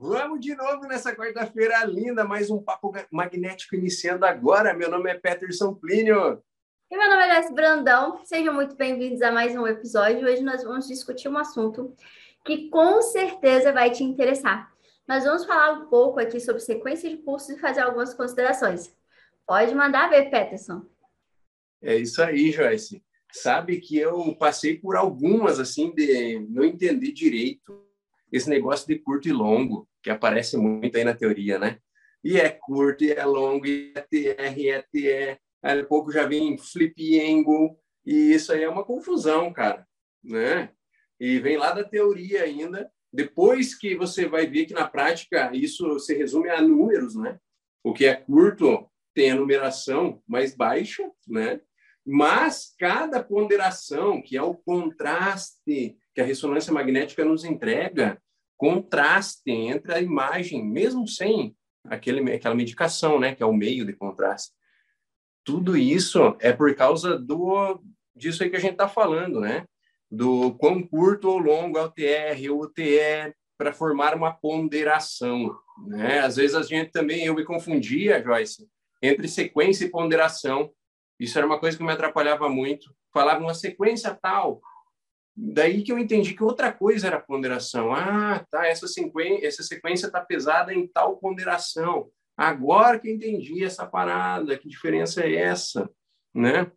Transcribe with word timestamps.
Vamos 0.00 0.38
de 0.38 0.54
novo 0.54 0.86
nessa 0.86 1.12
quarta-feira 1.12 1.84
linda, 1.84 2.24
mais 2.24 2.50
um 2.50 2.62
papo 2.62 2.92
magnético 3.10 3.74
iniciando 3.74 4.24
agora. 4.24 4.72
Meu 4.72 4.88
nome 4.88 5.10
é 5.10 5.14
Peterson 5.14 5.74
Plínio. 5.74 6.40
E 6.88 6.96
meu 6.96 7.10
nome 7.10 7.24
é 7.24 7.26
Lécio 7.26 7.52
Brandão. 7.52 8.24
Sejam 8.24 8.54
muito 8.54 8.76
bem-vindos 8.76 9.20
a 9.22 9.32
mais 9.32 9.56
um 9.56 9.66
episódio. 9.66 10.24
Hoje 10.24 10.40
nós 10.40 10.62
vamos 10.62 10.86
discutir 10.86 11.28
um 11.28 11.36
assunto 11.36 11.96
que 12.46 12.68
com 12.68 13.02
certeza 13.02 13.72
vai 13.72 13.90
te 13.90 14.04
interessar. 14.04 14.72
Nós 15.06 15.24
vamos 15.24 15.44
falar 15.44 15.72
um 15.72 15.86
pouco 15.86 16.20
aqui 16.20 16.38
sobre 16.38 16.60
sequência 16.60 17.10
de 17.10 17.16
cursos 17.16 17.50
e 17.50 17.58
fazer 17.58 17.80
algumas 17.80 18.14
considerações. 18.14 18.94
Pode 19.44 19.74
mandar 19.74 20.10
ver, 20.10 20.30
Peterson. 20.30 20.86
É 21.82 21.96
isso 21.96 22.22
aí, 22.22 22.52
Joyce. 22.52 23.02
Sabe 23.32 23.80
que 23.80 23.98
eu 23.98 24.36
passei 24.36 24.78
por 24.78 24.94
algumas, 24.94 25.58
assim, 25.58 25.92
de 25.92 26.38
não 26.48 26.62
entender 26.62 27.10
direito 27.10 27.87
esse 28.32 28.48
negócio 28.48 28.86
de 28.86 28.98
curto 28.98 29.28
e 29.28 29.32
longo, 29.32 29.88
que 30.02 30.10
aparece 30.10 30.56
muito 30.56 30.96
aí 30.96 31.04
na 31.04 31.14
teoria, 31.14 31.58
né? 31.58 31.78
E 32.22 32.38
é 32.38 32.48
curto, 32.48 33.04
e 33.04 33.12
é 33.12 33.24
longo, 33.24 33.66
e 33.66 33.92
é 33.94 34.00
TR, 34.00 34.58
e 34.58 34.68
é 34.70 34.82
TE. 34.82 35.38
Aí, 35.62 35.82
pouco 35.84 36.12
já 36.12 36.26
vem 36.26 36.56
flip 36.58 37.20
angle, 37.20 37.78
e 38.04 38.32
isso 38.32 38.52
aí 38.52 38.62
é 38.62 38.68
uma 38.68 38.84
confusão, 38.84 39.52
cara, 39.52 39.86
né? 40.22 40.70
E 41.20 41.38
vem 41.38 41.56
lá 41.56 41.72
da 41.72 41.84
teoria 41.84 42.42
ainda. 42.42 42.90
Depois 43.12 43.74
que 43.74 43.96
você 43.96 44.26
vai 44.26 44.46
ver 44.46 44.66
que 44.66 44.74
na 44.74 44.86
prática 44.86 45.50
isso 45.54 45.98
se 45.98 46.14
resume 46.14 46.50
a 46.50 46.60
números, 46.60 47.14
né? 47.14 47.38
O 47.82 47.92
que 47.92 48.06
é 48.06 48.14
curto 48.14 48.88
tem 49.14 49.30
a 49.30 49.34
numeração 49.34 50.22
mais 50.26 50.54
baixa, 50.54 51.10
né? 51.26 51.60
Mas 52.06 52.74
cada 52.78 53.22
ponderação, 53.22 54.22
que 54.22 54.36
é 54.36 54.42
o 54.42 54.54
contraste 54.54 55.98
que 56.18 56.22
a 56.22 56.24
ressonância 56.24 56.72
magnética 56.72 57.24
nos 57.24 57.44
entrega, 57.44 58.20
contraste 58.56 59.52
entre 59.52 59.94
a 59.94 60.00
imagem, 60.00 60.66
mesmo 60.66 61.06
sem 61.06 61.54
aquele, 61.84 62.32
aquela 62.32 62.56
medicação, 62.56 63.20
né, 63.20 63.36
que 63.36 63.40
é 63.40 63.46
o 63.46 63.52
meio 63.52 63.86
de 63.86 63.92
contraste. 63.92 64.52
Tudo 65.44 65.76
isso 65.76 66.36
é 66.40 66.52
por 66.52 66.74
causa 66.74 67.16
do 67.16 67.80
disso 68.16 68.42
aí 68.42 68.50
que 68.50 68.56
a 68.56 68.60
gente 68.60 68.72
está 68.72 68.88
falando, 68.88 69.38
né? 69.38 69.64
Do 70.10 70.54
quão 70.54 70.82
curto 70.82 71.28
ou 71.28 71.38
longo 71.38 71.78
é 71.78 71.82
o 71.82 71.88
TR 71.88 72.50
ou 72.50 72.62
o 72.62 72.68
TE 72.68 73.32
para 73.56 73.72
formar 73.72 74.12
uma 74.16 74.32
ponderação, 74.32 75.56
né? 75.86 76.18
Às 76.18 76.34
vezes 76.34 76.56
a 76.56 76.62
gente 76.62 76.90
também, 76.90 77.26
eu 77.26 77.34
me 77.34 77.44
confundia, 77.44 78.20
Joyce, 78.20 78.68
entre 79.00 79.28
sequência 79.28 79.84
e 79.84 79.90
ponderação. 79.90 80.72
Isso 81.20 81.38
era 81.38 81.46
uma 81.46 81.60
coisa 81.60 81.78
que 81.78 81.84
me 81.84 81.92
atrapalhava 81.92 82.48
muito. 82.48 82.92
Falava 83.14 83.40
uma 83.40 83.54
sequência 83.54 84.12
tal, 84.20 84.60
daí 85.40 85.82
que 85.82 85.92
eu 85.92 85.98
entendi 85.98 86.34
que 86.34 86.42
outra 86.42 86.72
coisa 86.72 87.06
era 87.06 87.20
ponderação. 87.20 87.92
Ah, 87.92 88.44
tá, 88.50 88.66
essa 88.66 88.88
sequência, 88.88 89.46
essa 89.46 89.62
sequência 89.62 90.06
está 90.06 90.20
pesada 90.20 90.74
em 90.74 90.86
tal 90.86 91.16
ponderação. 91.16 92.10
Agora 92.36 92.98
que 92.98 93.08
eu 93.08 93.14
entendi 93.14 93.64
essa 93.64 93.86
parada, 93.86 94.58
que 94.58 94.68
diferença 94.68 95.22
é 95.22 95.34
essa, 95.34 95.88
né? 96.34 96.70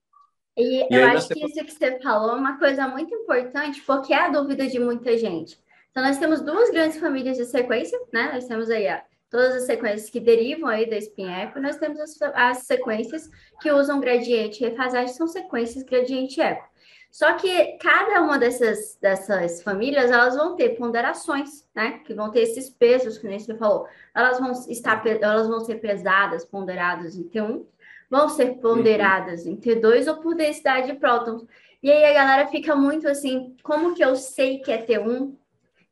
E, 0.56 0.84
e 0.84 0.96
eu 0.96 1.08
acho 1.08 1.30
que 1.30 1.44
isso 1.46 1.64
que 1.66 1.72
você 1.72 2.00
falou 2.02 2.36
é 2.36 2.40
uma 2.40 2.60
coisa 2.60 2.88
muito 2.88 3.14
importante, 3.16 3.82
porque 3.82 4.14
é 4.14 4.18
a 4.18 4.30
dúvida 4.30 4.68
de 4.68 4.80
muita 4.80 5.18
gente. 5.18 5.58
Então, 5.90 6.04
nós 6.04 6.18
temos 6.18 6.42
duas 6.42 6.70
grandes 6.70 7.00
famílias 7.00 7.38
de 7.38 7.46
sequência, 7.46 8.00
né? 8.14 8.32
Nós 8.34 8.48
temos 8.48 8.70
aí 8.70 8.88
a 8.88 9.04
todas 9.30 9.56
as 9.56 9.64
sequências 9.64 10.10
que 10.10 10.20
derivam 10.20 10.68
aí 10.68 10.88
da 10.90 10.98
spin-echo, 10.98 11.60
nós 11.62 11.78
temos 11.78 12.00
as, 12.00 12.22
as, 12.36 12.58
sequências 12.64 13.30
que 13.62 13.72
usam 13.72 14.02
gradiente 14.02 14.62
e 14.62 14.68
refasagem, 14.68 15.16
são 15.16 15.26
sequências 15.26 15.84
gradiente 15.84 16.42
eco. 16.42 16.70
Só 17.12 17.34
que 17.34 17.78
cada 17.78 18.22
uma 18.22 18.40
dessas, 18.40 18.98
dessas 19.02 19.62
famílias, 19.62 20.10
elas 20.10 20.34
vão 20.34 20.56
ter 20.56 20.70
ponderações, 20.78 21.68
né? 21.76 22.00
Que 22.06 22.14
vão 22.14 22.32
ter 22.32 22.40
esses 22.40 22.70
pesos, 22.70 23.18
que 23.18 23.28
nem 23.28 23.38
você 23.38 23.54
falou. 23.58 23.86
Elas 24.16 24.40
vão, 24.40 24.54
estar, 24.70 25.06
elas 25.06 25.46
vão 25.46 25.60
ser 25.60 25.76
pesadas, 25.76 26.46
ponderadas 26.46 27.18
em 27.18 27.28
T1, 27.28 27.66
vão 28.10 28.30
ser 28.30 28.56
ponderadas 28.62 29.46
uhum. 29.46 29.52
em 29.52 29.58
T2 29.58 30.08
ou 30.08 30.22
por 30.22 30.36
densidade 30.36 30.88
de 30.88 30.94
prótons. 30.98 31.46
E 31.84 31.92
aí 31.92 32.06
a 32.06 32.14
galera 32.14 32.48
fica 32.48 32.78
muito 32.78 33.10
assim, 33.10 33.58
como 33.62 33.94
que 33.94 34.04
eu 34.04 34.16
sei 34.16 34.60
que 34.60 34.72
é 34.72 34.82
T1? 34.82 35.36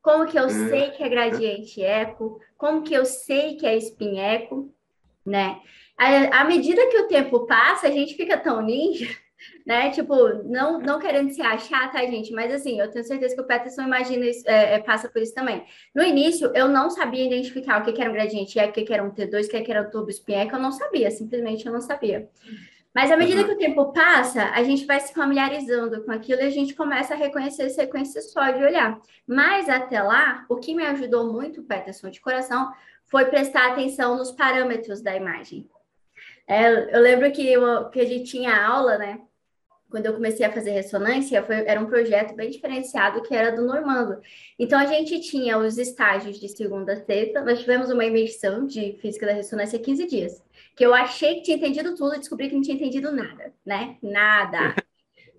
Como 0.01 0.25
que 0.25 0.39
eu 0.39 0.43
uhum. 0.43 0.69
sei 0.69 0.91
que 0.91 1.03
é 1.03 1.09
gradiente 1.09 1.83
eco? 1.83 2.39
Como 2.57 2.81
que 2.81 2.93
eu 2.93 3.03
sei 3.03 3.57
que 3.57 3.67
é 3.67 3.75
spin 3.75 4.19
eco? 4.19 4.73
Né? 5.25 5.59
À, 5.97 6.41
à 6.41 6.43
medida 6.45 6.87
que 6.87 6.97
o 6.97 7.07
tempo 7.09 7.45
passa, 7.45 7.87
a 7.87 7.91
gente 7.91 8.15
fica 8.15 8.37
tão 8.37 8.61
ninja 8.61 9.05
né? 9.65 9.91
Tipo, 9.91 10.15
não, 10.45 10.79
não 10.79 10.99
querendo 10.99 11.29
se 11.31 11.41
achar, 11.41 11.91
tá, 11.91 11.99
gente? 11.99 12.31
Mas 12.31 12.53
assim, 12.53 12.79
eu 12.79 12.89
tenho 12.89 13.05
certeza 13.05 13.35
que 13.35 13.41
o 13.41 13.47
Peterson 13.47 13.83
imagina 13.83 14.25
isso, 14.25 14.43
é, 14.47 14.75
é, 14.75 14.79
passa 14.79 15.09
por 15.09 15.21
isso 15.21 15.33
também. 15.33 15.63
No 15.93 16.03
início, 16.03 16.51
eu 16.55 16.67
não 16.67 16.89
sabia 16.89 17.25
identificar 17.25 17.81
o 17.81 17.85
que, 17.85 17.93
que 17.93 18.01
era 18.01 18.09
um 18.09 18.13
gradiente 18.13 18.59
eco, 18.59 18.71
o 18.71 18.73
que, 18.73 18.83
que 18.83 18.93
era 18.93 19.03
um 19.03 19.11
T2, 19.11 19.45
o 19.45 19.49
que, 19.49 19.61
que 19.61 19.71
era 19.71 19.87
um 19.87 19.89
tubo 19.89 20.09
spin 20.09 20.33
eco, 20.33 20.55
eu 20.55 20.61
não 20.61 20.71
sabia, 20.71 21.09
simplesmente 21.11 21.65
eu 21.65 21.73
não 21.73 21.81
sabia. 21.81 22.29
Mas 22.93 23.11
à 23.11 23.17
medida 23.17 23.43
que 23.43 23.51
o 23.51 23.57
tempo 23.57 23.93
passa, 23.93 24.45
a 24.45 24.63
gente 24.63 24.85
vai 24.85 24.99
se 24.99 25.13
familiarizando 25.13 26.03
com 26.03 26.11
aquilo 26.11 26.41
e 26.41 26.45
a 26.45 26.49
gente 26.49 26.73
começa 26.73 27.13
a 27.13 27.17
reconhecer 27.17 27.69
sequências 27.69 28.31
só 28.31 28.49
de 28.49 28.63
olhar. 28.63 28.99
Mas 29.27 29.69
até 29.69 30.01
lá, 30.01 30.45
o 30.49 30.57
que 30.57 30.73
me 30.73 30.83
ajudou 30.83 31.31
muito, 31.31 31.63
Peterson, 31.63 32.09
de 32.09 32.19
coração, 32.19 32.73
foi 33.05 33.25
prestar 33.25 33.71
atenção 33.71 34.17
nos 34.17 34.31
parâmetros 34.31 35.01
da 35.01 35.15
imagem. 35.15 35.69
É, 36.47 36.95
eu 36.95 36.99
lembro 36.99 37.31
que, 37.31 37.47
eu, 37.47 37.89
que 37.89 38.01
a 38.01 38.05
gente 38.05 38.31
tinha 38.31 38.65
aula, 38.65 38.97
né? 38.97 39.21
Quando 39.89 40.05
eu 40.05 40.13
comecei 40.13 40.45
a 40.45 40.51
fazer 40.51 40.71
ressonância, 40.71 41.43
foi, 41.43 41.65
era 41.65 41.79
um 41.79 41.87
projeto 41.87 42.35
bem 42.35 42.49
diferenciado 42.49 43.21
que 43.23 43.33
era 43.33 43.55
do 43.55 43.65
Normando. 43.65 44.21
Então, 44.57 44.79
a 44.79 44.85
gente 44.85 45.19
tinha 45.19 45.57
os 45.57 45.77
estágios 45.77 46.39
de 46.39 46.47
segunda 46.47 46.93
a 46.93 47.03
sexta, 47.03 47.43
nós 47.43 47.59
tivemos 47.59 47.89
uma 47.89 48.05
imersão 48.05 48.65
de 48.65 48.97
física 49.01 49.25
da 49.25 49.33
ressonância 49.33 49.79
15 49.79 50.07
dias, 50.07 50.43
que 50.75 50.85
eu 50.85 50.93
achei 50.93 51.35
que 51.35 51.41
tinha 51.43 51.57
entendido 51.57 51.95
tudo 51.95 52.15
e 52.15 52.19
descobri 52.19 52.49
que 52.49 52.55
não 52.55 52.61
tinha 52.61 52.75
entendido 52.75 53.11
nada, 53.11 53.53
né? 53.65 53.97
Nada. 54.01 54.75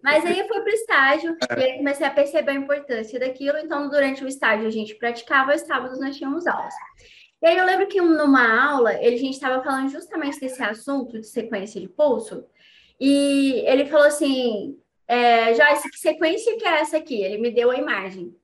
Mas 0.03 0.25
aí 0.25 0.39
eu 0.39 0.49
fui 0.49 0.61
para 0.61 0.71
o 0.71 0.75
estágio 0.75 1.37
e 1.59 1.63
aí 1.63 1.77
comecei 1.77 2.07
a 2.07 2.11
perceber 2.11 2.53
a 2.53 2.55
importância 2.55 3.21
daquilo. 3.21 3.59
Então, 3.59 3.89
durante 3.89 4.25
o 4.25 4.29
estágio, 4.29 4.67
a 4.67 4.71
gente 4.71 4.95
praticava, 4.95 5.55
os 5.55 5.61
sábados 5.61 6.01
nós 6.01 6.17
tínhamos 6.17 6.47
aulas. 6.47 6.73
E 7.43 7.47
aí 7.47 7.57
eu 7.57 7.65
lembro 7.65 7.87
que 7.87 8.01
numa 8.01 8.71
aula, 8.71 8.91
a 8.91 9.11
gente 9.11 9.31
estava 9.31 9.63
falando 9.63 9.91
justamente 9.91 10.41
desse 10.41 10.63
assunto 10.63 11.19
de 11.21 11.27
sequência 11.27 11.81
de 11.81 11.89
pulso, 11.89 12.45
e 13.01 13.63
ele 13.67 13.87
falou 13.87 14.07
assim: 14.07 14.79
é, 15.09 15.55
Joyce, 15.55 15.91
que 15.91 15.99
sequência 15.99 16.57
que 16.57 16.67
é 16.67 16.81
essa 16.81 16.99
aqui? 16.99 17.23
Ele 17.23 17.39
me 17.39 17.51
deu 17.51 17.71
a 17.71 17.77
imagem. 17.77 18.35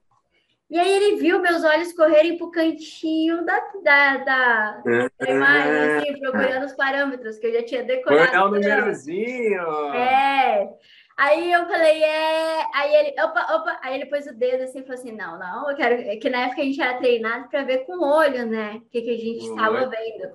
E 0.69 0.79
aí 0.79 0.91
ele 0.91 1.17
viu 1.17 1.41
meus 1.41 1.63
olhos 1.63 1.93
correrem 1.93 2.37
para 2.37 2.47
o 2.47 2.51
cantinho 2.51 3.45
da, 3.45 3.61
da, 3.85 4.17
da, 4.17 4.83
da 4.83 5.31
imagem, 5.31 5.79
assim, 5.79 6.19
procurando 6.19 6.67
os 6.67 6.73
parâmetros, 6.73 7.39
que 7.39 7.47
eu 7.47 7.53
já 7.53 7.63
tinha 7.63 7.85
decorado. 7.85 8.29
Foi 8.29 8.41
o 8.41 8.51
númerozinho! 8.51 9.95
É. 9.95 10.69
Aí 11.17 11.53
eu 11.53 11.67
falei, 11.67 12.03
é. 12.03 12.67
Aí 12.75 12.95
ele, 12.95 13.23
opa, 13.23 13.55
opa. 13.55 13.79
Aí 13.81 13.95
ele 13.95 14.07
pôs 14.07 14.27
o 14.27 14.35
dedo 14.35 14.65
assim 14.65 14.81
e 14.81 14.83
falou 14.83 14.99
assim: 15.01 15.13
não, 15.13 15.39
não, 15.39 15.71
eu 15.71 15.77
quero. 15.77 15.95
É 15.95 16.17
que 16.17 16.29
na 16.29 16.47
época 16.47 16.63
a 16.63 16.65
gente 16.65 16.81
era 16.81 16.99
treinado 16.99 17.49
para 17.49 17.63
ver 17.63 17.87
com 17.87 17.97
o 17.99 18.05
olho, 18.05 18.45
né? 18.45 18.83
O 18.85 18.91
que, 18.91 19.03
que 19.03 19.11
a 19.11 19.17
gente 19.17 19.47
estava 19.47 19.89
vendo. 19.89 20.35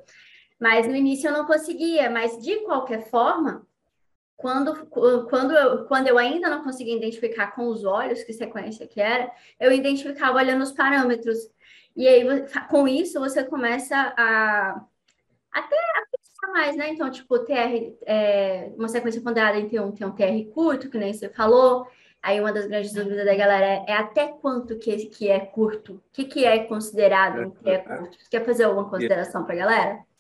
Mas 0.60 0.88
no 0.88 0.96
início 0.96 1.28
eu 1.28 1.34
não 1.34 1.46
conseguia. 1.46 2.10
Mas 2.10 2.42
de 2.42 2.56
qualquer 2.62 3.02
forma, 3.10 3.68
quando, 4.42 4.86
quando, 5.30 5.54
eu, 5.54 5.86
quando 5.86 6.08
eu 6.08 6.18
ainda 6.18 6.50
não 6.50 6.64
conseguia 6.64 6.98
identificar 6.98 7.56
com 7.56 7.68
os 7.68 7.86
olhos 7.86 8.24
que 8.24 8.34
sequência 8.34 8.88
que 8.88 9.00
era, 9.00 9.32
eu 9.60 9.72
identificava 9.72 10.38
olhando 10.38 10.64
os 10.64 10.72
parâmetros. 10.72 11.38
E 11.96 12.08
aí, 12.08 12.26
com 12.70 12.88
isso, 12.88 13.20
você 13.20 13.44
começa 13.44 13.96
a 14.18 14.84
até 15.52 15.76
a 15.76 16.06
pensar 16.10 16.54
mais, 16.54 16.76
né? 16.78 16.90
Então, 16.90 17.12
tipo, 17.12 17.38
TR, 17.40 17.94
é, 18.06 18.72
uma 18.78 18.88
sequência 18.88 19.22
ponderada 19.22 19.60
em 19.60 19.68
T1 19.68 19.94
tem 19.98 20.08
um 20.08 20.12
TR 20.12 20.54
curto, 20.54 20.90
que 20.90 20.98
nem 20.98 21.14
você 21.14 21.30
falou. 21.30 21.88
Aí 22.24 22.40
uma 22.40 22.54
das 22.54 22.68
grandes 22.68 22.94
dúvidas 22.94 23.26
da 23.26 23.36
galera 23.36 23.66
é, 23.66 23.86
é 23.88 23.94
até 23.94 24.28
quanto 24.28 24.78
que, 24.78 24.96
que 25.08 25.30
é 25.30 25.40
curto? 25.40 25.96
O 25.96 26.02
que, 26.14 26.26
que 26.26 26.46
é 26.46 26.64
considerado 26.66 27.42
um 27.42 27.50
TR 27.50 27.84
curto? 27.84 28.18
Você 28.18 28.30
quer 28.30 28.46
fazer 28.46 28.64
alguma 28.64 28.90
consideração 28.90 29.44
para 29.44 29.56
a 29.56 29.58
galera? 29.58 30.11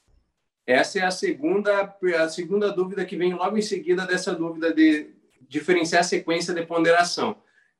Essa 0.65 0.99
é 0.99 1.01
a 1.03 1.11
segunda, 1.11 1.95
a 2.19 2.29
segunda 2.29 2.71
dúvida 2.71 3.05
que 3.05 3.15
vem 3.15 3.33
logo 3.33 3.57
em 3.57 3.61
seguida 3.61 4.05
dessa 4.05 4.33
dúvida 4.33 4.73
de 4.73 5.09
diferenciar 5.41 6.03
sequência 6.03 6.53
de 6.53 6.65
ponderação. 6.65 7.31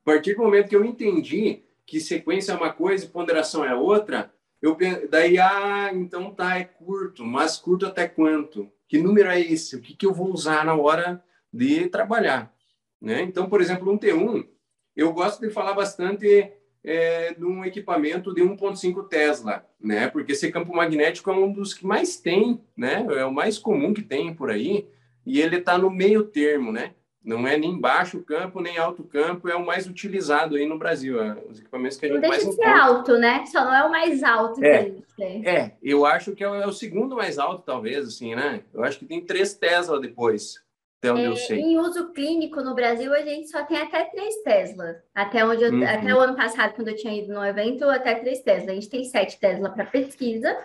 A 0.01 0.05
partir 0.05 0.35
do 0.35 0.41
momento 0.41 0.69
que 0.69 0.75
eu 0.75 0.83
entendi 0.83 1.63
que 1.85 1.99
sequência 1.99 2.51
é 2.51 2.55
uma 2.55 2.71
coisa 2.71 3.05
e 3.05 3.09
ponderação 3.09 3.63
é 3.63 3.75
outra, 3.75 4.33
eu 4.61 4.77
daí 5.09 5.39
ah, 5.39 5.91
então 5.93 6.33
tá 6.33 6.57
é 6.57 6.63
curto, 6.63 7.23
mas 7.23 7.57
curto 7.57 7.85
até 7.85 8.07
quanto? 8.07 8.71
Que 8.87 8.97
número 8.97 9.29
é 9.29 9.39
esse? 9.39 9.75
O 9.75 9.81
que, 9.81 9.95
que 9.95 10.05
eu 10.05 10.13
vou 10.13 10.31
usar 10.31 10.65
na 10.65 10.75
hora 10.75 11.23
de 11.51 11.87
trabalhar? 11.87 12.53
Né? 12.99 13.21
Então, 13.21 13.49
por 13.49 13.61
exemplo, 13.61 13.91
um 13.91 13.97
T1, 13.97 14.47
eu 14.95 15.11
gosto 15.13 15.41
de 15.41 15.49
falar 15.49 15.73
bastante 15.73 16.51
é, 16.83 17.33
de 17.33 17.45
um 17.45 17.63
equipamento 17.63 18.33
de 18.33 18.41
1.5 18.41 19.07
Tesla, 19.07 19.65
né? 19.79 20.07
Porque 20.07 20.31
esse 20.31 20.51
campo 20.51 20.75
magnético 20.75 21.29
é 21.29 21.33
um 21.33 21.51
dos 21.51 21.73
que 21.73 21.85
mais 21.85 22.17
tem, 22.17 22.61
né? 22.75 23.05
É 23.09 23.25
o 23.25 23.33
mais 23.33 23.57
comum 23.57 23.93
que 23.93 24.01
tem 24.01 24.33
por 24.33 24.49
aí 24.49 24.87
e 25.25 25.39
ele 25.39 25.57
está 25.57 25.77
no 25.77 25.89
meio 25.89 26.23
termo, 26.23 26.71
né? 26.71 26.93
Não 27.23 27.47
é 27.47 27.55
nem 27.55 27.79
baixo 27.79 28.23
campo, 28.23 28.59
nem 28.59 28.79
alto 28.79 29.03
campo, 29.03 29.47
é 29.47 29.55
o 29.55 29.63
mais 29.63 29.85
utilizado 29.85 30.55
aí 30.55 30.65
no 30.65 30.79
Brasil. 30.79 31.21
É, 31.21 31.37
os 31.47 31.59
equipamentos 31.59 31.97
que 31.97 32.07
a 32.07 32.09
gente 32.09 32.19
não 32.19 32.29
mais 32.29 32.43
deixa 32.43 32.57
de 32.57 32.63
ser 32.63 32.69
alto, 32.69 33.17
né? 33.19 33.45
Só 33.45 33.63
não 33.63 33.75
é 33.75 33.83
o 33.85 33.91
mais 33.91 34.23
alto 34.23 34.63
é. 34.63 34.91
É, 35.19 35.71
eu 35.83 36.03
acho 36.03 36.31
que 36.31 36.43
é 36.43 36.49
o, 36.49 36.55
é 36.55 36.65
o, 36.65 36.71
segundo 36.71 37.15
mais 37.15 37.37
alto, 37.37 37.61
talvez, 37.63 38.07
assim, 38.07 38.33
né? 38.33 38.63
Eu 38.73 38.83
acho 38.83 38.97
que 38.97 39.05
tem 39.05 39.23
três 39.23 39.53
Tesla 39.53 39.99
depois, 39.99 40.55
até 41.01 41.11
onde 41.11 41.23
é, 41.23 41.27
eu 41.27 41.35
sei. 41.35 41.59
Em 41.59 41.79
uso 41.79 42.13
clínico 42.13 42.61
no 42.61 42.75
Brasil, 42.75 43.11
a 43.11 43.21
gente 43.23 43.49
só 43.49 43.65
tem 43.65 43.77
até 43.77 44.05
três 44.05 44.35
Tesla. 44.43 45.01
Até, 45.15 45.43
onde 45.43 45.63
eu, 45.63 45.71
uhum. 45.71 45.83
até 45.83 46.13
o 46.13 46.19
ano 46.19 46.35
passado, 46.35 46.75
quando 46.75 46.89
eu 46.89 46.95
tinha 46.95 47.17
ido 47.17 47.33
no 47.33 47.43
evento, 47.43 47.85
até 47.85 48.13
três 48.13 48.41
Tesla. 48.41 48.71
A 48.71 48.75
gente 48.75 48.89
tem 48.89 49.03
sete 49.03 49.39
Tesla 49.39 49.71
para 49.71 49.85
pesquisa, 49.85 50.55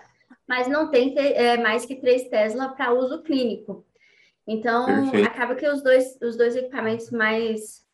mas 0.46 0.68
não 0.68 0.90
tem 0.90 1.14
é, 1.16 1.56
mais 1.56 1.86
que 1.86 1.96
três 1.96 2.28
Tesla 2.28 2.68
para 2.68 2.92
uso 2.92 3.22
clínico. 3.22 3.82
Então, 4.46 4.84
Perfeito. 4.84 5.26
acaba 5.26 5.54
que 5.54 5.66
os 5.66 5.82
dois, 5.82 6.20
os 6.20 6.36
dois 6.36 6.54
equipamentos 6.54 7.10
mais. 7.10 7.86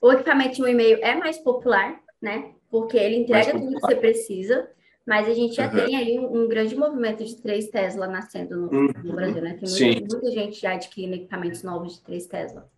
O 0.00 0.10
equipamento 0.10 0.56
de 0.56 0.62
um 0.62 0.68
e-mail 0.68 0.98
é 1.02 1.14
mais 1.14 1.38
popular, 1.38 2.00
né? 2.20 2.54
Porque 2.70 2.96
ele 2.96 3.16
entrega 3.16 3.52
tudo 3.52 3.74
que 3.74 3.80
você 3.80 3.94
precisa, 3.96 4.68
mas 5.06 5.28
a 5.28 5.34
gente 5.34 5.54
já 5.54 5.66
uhum. 5.66 5.84
tem 5.84 5.96
aí 5.96 6.18
um, 6.18 6.42
um, 6.42 6.48
grande 6.48 6.76
movimento 6.76 7.24
de 7.24 7.36
três 7.36 7.68
Tesla 7.68 8.06
nascendo 8.06 8.56
no, 8.56 8.70
uhum. 8.70 8.92
no 9.02 9.14
Brasil, 9.14 9.42
né? 9.42 9.58
Tem 9.58 9.68
muita, 9.68 10.16
muita, 10.16 10.30
gente 10.30 10.60
já 10.60 10.74
adquirindo 10.74 11.16
equipamentos 11.16 11.62
novos 11.62 11.94
de 11.94 12.02
três 12.02 12.26
Tesla. 12.26 12.70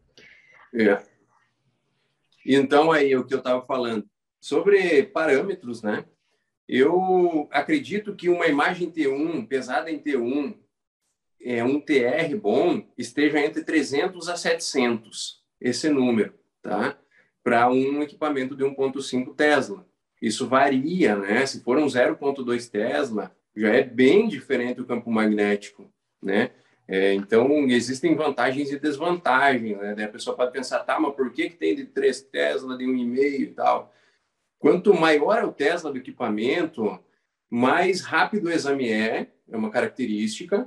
É. 0.74 1.02
Então, 2.46 2.90
aí, 2.90 3.14
o 3.16 3.24
que 3.24 3.34
eu 3.34 3.38
estava 3.38 3.64
falando. 3.64 4.08
Sobre 4.40 5.04
parâmetros, 5.04 5.82
né? 5.82 6.04
Eu 6.68 7.46
acredito 7.50 8.14
que 8.14 8.28
uma 8.28 8.46
imagem 8.46 8.90
T1, 8.90 9.46
pesada 9.46 9.90
em 9.90 9.98
T1, 9.98 10.54
é, 11.42 11.62
um 11.62 11.78
TR 11.78 12.34
bom 12.40 12.86
esteja 12.96 13.38
entre 13.38 13.62
300 13.62 14.28
a 14.28 14.36
700, 14.36 15.42
esse 15.60 15.90
número, 15.90 16.34
tá? 16.62 16.98
Para 17.42 17.70
um 17.70 18.02
equipamento 18.02 18.56
de 18.56 18.64
1.5 18.64 19.34
Tesla. 19.34 19.86
Isso 20.24 20.46
varia, 20.46 21.16
né? 21.16 21.44
Se 21.44 21.60
for 21.60 21.76
um 21.76 21.84
0.2 21.84 22.70
Tesla, 22.70 23.30
já 23.54 23.68
é 23.68 23.82
bem 23.82 24.26
diferente 24.26 24.76
do 24.76 24.86
campo 24.86 25.10
magnético, 25.10 25.86
né? 26.22 26.50
É, 26.88 27.12
então, 27.12 27.68
existem 27.68 28.14
vantagens 28.14 28.70
e 28.72 28.78
desvantagens, 28.78 29.76
né? 29.76 29.94
Daí 29.94 30.06
a 30.06 30.08
pessoa 30.08 30.34
pode 30.34 30.50
pensar, 30.50 30.78
tá, 30.80 30.98
mas 30.98 31.14
por 31.14 31.30
que, 31.30 31.50
que 31.50 31.56
tem 31.56 31.74
de 31.74 31.84
3 31.84 32.22
Tesla, 32.22 32.78
de 32.78 32.86
1,5 32.86 33.40
e 33.40 33.46
tal? 33.48 33.92
Quanto 34.58 34.94
maior 34.94 35.38
é 35.38 35.44
o 35.44 35.52
Tesla 35.52 35.92
do 35.92 35.98
equipamento, 35.98 36.98
mais 37.50 38.00
rápido 38.00 38.46
o 38.46 38.50
exame 38.50 38.88
é, 38.90 39.28
é 39.50 39.56
uma 39.56 39.70
característica, 39.70 40.66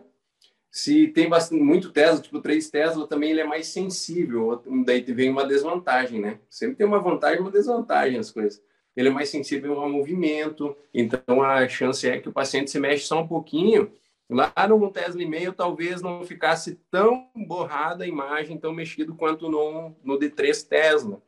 se 0.70 1.08
tem 1.08 1.28
bastante, 1.28 1.64
muito 1.64 1.92
Tesla, 1.92 2.22
tipo 2.22 2.40
3 2.40 2.70
Tesla, 2.70 3.08
também 3.08 3.32
ele 3.32 3.42
é 3.42 3.44
mais 3.44 3.66
sensível. 3.68 4.62
Daí 4.86 5.02
vem 5.02 5.32
uma 5.32 5.48
desvantagem, 5.48 6.22
né? 6.22 6.40
Sempre 6.48 6.76
tem 6.76 6.86
uma 6.86 7.00
vantagem 7.00 7.40
e 7.40 7.42
uma 7.42 7.50
desvantagem 7.50 8.20
as 8.20 8.30
coisas. 8.30 8.62
Ele 8.98 9.10
é 9.10 9.12
mais 9.12 9.30
sensível 9.30 9.80
ao 9.80 9.88
movimento, 9.88 10.76
então 10.92 11.44
a 11.44 11.70
chance 11.70 12.10
é 12.10 12.20
que 12.20 12.28
o 12.28 12.34
paciente 12.34 12.72
se 12.72 12.80
mexe 12.80 13.06
só 13.06 13.22
um 13.22 13.28
pouquinho. 13.28 13.92
Lá 14.28 14.52
no 14.68 14.92
Tesla 14.92 15.22
e 15.22 15.26
meio, 15.28 15.54
talvez 15.54 16.02
não 16.02 16.26
ficasse 16.26 16.80
tão 16.90 17.30
borrada 17.36 18.04
a 18.04 18.08
imagem, 18.08 18.58
tão 18.58 18.74
mexido 18.74 19.14
quanto 19.14 19.50
no, 19.50 19.96
no 20.04 20.18
D3 20.18 20.68
Tesla. 20.68 21.22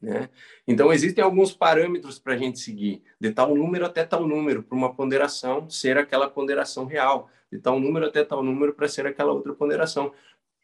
Né? 0.00 0.30
Então, 0.66 0.90
existem 0.90 1.22
alguns 1.22 1.52
parâmetros 1.52 2.18
para 2.18 2.32
a 2.32 2.36
gente 2.36 2.58
seguir, 2.58 3.02
de 3.20 3.30
tal 3.30 3.54
número 3.54 3.84
até 3.84 4.02
tal 4.02 4.26
número, 4.26 4.62
para 4.62 4.76
uma 4.76 4.92
ponderação 4.92 5.68
ser 5.68 5.98
aquela 5.98 6.30
ponderação 6.30 6.86
real 6.86 7.28
de 7.52 7.58
tal 7.58 7.78
número 7.78 8.06
até 8.06 8.24
tal 8.24 8.42
número 8.42 8.72
para 8.72 8.88
ser 8.88 9.06
aquela 9.06 9.32
outra 9.32 9.52
ponderação. 9.52 10.12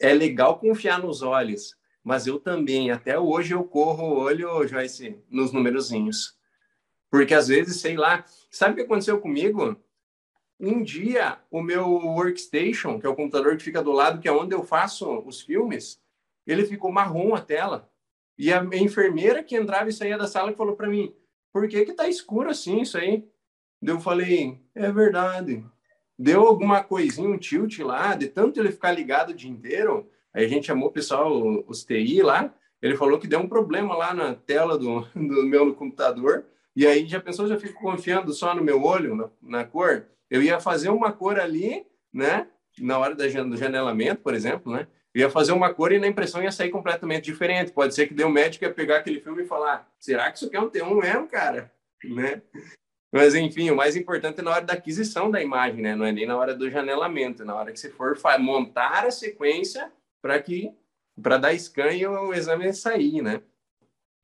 É 0.01 0.15
legal 0.15 0.59
confiar 0.59 0.99
nos 0.99 1.21
olhos, 1.21 1.77
mas 2.03 2.27
eu 2.27 2.39
também, 2.39 2.91
até 2.91 3.19
hoje, 3.19 3.55
eu 3.55 3.65
corro 3.65 4.05
o 4.05 4.19
olho, 4.19 4.67
Joyce, 4.67 5.19
nos 5.31 5.53
numerozinhos. 5.53 6.37
Porque 7.11 7.35
às 7.35 7.49
vezes, 7.49 7.81
sei 7.81 7.97
lá, 7.97 8.25
sabe 8.51 8.73
o 8.73 8.77
que 8.77 8.83
aconteceu 8.83 9.21
comigo? 9.21 9.77
Um 10.59 10.83
dia, 10.83 11.39
o 11.51 11.63
meu 11.63 11.87
workstation, 11.89 12.99
que 13.01 13.07
é 13.07 13.09
o 13.09 13.17
computador 13.17 13.57
que 13.57 13.65
fica 13.65 13.83
do 13.83 13.93
lado, 13.93 14.21
que 14.21 14.29
é 14.29 14.33
onde 14.33 14.55
eu 14.55 14.63
faço 14.63 15.21
os 15.27 15.41
filmes, 15.41 16.01
ele 16.47 16.65
ficou 16.65 16.91
marrom 16.93 17.35
a 17.35 17.41
tela. 17.41 17.91
E 18.39 18.53
a 18.53 18.63
enfermeira 18.75 19.43
que 19.43 19.57
entrava 19.57 19.89
e 19.89 19.93
saía 19.93 20.17
da 20.17 20.27
sala 20.27 20.53
falou 20.53 20.75
para 20.75 20.89
mim: 20.89 21.15
por 21.53 21.69
que 21.69 21.85
que 21.85 21.93
tá 21.93 22.09
escuro 22.09 22.49
assim 22.49 22.81
isso 22.81 22.97
aí? 22.97 23.29
Eu 23.83 24.01
falei: 24.01 24.61
é 24.75 24.91
verdade 24.91 25.65
deu 26.23 26.47
alguma 26.47 26.85
coisinha, 26.85 27.29
um 27.29 27.37
tilt 27.37 27.81
lá, 27.81 28.15
de 28.15 28.29
tanto 28.29 28.61
ele 28.61 28.71
ficar 28.71 28.93
ligado 28.93 29.31
o 29.31 29.35
dia 29.35 29.51
inteiro, 29.51 30.09
aí 30.35 30.45
a 30.45 30.49
gente 30.49 30.67
chamou 30.67 30.89
o 30.89 30.93
pessoal, 30.93 31.65
os 31.67 31.85
TI 31.85 32.23
lá, 32.23 32.53
ele 32.81 32.97
falou 32.97 33.19
que 33.19 33.27
deu 33.27 33.39
um 33.39 33.49
problema 33.49 33.97
lá 33.97 34.13
na 34.13 34.35
tela 34.35 34.77
do, 34.79 35.01
do 35.15 35.47
meu 35.47 35.75
computador, 35.75 36.45
e 36.75 36.87
aí 36.87 37.07
já 37.07 37.21
pensou, 37.21 37.47
já 37.47 37.59
fico 37.59 37.81
confiando 37.81 38.33
só 38.33 38.55
no 38.55 38.63
meu 38.63 38.83
olho, 38.83 39.15
na, 39.15 39.31
na 39.43 39.65
cor? 39.65 40.07
Eu 40.31 40.43
ia 40.43 40.59
fazer 40.59 40.89
uma 40.89 41.13
cor 41.13 41.39
ali, 41.39 41.87
né, 42.13 42.47
na 42.79 42.99
hora 42.99 43.15
da, 43.15 43.27
do 43.27 43.57
janelamento, 43.57 44.23
por 44.23 44.35
exemplo, 44.35 44.73
né, 44.73 44.87
eu 45.15 45.21
ia 45.21 45.31
fazer 45.31 45.53
uma 45.53 45.73
cor 45.73 45.93
e 45.93 45.99
na 45.99 46.07
impressão 46.07 46.43
ia 46.43 46.51
sair 46.51 46.71
completamente 46.71 47.25
diferente. 47.25 47.71
Pode 47.71 47.95
ser 47.95 48.07
que 48.07 48.15
deu 48.15 48.31
médico 48.31 48.65
ia 48.65 48.73
pegar 48.73 48.97
aquele 48.99 49.21
filme 49.21 49.43
e 49.43 49.47
falar: 49.47 49.87
será 49.99 50.31
que 50.31 50.39
isso 50.39 50.47
aqui 50.47 50.57
é 50.57 50.61
um 50.61 50.71
T1 50.71 51.01
mesmo, 51.01 51.29
cara? 51.29 51.71
Né? 52.03 52.43
Mas, 53.13 53.33
enfim, 53.37 53.71
o 53.71 53.77
mais 53.77 53.95
importante 53.95 54.41
é 54.41 54.43
na 54.43 54.51
hora 54.51 54.65
da 54.65 54.73
aquisição 54.73 55.31
da 55.31 55.41
imagem, 55.41 55.81
né? 55.81 55.95
Não 55.95 56.05
é 56.05 56.11
nem 56.11 56.27
na 56.27 56.37
hora 56.37 56.53
do 56.53 56.69
janelamento, 56.69 57.43
é 57.43 57.45
na 57.45 57.55
hora 57.55 57.71
que 57.71 57.79
você 57.79 57.91
for 57.91 58.17
montar 58.41 59.05
a 59.05 59.11
sequência 59.13 59.93
para 60.23 60.41
que 60.41 60.73
para 61.21 61.37
dar 61.37 61.59
scan 61.59 61.93
e 61.93 62.07
o 62.07 62.33
exame 62.33 62.73
sair, 62.73 63.21
né? 63.21 63.43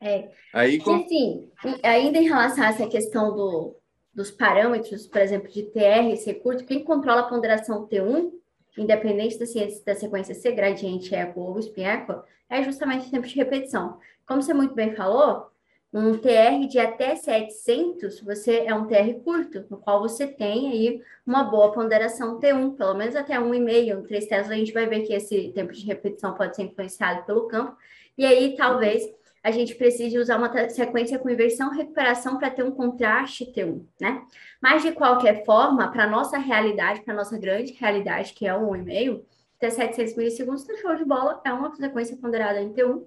É. 0.00 0.30
Aí, 0.54 0.78
com... 0.78 0.94
Assim, 0.94 1.50
ainda 1.82 2.18
em 2.18 2.28
relação 2.28 2.64
a 2.64 2.68
essa 2.68 2.86
questão 2.86 3.34
do, 3.34 3.76
dos 4.14 4.30
parâmetros, 4.30 5.06
por 5.06 5.20
exemplo, 5.20 5.50
de 5.50 5.64
TR 5.64 6.16
ser 6.16 6.34
curto, 6.34 6.64
quem 6.64 6.84
controla 6.84 7.22
a 7.22 7.28
ponderação 7.28 7.86
T1, 7.86 8.30
independente 8.78 9.38
da, 9.38 9.44
da 9.84 9.98
sequência 9.98 10.34
ser 10.34 10.52
gradiente, 10.52 11.14
eco 11.14 11.40
ou 11.40 11.58
spin 11.58 11.82
eco, 11.82 12.22
é 12.48 12.62
justamente 12.62 13.08
o 13.08 13.10
tempo 13.10 13.26
de 13.26 13.34
repetição. 13.34 13.98
Como 14.26 14.40
você 14.40 14.54
muito 14.54 14.74
bem 14.74 14.94
falou, 14.94 15.50
um 15.93 16.19
TR 16.19 16.67
de 16.69 16.79
até 16.79 17.17
700, 17.17 18.20
você 18.20 18.64
é 18.67 18.75
um 18.75 18.87
TR 18.87 19.14
curto, 19.25 19.64
no 19.70 19.79
qual 19.79 20.00
você 20.00 20.26
tem 20.26 20.70
aí 20.70 21.02
uma 21.26 21.44
boa 21.44 21.73
ponderação 21.73 22.38
T1, 22.38 22.76
pelo 22.76 22.94
menos 22.94 23.17
até 23.17 23.38
1,5, 23.38 24.06
3 24.06 24.26
Tesla, 24.26 24.55
a 24.55 24.56
gente 24.56 24.73
vai 24.73 24.87
ver 24.87 25.02
que 25.02 25.14
esse 25.14 25.50
tempo 25.55 25.73
de 25.73 25.87
repetição 25.87 26.35
pode 26.35 26.56
ser 26.56 26.64
influenciado 26.64 27.25
pelo 27.25 27.49
campo, 27.49 27.76
e 28.19 28.26
aí 28.26 28.55
talvez 28.55 29.02
a 29.43 29.50
gente 29.50 29.75
precise 29.76 30.19
usar 30.19 30.37
uma 30.37 30.69
sequência 30.69 31.19
com 31.19 31.31
inversão 31.31 31.70
recuperação 31.70 32.38
para 32.38 32.50
ter 32.50 32.62
um 32.62 32.70
contraste 32.70 33.50
T1, 33.50 33.82
né? 33.99 34.23
Mas 34.61 34.82
de 34.82 34.93
qualquer 34.93 35.44
forma, 35.44 35.91
para 35.91 36.06
nossa 36.06 36.36
realidade, 36.36 37.01
para 37.01 37.15
nossa 37.15 37.39
grande 37.39 37.72
realidade, 37.72 38.34
que 38.34 38.46
é 38.46 38.55
o 38.55 38.69
1,5, 38.72 39.22
até 39.56 39.70
700 39.70 40.17
milissegundos, 40.17 40.65
tá 40.65 40.77
show 40.77 40.94
de 40.96 41.05
bola, 41.05 41.41
é 41.44 41.53
uma 41.53 41.74
sequência 41.74 42.17
ponderada 42.17 42.60
em 42.60 42.72
T1, 42.74 43.05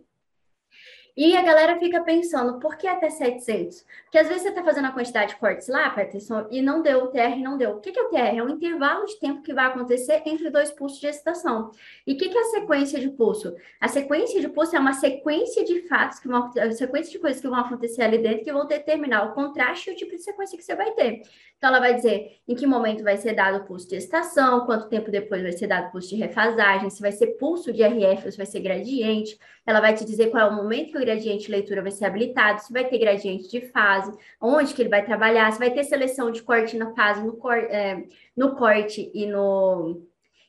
e 1.16 1.36
a 1.36 1.42
galera 1.42 1.78
fica 1.78 2.02
pensando, 2.02 2.60
por 2.60 2.78
que 2.78 2.88
até 2.88 3.10
700? 3.10 3.86
Porque 4.04 4.18
às 4.18 4.28
vezes 4.28 4.44
você 4.44 4.50
está 4.50 4.64
fazendo 4.64 4.86
a 4.86 4.92
quantidade 4.92 5.34
de 5.34 5.40
cortes 5.40 5.68
lá, 5.68 5.90
Peterson, 5.90 6.48
e 6.50 6.62
não 6.62 6.82
deu, 6.82 7.04
o 7.04 7.08
TR 7.08 7.38
não 7.42 7.58
deu. 7.58 7.72
O 7.72 7.80
que 7.80 7.98
é 7.98 8.02
o 8.02 8.10
TR? 8.10 8.38
É 8.38 8.44
o 8.44 8.50
intervalo 8.50 9.06
de 9.06 9.20
tempo 9.20 9.42
que 9.42 9.54
vai 9.54 9.66
acontecer 9.66 10.22
entre 10.26 10.50
dois 10.50 10.72
pulsos 10.72 11.00
de 11.00 11.08
excitação. 11.08 11.72
E 12.06 12.14
o 12.14 12.18
que 12.18 12.26
é 12.26 12.42
a 12.42 12.46
sequência 12.46 13.00
de 13.00 13.10
pulso? 13.10 13.54
A 13.80 13.88
sequência 13.88 14.40
de 14.40 14.50
pulso 14.50 14.76
é 14.76 14.80
uma 14.80 14.94
sequência 14.94 15.64
de 15.64 15.88
fatos, 15.88 16.20
que 16.20 16.28
vão, 16.28 16.52
sequência 16.72 17.12
de 17.12 17.20
coisas 17.20 17.42
que 17.42 17.48
vão 17.48 17.60
acontecer 17.60 18.04
ali 18.04 18.18
dentro, 18.18 18.44
que 18.44 18.54
vão 18.54 18.66
determinar 18.66 19.30
o 19.30 19.34
contraste 19.34 19.90
e 19.90 19.94
o 19.94 19.96
tipo 19.96 20.12
de 20.12 20.24
sequência 20.24 20.58
que 20.58 20.64
você 20.64 20.76
vai 20.76 20.92
ter. 20.92 21.22
Então, 21.58 21.70
ela 21.70 21.80
vai 21.80 21.94
dizer 21.94 22.40
em 22.48 22.56
que 22.56 22.66
momento 22.66 23.04
vai 23.04 23.18
ser 23.18 23.34
dado 23.34 23.60
o 23.60 23.66
pulso 23.66 23.88
de 23.88 23.96
excitação, 23.96 24.66
quanto 24.66 24.90
tempo 24.90 25.12
depois 25.12 25.42
vai 25.44 25.52
ser 25.52 25.68
dado 25.68 25.90
o 25.90 25.92
pulso 25.92 26.10
de 26.10 26.16
refasagem, 26.16 26.90
se 26.90 27.02
vai 27.02 27.12
ser 27.12 27.38
pulso 27.38 27.72
de 27.72 27.84
RF 27.84 28.26
ou 28.26 28.32
se 28.32 28.38
vai 28.38 28.48
ser 28.48 28.62
gradiente. 28.62 29.38
Ela 29.66 29.80
vai 29.80 29.94
te 29.94 30.04
dizer 30.04 30.32
qual 30.32 30.48
é 30.48 30.50
o 30.50 30.56
momento 30.56 30.92
que 30.92 30.98
o 31.02 31.06
gradiente 31.06 31.46
de 31.46 31.52
leitura 31.52 31.82
vai 31.82 31.92
ser 31.92 32.06
habilitado, 32.06 32.62
se 32.62 32.72
vai 32.72 32.86
ter 32.86 32.98
gradiente 32.98 33.50
de 33.50 33.62
fase, 33.72 34.16
onde 34.40 34.74
que 34.74 34.82
ele 34.82 34.90
vai 34.90 35.04
trabalhar, 35.04 35.52
se 35.52 35.60
vai 35.60 35.72
ter 35.72 35.84
seleção 35.84 36.32
de 36.32 36.42
corte 36.42 36.78
na 36.78 36.94
fase, 36.94 37.24
no, 37.24 37.34
cor, 37.34 37.58
é, 37.58 38.06
no 38.36 38.56
corte 38.56 39.12
e 39.14 39.26
no 39.26 40.02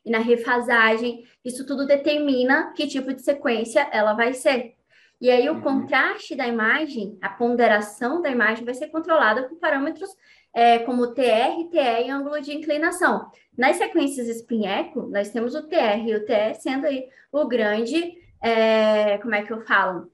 e 0.05 0.11
na 0.11 0.19
refasagem. 0.19 1.25
Isso 1.45 1.65
tudo 1.65 1.87
determina 1.87 2.73
que 2.73 2.87
tipo 2.87 3.13
de 3.15 3.23
sequência 3.23 3.89
ela 3.93 4.15
vai 4.15 4.33
ser. 4.35 4.75
E 5.21 5.31
aí 5.31 5.49
o 5.49 5.55
uhum. 5.55 5.61
contraste 5.61 6.35
da 6.35 6.49
imagem, 6.49 7.17
a 7.23 7.29
ponderação 7.29 8.21
da 8.21 8.29
imagem 8.29 8.65
vai 8.65 8.75
ser 8.75 8.89
controlada 8.89 9.45
por 9.45 9.57
parâmetros 9.59 10.11
é, 10.53 10.81
como 10.81 11.15
TR, 11.15 11.71
TE 11.71 12.07
e 12.07 12.11
ângulo 12.11 12.41
de 12.41 12.53
inclinação. 12.53 13.31
Nas 13.57 13.77
sequências 13.77 14.29
spin-eco, 14.29 15.03
nós 15.03 15.31
temos 15.31 15.55
o 15.55 15.67
TR 15.69 16.05
e 16.05 16.17
o 16.17 16.25
TE 16.25 16.55
sendo 16.61 16.87
aí 16.87 17.09
o 17.31 17.47
grande, 17.47 18.15
é, 18.43 19.17
como 19.19 19.35
é 19.35 19.43
que 19.43 19.53
eu 19.53 19.61
falo? 19.63 20.11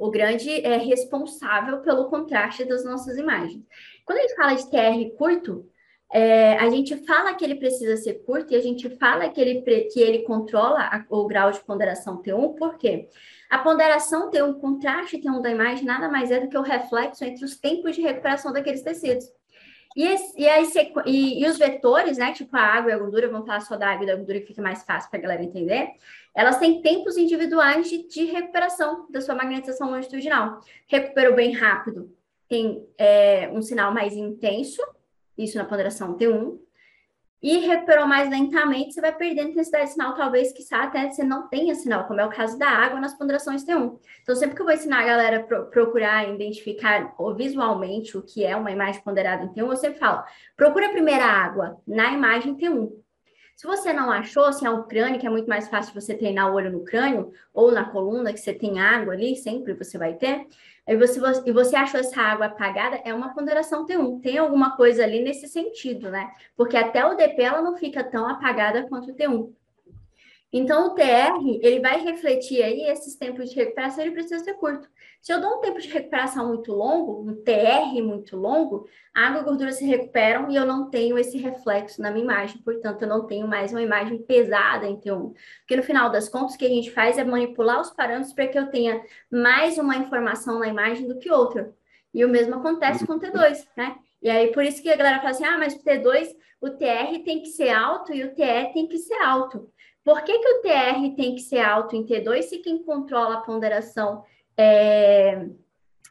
O 0.00 0.10
grande 0.10 0.50
é, 0.66 0.78
responsável 0.78 1.80
pelo 1.82 2.08
contraste 2.08 2.64
das 2.64 2.84
nossas 2.84 3.16
imagens. 3.16 3.62
Quando 4.04 4.18
a 4.18 4.22
gente 4.22 4.34
fala 4.34 4.54
de 4.54 4.70
TR 4.70 5.16
curto, 5.16 5.68
é, 6.12 6.56
a 6.58 6.68
gente 6.68 6.96
fala 7.06 7.34
que 7.34 7.44
ele 7.44 7.54
precisa 7.54 7.96
ser 7.96 8.14
curto 8.24 8.52
e 8.52 8.56
a 8.56 8.60
gente 8.60 8.90
fala 8.96 9.28
que 9.28 9.40
ele, 9.40 9.62
que 9.62 10.00
ele 10.00 10.20
controla 10.20 10.80
a, 10.80 11.04
o 11.08 11.26
grau 11.26 11.52
de 11.52 11.60
ponderação 11.60 12.20
T1, 12.20 12.56
por 12.56 12.76
quê? 12.76 13.08
A 13.48 13.58
ponderação 13.58 14.30
T1, 14.30 14.50
o 14.50 14.54
contraste 14.60 15.18
T1 15.18 15.40
da 15.40 15.50
imagem, 15.50 15.84
nada 15.84 16.08
mais 16.08 16.30
é 16.30 16.40
do 16.40 16.48
que 16.48 16.58
o 16.58 16.62
reflexo 16.62 17.24
entre 17.24 17.44
os 17.44 17.56
tempos 17.56 17.94
de 17.94 18.02
recuperação 18.02 18.52
daqueles 18.52 18.82
tecidos. 18.82 19.26
E, 19.96 20.04
esse, 20.04 20.34
e, 20.38 20.46
e, 21.06 21.42
e, 21.42 21.48
os 21.48 21.58
vetores, 21.58 22.16
né, 22.16 22.32
tipo 22.32 22.56
a 22.56 22.60
água 22.60 22.90
e 22.90 22.94
a 22.94 22.98
gordura, 22.98 23.28
vamos 23.28 23.46
falar 23.46 23.60
só 23.60 23.76
da 23.76 23.88
água 23.88 24.04
e 24.04 24.06
da 24.06 24.14
gordura 24.14 24.40
que 24.40 24.46
fica 24.46 24.62
mais 24.62 24.84
fácil 24.84 25.10
para 25.10 25.18
a 25.18 25.22
galera 25.22 25.42
entender, 25.42 25.90
elas 26.34 26.58
têm 26.58 26.80
tempos 26.80 27.16
individuais 27.16 27.90
de, 27.90 28.06
de, 28.06 28.24
recuperação 28.26 29.06
da 29.10 29.20
sua 29.20 29.34
magnetização 29.34 29.90
longitudinal. 29.90 30.60
Recuperou 30.86 31.34
bem 31.34 31.52
rápido, 31.52 32.14
tem 32.48 32.86
é, 32.96 33.50
um 33.52 33.60
sinal 33.60 33.92
mais 33.92 34.14
intenso, 34.14 34.80
isso 35.36 35.58
na 35.58 35.64
ponderação 35.64 36.16
T1, 36.16 36.58
e 37.42 37.58
recuperou 37.58 38.06
mais 38.06 38.28
lentamente, 38.28 38.92
você 38.92 39.00
vai 39.00 39.14
perdendo 39.14 39.50
intensidade 39.50 39.86
de 39.86 39.92
sinal, 39.92 40.14
talvez 40.14 40.52
que 40.52 40.62
até 40.74 41.10
você 41.10 41.24
não 41.24 41.48
tenha 41.48 41.74
sinal, 41.74 42.06
como 42.06 42.20
é 42.20 42.26
o 42.26 42.30
caso 42.30 42.58
da 42.58 42.68
água 42.68 43.00
nas 43.00 43.16
ponderações 43.16 43.64
T1. 43.64 43.98
Então, 44.22 44.34
sempre 44.34 44.54
que 44.54 44.60
eu 44.60 44.66
vou 44.66 44.74
ensinar 44.74 45.00
a 45.00 45.06
galera 45.06 45.36
a 45.38 45.42
pro, 45.42 45.66
procurar 45.66 46.28
identificar 46.28 47.14
visualmente 47.36 48.16
o 48.16 48.22
que 48.22 48.44
é 48.44 48.54
uma 48.54 48.70
imagem 48.70 49.02
ponderada 49.02 49.44
em 49.44 49.48
T1, 49.48 49.70
eu 49.70 49.76
sempre 49.76 49.98
falo, 49.98 50.22
procura 50.56 50.86
a 50.86 50.92
primeira 50.92 51.24
água 51.24 51.80
na 51.86 52.12
imagem 52.12 52.54
T1. 52.56 52.90
Se 53.60 53.66
você 53.66 53.92
não 53.92 54.10
achou, 54.10 54.50
se 54.54 54.64
é 54.64 54.70
um 54.70 54.84
crânio, 54.84 55.20
que 55.20 55.26
é 55.26 55.28
muito 55.28 55.46
mais 55.46 55.68
fácil 55.68 55.92
você 55.92 56.14
treinar 56.14 56.50
o 56.50 56.54
olho 56.54 56.72
no 56.72 56.82
crânio, 56.82 57.30
ou 57.52 57.70
na 57.70 57.84
coluna, 57.84 58.32
que 58.32 58.40
você 58.40 58.54
tem 58.54 58.80
água 58.80 59.12
ali, 59.12 59.36
sempre 59.36 59.74
você 59.74 59.98
vai 59.98 60.14
ter, 60.14 60.46
e 60.88 60.96
você, 60.96 61.20
e 61.44 61.52
você 61.52 61.76
achou 61.76 62.00
essa 62.00 62.22
água 62.22 62.46
apagada, 62.46 63.02
é 63.04 63.12
uma 63.12 63.34
ponderação 63.34 63.84
T1. 63.84 64.22
Tem 64.22 64.38
alguma 64.38 64.78
coisa 64.78 65.04
ali 65.04 65.22
nesse 65.22 65.46
sentido, 65.46 66.08
né? 66.08 66.32
Porque 66.56 66.74
até 66.74 67.04
o 67.04 67.14
DP 67.14 67.42
ela 67.42 67.60
não 67.60 67.76
fica 67.76 68.02
tão 68.02 68.26
apagada 68.26 68.88
quanto 68.88 69.10
o 69.10 69.14
T1. 69.14 69.52
Então, 70.52 70.88
o 70.88 70.94
TR, 70.94 71.38
ele 71.62 71.78
vai 71.78 72.02
refletir 72.02 72.60
aí 72.62 72.82
esses 72.88 73.14
tempos 73.16 73.50
de 73.50 73.56
recuperação, 73.56 74.02
ele 74.02 74.12
precisa 74.12 74.42
ser 74.42 74.54
curto. 74.54 74.88
Se 75.22 75.32
eu 75.32 75.40
dou 75.40 75.58
um 75.58 75.60
tempo 75.60 75.78
de 75.78 75.88
recuperação 75.88 76.48
muito 76.48 76.72
longo, 76.72 77.30
um 77.30 77.34
TR 77.44 78.02
muito 78.02 78.36
longo, 78.36 78.88
a 79.14 79.26
água 79.26 79.38
e 79.38 79.40
a 79.40 79.44
gordura 79.44 79.70
se 79.70 79.84
recuperam 79.84 80.50
e 80.50 80.56
eu 80.56 80.66
não 80.66 80.88
tenho 80.90 81.18
esse 81.18 81.36
reflexo 81.38 82.00
na 82.00 82.10
minha 82.10 82.24
imagem, 82.24 82.60
portanto, 82.62 83.02
eu 83.02 83.08
não 83.08 83.26
tenho 83.26 83.46
mais 83.46 83.70
uma 83.70 83.82
imagem 83.82 84.18
pesada 84.18 84.86
em 84.86 84.96
T1. 84.98 85.34
Porque 85.60 85.76
no 85.76 85.82
final 85.82 86.10
das 86.10 86.28
contas, 86.28 86.54
o 86.54 86.58
que 86.58 86.64
a 86.64 86.70
gente 86.70 86.90
faz 86.90 87.16
é 87.18 87.22
manipular 87.22 87.80
os 87.80 87.90
parâmetros 87.90 88.32
para 88.32 88.48
que 88.48 88.58
eu 88.58 88.70
tenha 88.70 89.00
mais 89.30 89.78
uma 89.78 89.96
informação 89.96 90.58
na 90.58 90.68
imagem 90.68 91.06
do 91.06 91.18
que 91.18 91.30
outra. 91.30 91.72
E 92.12 92.24
o 92.24 92.28
mesmo 92.28 92.56
acontece 92.56 93.06
com 93.06 93.12
o 93.12 93.20
T2, 93.20 93.68
né? 93.76 93.96
E 94.22 94.28
aí, 94.28 94.50
por 94.52 94.64
isso 94.64 94.82
que 94.82 94.90
a 94.90 94.96
galera 94.96 95.18
fala 95.18 95.30
assim, 95.30 95.44
ah, 95.44 95.58
mas 95.58 95.74
o 95.74 95.82
T2, 95.82 96.28
o 96.60 96.70
TR 96.70 97.22
tem 97.24 97.40
que 97.40 97.48
ser 97.48 97.70
alto 97.70 98.12
e 98.12 98.24
o 98.24 98.34
TE 98.34 98.72
tem 98.74 98.86
que 98.86 98.98
ser 98.98 99.20
alto. 99.22 99.70
Por 100.10 100.24
que, 100.24 100.36
que 100.40 100.48
o 100.48 100.60
TR 100.60 101.14
tem 101.14 101.36
que 101.36 101.40
ser 101.40 101.60
alto 101.60 101.94
em 101.94 102.04
T2 102.04 102.42
se 102.42 102.58
quem 102.58 102.82
controla 102.82 103.36
a 103.36 103.40
ponderação 103.42 104.24
é... 104.56 105.46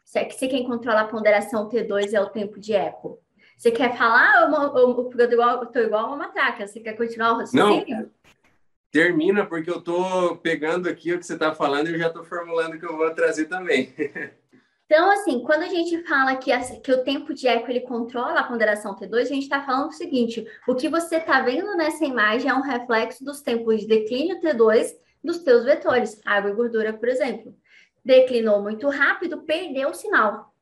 se 0.04 0.48
quem 0.48 0.64
controla 0.64 1.02
a 1.02 1.06
ponderação 1.06 1.68
T2 1.68 2.14
é 2.14 2.20
o 2.20 2.30
tempo 2.30 2.58
de 2.58 2.72
eco? 2.72 3.20
Você 3.58 3.70
quer 3.70 3.94
falar 3.98 4.48
ou 4.50 4.78
eu 4.78 5.10
estou 5.10 5.82
igual 5.82 6.06
uma 6.06 6.16
matraca? 6.16 6.66
Você 6.66 6.80
quer 6.80 6.94
continuar 6.94 7.32
o 7.32 7.38
raciocínio? 7.40 7.98
Não. 7.98 8.10
Termina, 8.90 9.44
porque 9.44 9.70
eu 9.70 9.80
estou 9.80 10.34
pegando 10.38 10.88
aqui 10.88 11.12
o 11.12 11.18
que 11.18 11.26
você 11.26 11.34
está 11.34 11.54
falando 11.54 11.88
e 11.88 11.92
eu 11.92 11.98
já 11.98 12.06
estou 12.06 12.24
formulando 12.24 12.76
o 12.76 12.78
que 12.78 12.86
eu 12.86 12.96
vou 12.96 13.14
trazer 13.14 13.44
também. 13.44 13.92
Então, 14.90 15.08
assim, 15.08 15.40
quando 15.44 15.62
a 15.62 15.68
gente 15.68 16.02
fala 16.02 16.34
que, 16.34 16.50
que 16.80 16.90
o 16.90 17.04
tempo 17.04 17.32
de 17.32 17.46
eco 17.46 17.70
ele 17.70 17.82
controla 17.82 18.40
a 18.40 18.42
ponderação 18.42 18.96
T2, 18.96 19.20
a 19.20 19.24
gente 19.24 19.44
está 19.44 19.62
falando 19.64 19.90
o 19.90 19.92
seguinte: 19.92 20.44
o 20.66 20.74
que 20.74 20.88
você 20.88 21.18
está 21.18 21.40
vendo 21.42 21.76
nessa 21.76 22.04
imagem 22.04 22.50
é 22.50 22.54
um 22.54 22.60
reflexo 22.60 23.24
dos 23.24 23.40
tempos 23.40 23.82
de 23.82 23.86
declínio 23.86 24.40
T2 24.40 24.88
dos 25.22 25.44
teus 25.44 25.64
vetores, 25.64 26.20
água 26.24 26.50
e 26.50 26.54
gordura, 26.54 26.92
por 26.92 27.08
exemplo. 27.08 27.54
Declinou 28.04 28.60
muito 28.60 28.88
rápido, 28.88 29.42
perdeu 29.42 29.90
o 29.90 29.94
sinal. 29.94 30.52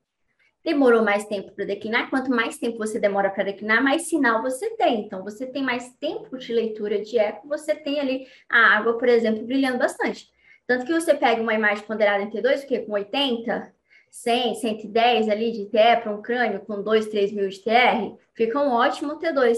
Demorou 0.63 1.03
mais 1.03 1.25
tempo 1.25 1.53
para 1.53 1.65
declinar. 1.65 2.11
Quanto 2.11 2.29
mais 2.29 2.59
tempo 2.59 2.77
você 2.77 3.01
demora 3.01 3.31
para 3.31 3.45
declinar, 3.45 3.83
mais 3.83 4.11
sinal 4.11 4.43
você 4.43 4.77
tem. 4.77 5.07
Então, 5.07 5.25
você 5.25 5.47
tem 5.47 5.63
mais 5.63 5.95
tempo 5.95 6.37
de 6.37 6.53
leitura 6.53 7.01
de 7.01 7.19
eco, 7.19 7.49
você 7.49 7.75
tem 7.75 7.99
ali 7.99 8.27
a 8.47 8.77
água, 8.77 8.99
por 8.99 9.09
exemplo, 9.09 9.47
brilhando 9.47 9.79
bastante. 9.79 10.29
Tanto 10.67 10.85
que 10.85 10.93
você 10.93 11.15
pega 11.15 11.41
uma 11.41 11.55
imagem 11.55 11.83
ponderada 11.87 12.23
em 12.23 12.29
T2, 12.29 12.67
que 12.67 12.81
com 12.81 12.93
80, 12.93 13.78
100, 14.11 14.55
110 14.57 15.29
ali 15.29 15.53
de 15.53 15.67
TE 15.67 16.01
para 16.03 16.15
um 16.15 16.23
crânio 16.23 16.61
com 16.61 16.83
2, 16.83 17.07
3 17.07 17.33
mil 17.33 17.49
de 17.49 17.63
TR, 17.63 18.17
fica 18.35 18.61
um 18.61 18.71
ótimo 18.71 19.19
T2. 19.19 19.57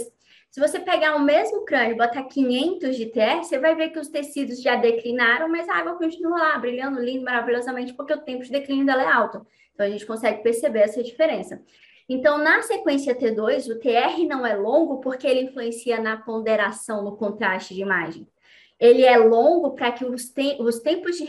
Se 0.50 0.58
você 0.58 0.80
pegar 0.80 1.14
o 1.14 1.20
mesmo 1.20 1.64
crânio 1.64 1.92
e 1.92 1.96
botar 1.96 2.24
500 2.24 2.96
de 2.96 3.06
TR, 3.06 3.38
você 3.42 3.58
vai 3.58 3.76
ver 3.76 3.90
que 3.90 3.98
os 3.98 4.08
tecidos 4.08 4.60
já 4.60 4.74
declinaram, 4.74 5.48
mas 5.48 5.68
a 5.68 5.76
água 5.76 5.96
continua 5.96 6.38
lá, 6.38 6.58
brilhando 6.58 7.00
lindo, 7.00 7.24
maravilhosamente, 7.24 7.94
porque 7.94 8.12
o 8.12 8.20
tempo 8.20 8.42
de 8.42 8.50
declínio 8.50 8.84
dela 8.84 9.02
é 9.02 9.06
alto. 9.06 9.46
Então, 9.72 9.86
a 9.86 9.90
gente 9.90 10.04
consegue 10.04 10.42
perceber 10.42 10.80
essa 10.80 11.02
diferença. 11.02 11.62
Então, 12.08 12.38
na 12.38 12.62
sequência 12.62 13.14
T2, 13.14 13.70
o 13.70 13.78
TR 13.78 14.26
não 14.28 14.44
é 14.44 14.56
longo 14.56 15.00
porque 15.00 15.26
ele 15.26 15.42
influencia 15.42 16.00
na 16.00 16.16
ponderação, 16.16 17.04
no 17.04 17.16
contraste 17.16 17.72
de 17.72 17.82
imagem 17.82 18.26
ele 18.80 19.04
é 19.04 19.18
longo 19.18 19.72
para 19.72 19.92
que 19.92 20.06
os, 20.06 20.30
te 20.30 20.56
os 20.58 20.78
tempos 20.78 21.18
de 21.18 21.26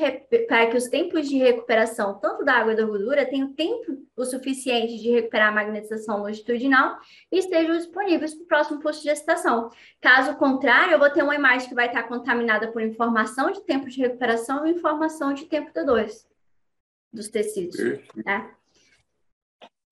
para 0.48 0.68
que 0.68 0.78
os 0.78 0.88
tempos 0.88 1.28
de 1.28 1.38
recuperação, 1.38 2.18
tanto 2.18 2.46
da 2.46 2.54
água 2.54 2.72
e 2.72 2.78
da 2.78 2.86
gordura, 2.86 3.26
tenham 3.26 3.52
tempo 3.52 4.08
o 4.16 4.24
suficiente 4.24 4.98
de 4.98 5.12
recuperar 5.12 5.50
a 5.50 5.56
magnetização 5.56 6.22
longitudinal 6.22 6.98
e 7.30 7.40
estejam 7.40 7.76
disponíveis 7.76 8.34
para 8.34 8.44
o 8.44 8.48
próximo 8.48 8.80
posto 8.80 9.02
de 9.02 9.10
gestação. 9.10 9.70
Caso 10.00 10.38
contrário, 10.38 10.94
eu 10.94 11.00
vou 11.00 11.10
ter 11.10 11.24
uma 11.24 11.36
imagem 11.36 11.68
que 11.68 11.76
vai 11.76 11.88
estar 11.88 12.04
contaminada 12.04 12.72
por 12.72 12.82
informação 12.82 13.52
de 13.52 13.60
tempo 13.62 13.90
de 13.90 14.00
recuperação 14.00 14.66
e 14.66 14.72
informação 14.72 15.34
de 15.34 15.44
tempo 15.46 15.72
T2 15.74 16.26
dos 17.12 17.28
tecidos. 17.28 17.78
Né? 18.16 18.50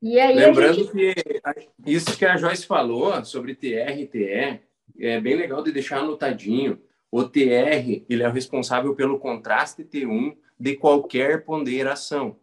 E 0.02 0.18
aí 0.18 0.34
Lembrando 0.34 0.76
gente... 0.76 0.92
que 0.92 1.42
isso 1.86 2.18
que 2.18 2.26
a 2.26 2.38
Joyce 2.38 2.66
falou 2.66 3.26
sobre 3.26 3.54
TR 3.54 4.00
e 4.00 4.08
TE 4.08 4.62
é 4.98 5.20
bem 5.20 5.36
legal 5.36 5.62
de 5.62 5.74
deixar 5.74 6.00
anotadinho 6.00 6.82
o 7.12 7.24
TR 7.24 8.04
ele 8.10 8.24
é 8.24 8.28
o 8.28 8.32
responsável 8.32 8.96
pelo 8.96 9.20
contraste 9.20 9.84
T1 9.84 10.36
de 10.60 10.76
qualquer 10.76 11.44
ponderação. 11.44 12.38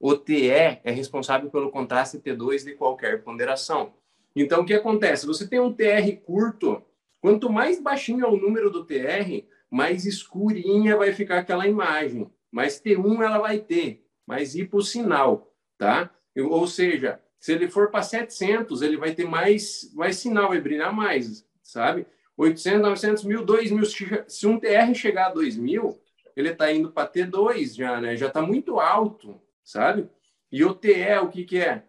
O 0.00 0.16
TE 0.16 0.48
é 0.50 0.80
responsável 0.84 1.50
pelo 1.50 1.70
contraste 1.70 2.18
T2 2.18 2.64
de 2.64 2.74
qualquer 2.74 3.22
ponderação. 3.22 3.94
Então, 4.34 4.60
o 4.60 4.64
que 4.64 4.74
acontece? 4.74 5.26
Você 5.26 5.46
tem 5.46 5.58
um 5.58 5.72
TR 5.72 6.16
curto, 6.24 6.82
quanto 7.20 7.50
mais 7.50 7.80
baixinho 7.80 8.24
é 8.24 8.28
o 8.28 8.36
número 8.36 8.70
do 8.70 8.84
TR, 8.84 9.44
mais 9.68 10.06
escurinha 10.06 10.96
vai 10.96 11.12
ficar 11.12 11.38
aquela 11.38 11.66
imagem. 11.66 12.30
Mais 12.50 12.80
T1 12.80 13.22
ela 13.22 13.38
vai 13.38 13.58
ter, 13.58 14.06
mais 14.24 14.54
ir 14.54 14.68
para 14.68 14.78
o 14.78 14.82
sinal, 14.82 15.52
tá? 15.76 16.10
Ou 16.36 16.66
seja, 16.68 17.20
se 17.40 17.52
ele 17.52 17.68
for 17.68 17.90
para 17.90 18.02
700, 18.02 18.80
ele 18.82 18.96
vai 18.96 19.12
ter 19.12 19.24
mais, 19.24 19.92
mais 19.94 20.16
sinal, 20.16 20.48
vai 20.48 20.60
brilhar 20.60 20.92
mais, 20.92 21.44
sabe? 21.60 22.06
800, 22.38 22.80
900 22.80 23.24
mil, 23.24 23.44
2 23.44 23.72
mil. 23.72 23.84
Se 24.28 24.46
um 24.46 24.58
TR 24.60 24.94
chegar 24.94 25.26
a 25.26 25.34
2 25.34 25.56
mil, 25.56 26.00
ele 26.36 26.50
está 26.50 26.72
indo 26.72 26.92
para 26.92 27.10
T2 27.10 27.74
já, 27.76 28.00
né? 28.00 28.16
Já 28.16 28.28
está 28.28 28.40
muito 28.40 28.78
alto, 28.78 29.42
sabe? 29.64 30.08
E 30.50 30.64
o 30.64 30.72
TE, 30.72 31.18
o 31.20 31.28
que, 31.28 31.44
que 31.44 31.58
é? 31.58 31.82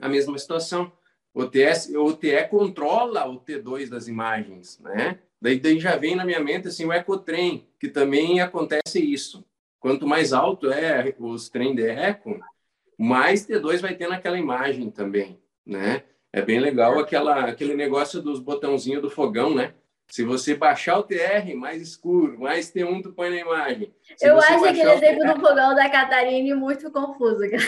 A 0.00 0.08
mesma 0.08 0.38
situação. 0.38 0.92
O, 1.32 1.46
TS, 1.46 1.94
o 1.96 2.12
TE 2.12 2.46
controla 2.50 3.26
o 3.26 3.40
T2 3.40 3.88
das 3.88 4.06
imagens, 4.06 4.78
né? 4.80 5.18
Daí, 5.40 5.58
daí 5.58 5.80
já 5.80 5.96
vem 5.96 6.14
na 6.14 6.26
minha 6.26 6.40
mente 6.40 6.68
assim, 6.68 6.84
o 6.84 6.92
ecotrem, 6.92 7.66
que 7.78 7.88
também 7.88 8.40
acontece 8.40 9.00
isso. 9.00 9.42
Quanto 9.78 10.06
mais 10.06 10.34
alto 10.34 10.70
é 10.70 11.14
os 11.18 11.48
trem 11.48 11.74
de 11.74 11.86
eco, 11.86 12.38
mais 12.98 13.46
T2 13.46 13.80
vai 13.80 13.94
ter 13.94 14.08
naquela 14.08 14.38
imagem 14.38 14.90
também, 14.90 15.40
né? 15.64 16.04
É 16.32 16.42
bem 16.42 16.60
legal 16.60 16.98
aquela, 16.98 17.44
aquele 17.46 17.74
negócio 17.74 18.22
dos 18.22 18.38
botãozinhos 18.38 19.02
do 19.02 19.10
fogão, 19.10 19.54
né? 19.54 19.74
Se 20.08 20.24
você 20.24 20.54
baixar 20.54 20.98
o 20.98 21.02
TR 21.02 21.54
mais 21.56 21.80
escuro, 21.80 22.38
mais 22.40 22.72
T1 22.72 23.02
tu 23.02 23.12
põe 23.12 23.30
na 23.30 23.36
imagem. 23.36 23.94
Se 24.16 24.26
eu 24.26 24.38
acho 24.38 24.64
aquele 24.64 24.90
exemplo 24.90 25.24
TR... 25.24 25.34
do 25.34 25.40
fogão 25.40 25.74
da 25.74 25.88
Catarina 25.88 26.56
muito 26.56 26.90
confuso, 26.90 27.48
cara. 27.48 27.62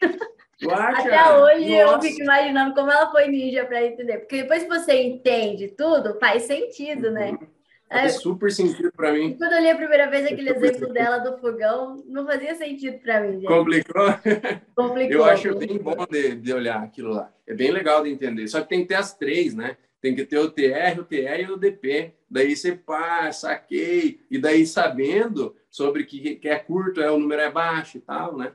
Até 0.64 1.36
hoje 1.36 1.68
Nossa. 1.68 1.96
eu 1.96 2.00
fico 2.00 2.22
imaginando 2.22 2.74
como 2.74 2.90
ela 2.90 3.10
foi 3.10 3.28
ninja 3.28 3.64
para 3.66 3.84
entender. 3.84 4.18
Porque 4.18 4.42
depois 4.42 4.62
que 4.62 4.68
você 4.68 5.02
entende 5.02 5.68
tudo, 5.68 6.18
faz 6.18 6.44
sentido, 6.44 7.10
né? 7.10 7.32
Uhum. 7.32 7.46
É 7.88 8.08
super 8.08 8.50
sentido 8.50 8.90
para 8.92 9.12
mim. 9.12 9.36
Quando 9.36 9.52
eu 9.52 9.60
li 9.60 9.70
a 9.70 9.76
primeira 9.76 10.10
vez 10.10 10.26
aquele 10.26 10.50
exemplo 10.50 10.80
sentido. 10.80 10.92
dela 10.92 11.18
do 11.18 11.38
fogão, 11.38 12.02
não 12.06 12.26
fazia 12.26 12.54
sentido 12.56 12.98
para 12.98 13.20
mim. 13.20 13.34
Gente. 13.34 13.46
Complicou? 13.46 14.06
Complicou. 14.74 15.16
Eu 15.16 15.24
acho 15.24 15.54
bem 15.56 15.78
bom 15.78 16.06
de, 16.10 16.34
de 16.34 16.52
olhar 16.52 16.82
aquilo 16.82 17.10
lá. 17.10 17.32
É 17.46 17.54
bem 17.54 17.70
legal 17.70 18.02
de 18.02 18.10
entender. 18.10 18.48
Só 18.48 18.60
que 18.60 18.68
tem 18.68 18.82
que 18.82 18.88
ter 18.88 18.96
as 18.96 19.14
três, 19.14 19.54
né? 19.54 19.76
Tem 20.00 20.14
que 20.14 20.24
ter 20.24 20.38
o 20.38 20.50
TR, 20.50 20.98
o 20.98 21.04
TE 21.04 21.16
e 21.16 21.50
o 21.50 21.56
DP. 21.56 22.12
Daí 22.28 22.56
você 22.56 22.72
pá, 22.72 23.30
saquei. 23.30 24.20
E 24.30 24.38
daí 24.38 24.66
sabendo 24.66 25.54
sobre 25.70 26.04
que, 26.04 26.36
que 26.36 26.48
é 26.48 26.58
curto, 26.58 27.00
é 27.00 27.10
o 27.10 27.18
número 27.18 27.40
é 27.40 27.50
baixo 27.50 27.98
e 27.98 28.00
tal, 28.00 28.36
né? 28.36 28.52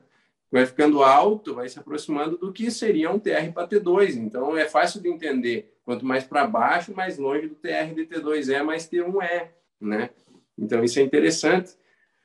vai 0.52 0.66
ficando 0.66 1.02
alto, 1.02 1.56
vai 1.56 1.70
se 1.70 1.80
aproximando 1.80 2.38
do 2.38 2.52
que 2.52 2.70
seria 2.70 3.10
um 3.10 3.18
TR 3.18 3.52
para 3.54 3.68
T2. 3.68 4.16
Então, 4.18 4.58
é 4.58 4.68
fácil 4.68 5.02
de 5.02 5.08
entender. 5.08 5.74
Quanto 5.92 6.06
mais 6.06 6.24
para 6.24 6.48
baixo, 6.48 6.96
mais 6.96 7.18
longe 7.18 7.50
do 7.50 7.56
TR 7.56 7.94
de 7.94 8.06
T2 8.06 8.50
é, 8.50 8.64
mais 8.64 8.88
T1 8.88 9.22
é, 9.24 9.52
né? 9.78 10.10
Então, 10.58 10.82
isso 10.82 10.98
é 11.00 11.02
interessante. 11.02 11.76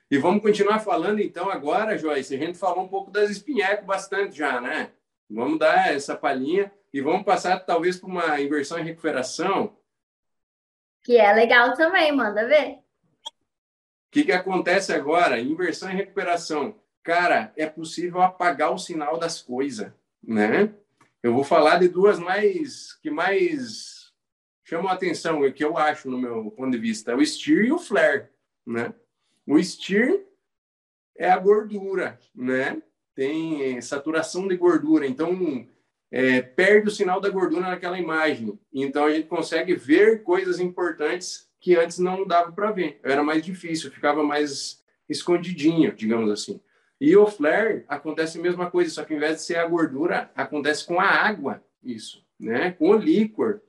E 0.09 0.17
vamos 0.19 0.41
continuar 0.41 0.79
falando, 0.79 1.19
então, 1.19 1.51
agora, 1.51 1.99
Joyce. 1.99 2.37
A 2.37 2.39
gente 2.39 2.57
falou 2.57 2.85
um 2.85 2.89
pouco 2.89 3.11
das 3.11 3.29
espinhecos 3.29 3.85
bastante 3.85 4.39
já, 4.39 4.61
né? 4.61 4.93
Vamos 5.29 5.59
dar 5.59 5.93
essa 5.93 6.15
palhinha 6.15 6.71
e 6.95 7.01
vamos 7.01 7.25
passar, 7.25 7.59
talvez, 7.59 7.99
para 7.99 8.09
uma 8.09 8.41
inversão 8.41 8.79
e 8.79 8.83
recuperação. 8.83 9.77
Que 11.03 11.17
é 11.17 11.33
legal 11.33 11.75
também, 11.75 12.13
manda 12.13 12.47
ver. 12.47 12.75
O 12.75 12.81
que, 14.13 14.23
que 14.23 14.33
acontece 14.33 14.93
agora? 14.93 15.41
Inversão 15.41 15.91
e 15.91 15.95
recuperação 15.95 16.77
cara, 17.03 17.53
é 17.57 17.67
possível 17.67 18.21
apagar 18.21 18.73
o 18.73 18.79
sinal 18.79 19.17
das 19.17 19.41
coisas, 19.41 19.93
né? 20.21 20.75
Eu 21.27 21.35
vou 21.35 21.43
falar 21.43 21.81
de 21.81 21.89
duas 21.89 22.21
mais 22.21 22.93
que 23.03 23.11
mais 23.11 24.13
chamam 24.63 24.87
a 24.87 24.93
atenção, 24.93 25.51
que 25.51 25.65
eu 25.65 25.77
acho 25.77 26.09
no 26.09 26.17
meu 26.17 26.53
ponto 26.53 26.71
de 26.71 26.79
vista, 26.79 27.17
o 27.17 27.27
steer 27.27 27.65
e 27.65 27.73
o 27.73 27.81
flare, 27.81 28.29
né? 28.65 28.95
O 29.45 29.61
steer 29.61 30.25
é 31.17 31.29
a 31.29 31.37
gordura, 31.37 32.17
né? 32.33 32.81
Tem 33.13 33.81
saturação 33.81 34.47
de 34.47 34.57
gordura, 34.57 35.05
então 35.05 35.67
é, 36.13 36.43
perde 36.43 36.91
o 36.91 36.93
sinal 36.93 37.21
da 37.21 37.29
gordura 37.29 37.71
naquela 37.71 37.99
imagem. 37.99 38.57
Então 38.73 39.05
a 39.05 39.11
gente 39.11 39.27
consegue 39.27 39.75
ver 39.75 40.23
coisas 40.23 40.61
importantes 40.61 41.51
que 41.61 41.75
antes 41.75 41.99
não 41.99 42.25
dava 42.25 42.53
para 42.53 42.71
ver. 42.71 43.01
Era 43.03 43.25
mais 43.25 43.45
difícil, 43.45 43.91
ficava 43.91 44.23
mais 44.23 44.81
escondidinho, 45.09 45.93
digamos 45.93 46.31
assim. 46.31 46.61
E 47.01 47.17
o 47.17 47.27
flare 47.27 47.85
acontece 47.89 48.39
a 48.39 48.43
mesma 48.43 48.71
coisa, 48.71 48.91
só 48.91 49.05
que 49.05 49.13
ao 49.13 49.19
invés 49.19 49.37
de 49.37 49.43
ser 49.43 49.57
a 49.57 49.67
gordura, 49.67 50.31
acontece 50.35 50.87
com 50.87 50.99
a 50.99 51.05
água, 51.05 51.63
isso, 51.83 52.25
né? 52.41 52.73
Com 52.73 52.91
o 52.91 52.97
líquor. 52.97 53.61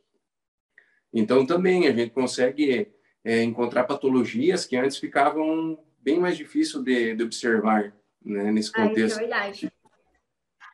Então, 1.13 1.46
também 1.46 1.88
a 1.88 1.91
gente 1.91 2.12
consegue 2.12 2.91
é, 3.24 3.43
encontrar 3.43 3.84
patologias 3.84 4.65
que 4.65 4.77
antes 4.77 4.98
ficavam 4.98 5.77
bem 6.00 6.19
mais 6.19 6.38
difícil 6.38 6.81
de, 6.81 7.15
de 7.15 7.24
observar, 7.24 7.93
né? 8.24 8.51
Nesse 8.51 8.72
contexto. 8.72 9.17
Ah, 9.17 9.24
é 9.24 9.27
verdade. 9.27 9.72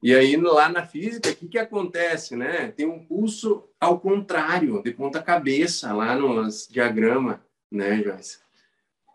E 0.04 0.14
aí, 0.14 0.36
lá 0.36 0.68
na 0.68 0.86
física, 0.86 1.30
o 1.30 1.36
que, 1.36 1.48
que 1.48 1.58
acontece, 1.58 2.36
né? 2.36 2.72
Tem 2.72 2.86
um 2.86 3.04
pulso 3.04 3.70
ao 3.80 4.00
contrário, 4.00 4.84
de 4.84 4.92
ponta 4.92 5.24
cabeça, 5.24 5.94
lá 5.94 6.14
no 6.14 6.46
diagrama, 6.70 7.42
né, 7.72 8.04
Joyce? 8.04 8.40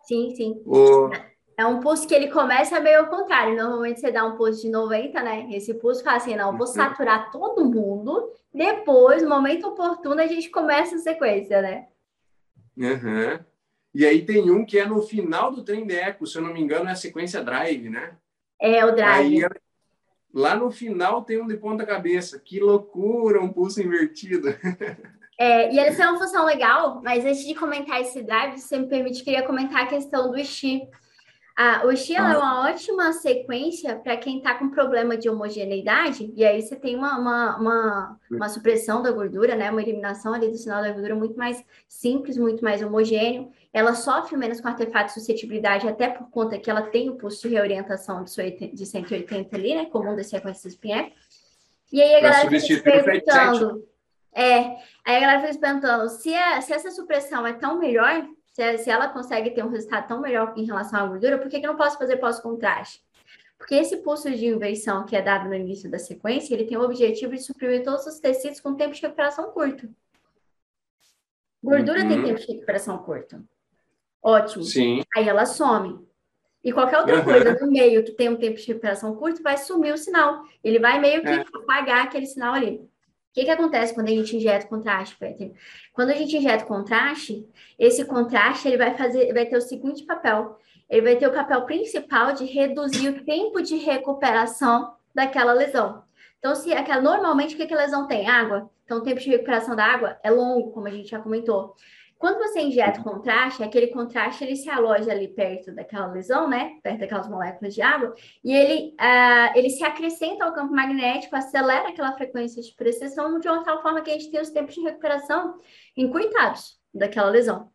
Sim, 0.04 0.34
sim. 0.34 0.62
O... 0.64 1.10
É 1.58 1.66
um 1.66 1.80
pulso 1.80 2.06
que 2.06 2.14
ele 2.14 2.30
começa 2.30 2.78
meio 2.78 3.00
ao 3.00 3.08
contrário. 3.08 3.56
Normalmente 3.56 3.98
você 3.98 4.12
dá 4.12 4.24
um 4.24 4.36
pulso 4.36 4.62
de 4.62 4.70
90, 4.70 5.20
né? 5.20 5.48
Esse 5.50 5.74
pulso 5.74 6.04
fala 6.04 6.18
assim: 6.18 6.36
não, 6.36 6.56
vou 6.56 6.68
uhum. 6.68 6.72
saturar 6.72 7.32
todo 7.32 7.64
mundo. 7.64 8.32
Depois, 8.54 9.24
no 9.24 9.28
momento 9.28 9.66
oportuno, 9.66 10.20
a 10.20 10.26
gente 10.28 10.50
começa 10.50 10.94
a 10.94 11.00
sequência, 11.00 11.60
né? 11.60 11.88
Uhum. 12.76 13.40
E 13.92 14.06
aí 14.06 14.24
tem 14.24 14.48
um 14.52 14.64
que 14.64 14.78
é 14.78 14.86
no 14.86 15.02
final 15.02 15.50
do 15.50 15.64
trem 15.64 15.84
de 15.84 15.96
eco, 15.96 16.28
se 16.28 16.38
eu 16.38 16.42
não 16.42 16.52
me 16.52 16.60
engano, 16.60 16.88
é 16.88 16.92
a 16.92 16.96
sequência 16.96 17.42
drive, 17.42 17.90
né? 17.90 18.16
É, 18.60 18.84
o 18.84 18.94
drive. 18.94 19.44
Aí, 19.44 19.50
lá 20.32 20.54
no 20.54 20.70
final 20.70 21.22
tem 21.22 21.42
um 21.42 21.46
de 21.48 21.56
ponta 21.56 21.84
cabeça. 21.84 22.38
Que 22.38 22.60
loucura, 22.60 23.42
um 23.42 23.52
pulso 23.52 23.82
invertido. 23.82 24.48
É, 25.40 25.72
e 25.72 25.78
eles 25.78 25.96
têm 25.96 26.04
uma 26.04 26.18
função 26.18 26.44
legal, 26.44 27.00
mas 27.00 27.24
antes 27.24 27.46
de 27.46 27.54
comentar 27.54 28.00
esse 28.00 28.20
drive, 28.24 28.58
se 28.58 28.66
você 28.66 28.76
me 28.76 28.88
permite, 28.88 29.22
queria 29.22 29.46
comentar 29.46 29.84
a 29.84 29.86
questão 29.86 30.32
do 30.32 30.44
Xi. 30.44 30.82
Ah, 31.60 31.82
o 31.84 31.96
Xi 31.96 32.14
ah. 32.14 32.18
é 32.18 32.36
uma 32.36 32.70
ótima 32.70 33.12
sequência 33.12 33.96
para 33.96 34.16
quem 34.16 34.38
está 34.38 34.54
com 34.54 34.70
problema 34.70 35.16
de 35.16 35.28
homogeneidade, 35.28 36.32
e 36.36 36.44
aí 36.44 36.62
você 36.62 36.76
tem 36.76 36.94
uma, 36.94 37.18
uma, 37.18 37.56
uma, 37.56 38.20
uma, 38.30 38.48
supressão 38.48 39.02
da 39.02 39.10
gordura, 39.10 39.56
né? 39.56 39.68
Uma 39.68 39.82
eliminação 39.82 40.32
ali 40.32 40.48
do 40.48 40.56
sinal 40.56 40.80
da 40.80 40.92
gordura 40.92 41.16
muito 41.16 41.36
mais 41.36 41.60
simples, 41.88 42.36
muito 42.36 42.62
mais 42.62 42.80
homogêneo. 42.80 43.50
Ela 43.72 43.96
sofre 43.96 44.36
menos 44.36 44.60
com 44.60 44.68
artefato 44.68 45.06
de 45.06 45.14
suscetibilidade, 45.14 45.88
até 45.88 46.08
por 46.08 46.30
conta 46.30 46.56
que 46.60 46.70
ela 46.70 46.82
tem 46.82 47.10
o 47.10 47.16
pulso 47.16 47.48
de 47.48 47.54
reorientação 47.54 48.22
de 48.22 48.86
180 48.86 49.56
ali, 49.56 49.74
né? 49.74 49.86
Comum 49.86 50.14
das 50.14 50.28
sequências 50.28 50.76
PIEC. 50.76 51.12
E 51.92 52.00
aí 52.00 52.14
a 52.14 52.20
galera 52.20 52.50
fica 52.50 52.60
se 52.60 52.80
perguntando. 52.80 53.84
É, 54.32 54.60
aí 55.04 55.16
a 55.16 55.20
galera 55.20 55.40
fica 55.40 55.52
se 55.54 55.58
perguntando 55.58 56.08
se, 56.08 56.32
a, 56.32 56.60
se 56.60 56.72
essa 56.72 56.92
supressão 56.92 57.44
é 57.44 57.52
tão 57.52 57.80
melhor 57.80 58.28
se, 58.58 58.78
se 58.78 58.90
ela 58.90 59.08
consegue 59.08 59.50
ter 59.50 59.64
um 59.64 59.70
resultado 59.70 60.08
tão 60.08 60.20
melhor 60.20 60.52
em 60.56 60.64
relação 60.64 60.98
à 60.98 61.06
gordura, 61.06 61.38
por 61.38 61.48
que, 61.48 61.60
que 61.60 61.66
eu 61.66 61.70
não 61.70 61.78
posso 61.78 61.96
fazer 61.96 62.16
pós-contraste? 62.16 63.04
Porque 63.56 63.76
esse 63.76 63.98
pulso 63.98 64.28
de 64.30 64.46
inversão 64.46 65.06
que 65.06 65.14
é 65.14 65.22
dado 65.22 65.48
no 65.48 65.54
início 65.54 65.88
da 65.88 65.98
sequência, 65.98 66.54
ele 66.54 66.64
tem 66.64 66.76
o 66.76 66.82
objetivo 66.82 67.34
de 67.34 67.42
suprimir 67.42 67.84
todos 67.84 68.04
os 68.06 68.18
tecidos 68.18 68.60
com 68.60 68.74
tempo 68.74 68.94
de 68.94 69.00
recuperação 69.00 69.52
curto. 69.52 69.88
Gordura 71.62 72.02
uhum. 72.02 72.08
tem 72.08 72.24
tempo 72.24 72.40
de 72.40 72.52
recuperação 72.52 72.98
curto. 72.98 73.44
Ótimo. 74.22 74.64
Sim. 74.64 75.02
Aí 75.14 75.28
ela 75.28 75.46
some. 75.46 76.06
E 76.62 76.72
qualquer 76.72 76.98
outra 76.98 77.18
uhum. 77.18 77.24
coisa 77.24 77.58
no 77.60 77.70
meio 77.70 78.04
que 78.04 78.12
tem 78.12 78.28
um 78.28 78.36
tempo 78.36 78.56
de 78.56 78.66
recuperação 78.66 79.14
curto 79.14 79.42
vai 79.42 79.56
sumir 79.56 79.92
o 79.92 79.98
sinal. 79.98 80.44
Ele 80.62 80.80
vai 80.80 81.00
meio 81.00 81.22
que 81.22 81.28
é. 81.28 81.44
apagar 81.54 82.04
aquele 82.04 82.26
sinal 82.26 82.54
ali. 82.54 82.88
Que, 83.38 83.44
que 83.44 83.50
acontece 83.52 83.94
quando 83.94 84.08
a 84.08 84.10
gente 84.10 84.36
injeta 84.36 84.66
contraste, 84.66 85.16
Peter? 85.16 85.52
Quando 85.92 86.10
a 86.10 86.14
gente 86.14 86.36
injeta 86.36 86.64
contraste, 86.64 87.48
esse 87.78 88.04
contraste 88.04 88.66
ele 88.66 88.76
vai 88.76 88.96
fazer, 88.96 89.32
vai 89.32 89.46
ter 89.46 89.56
o 89.56 89.60
seguinte 89.60 90.02
papel. 90.02 90.58
Ele 90.90 91.02
vai 91.02 91.14
ter 91.14 91.28
o 91.28 91.32
papel 91.32 91.62
principal 91.62 92.32
de 92.32 92.44
reduzir 92.44 93.10
o 93.10 93.24
tempo 93.24 93.62
de 93.62 93.76
recuperação 93.76 94.92
daquela 95.14 95.52
lesão. 95.52 96.02
Então, 96.40 96.56
se 96.56 96.72
aquela, 96.72 97.00
normalmente 97.00 97.54
o 97.54 97.58
que, 97.58 97.66
que 97.68 97.74
a 97.74 97.76
lesão 97.76 98.08
tem? 98.08 98.28
Água. 98.28 98.68
Então, 98.84 98.98
o 98.98 99.02
tempo 99.02 99.20
de 99.20 99.30
recuperação 99.30 99.76
da 99.76 99.84
água 99.84 100.18
é 100.24 100.32
longo, 100.32 100.72
como 100.72 100.88
a 100.88 100.90
gente 100.90 101.08
já 101.08 101.20
comentou. 101.20 101.76
Quando 102.18 102.38
você 102.38 102.60
injeta 102.60 103.00
contraste, 103.00 103.62
aquele 103.62 103.86
contraste 103.86 104.42
ele 104.42 104.56
se 104.56 104.68
aloja 104.68 105.12
ali 105.12 105.28
perto 105.28 105.70
daquela 105.70 106.08
lesão, 106.08 106.48
né? 106.48 106.76
Perto 106.82 106.98
daquelas 106.98 107.28
moléculas 107.28 107.72
de 107.72 107.80
água, 107.80 108.12
e 108.42 108.52
ele, 108.52 108.92
uh, 109.00 109.56
ele 109.56 109.70
se 109.70 109.84
acrescenta 109.84 110.44
ao 110.44 110.52
campo 110.52 110.74
magnético, 110.74 111.36
acelera 111.36 111.88
aquela 111.88 112.12
frequência 112.14 112.60
de 112.60 112.74
precessão 112.74 113.38
de 113.38 113.48
uma 113.48 113.62
tal 113.62 113.80
forma 113.80 114.02
que 114.02 114.10
a 114.10 114.14
gente 114.14 114.32
tem 114.32 114.40
os 114.40 114.50
tempos 114.50 114.74
de 114.74 114.80
recuperação 114.80 115.60
encurtados 115.96 116.80
daquela 116.92 117.30
lesão. 117.30 117.70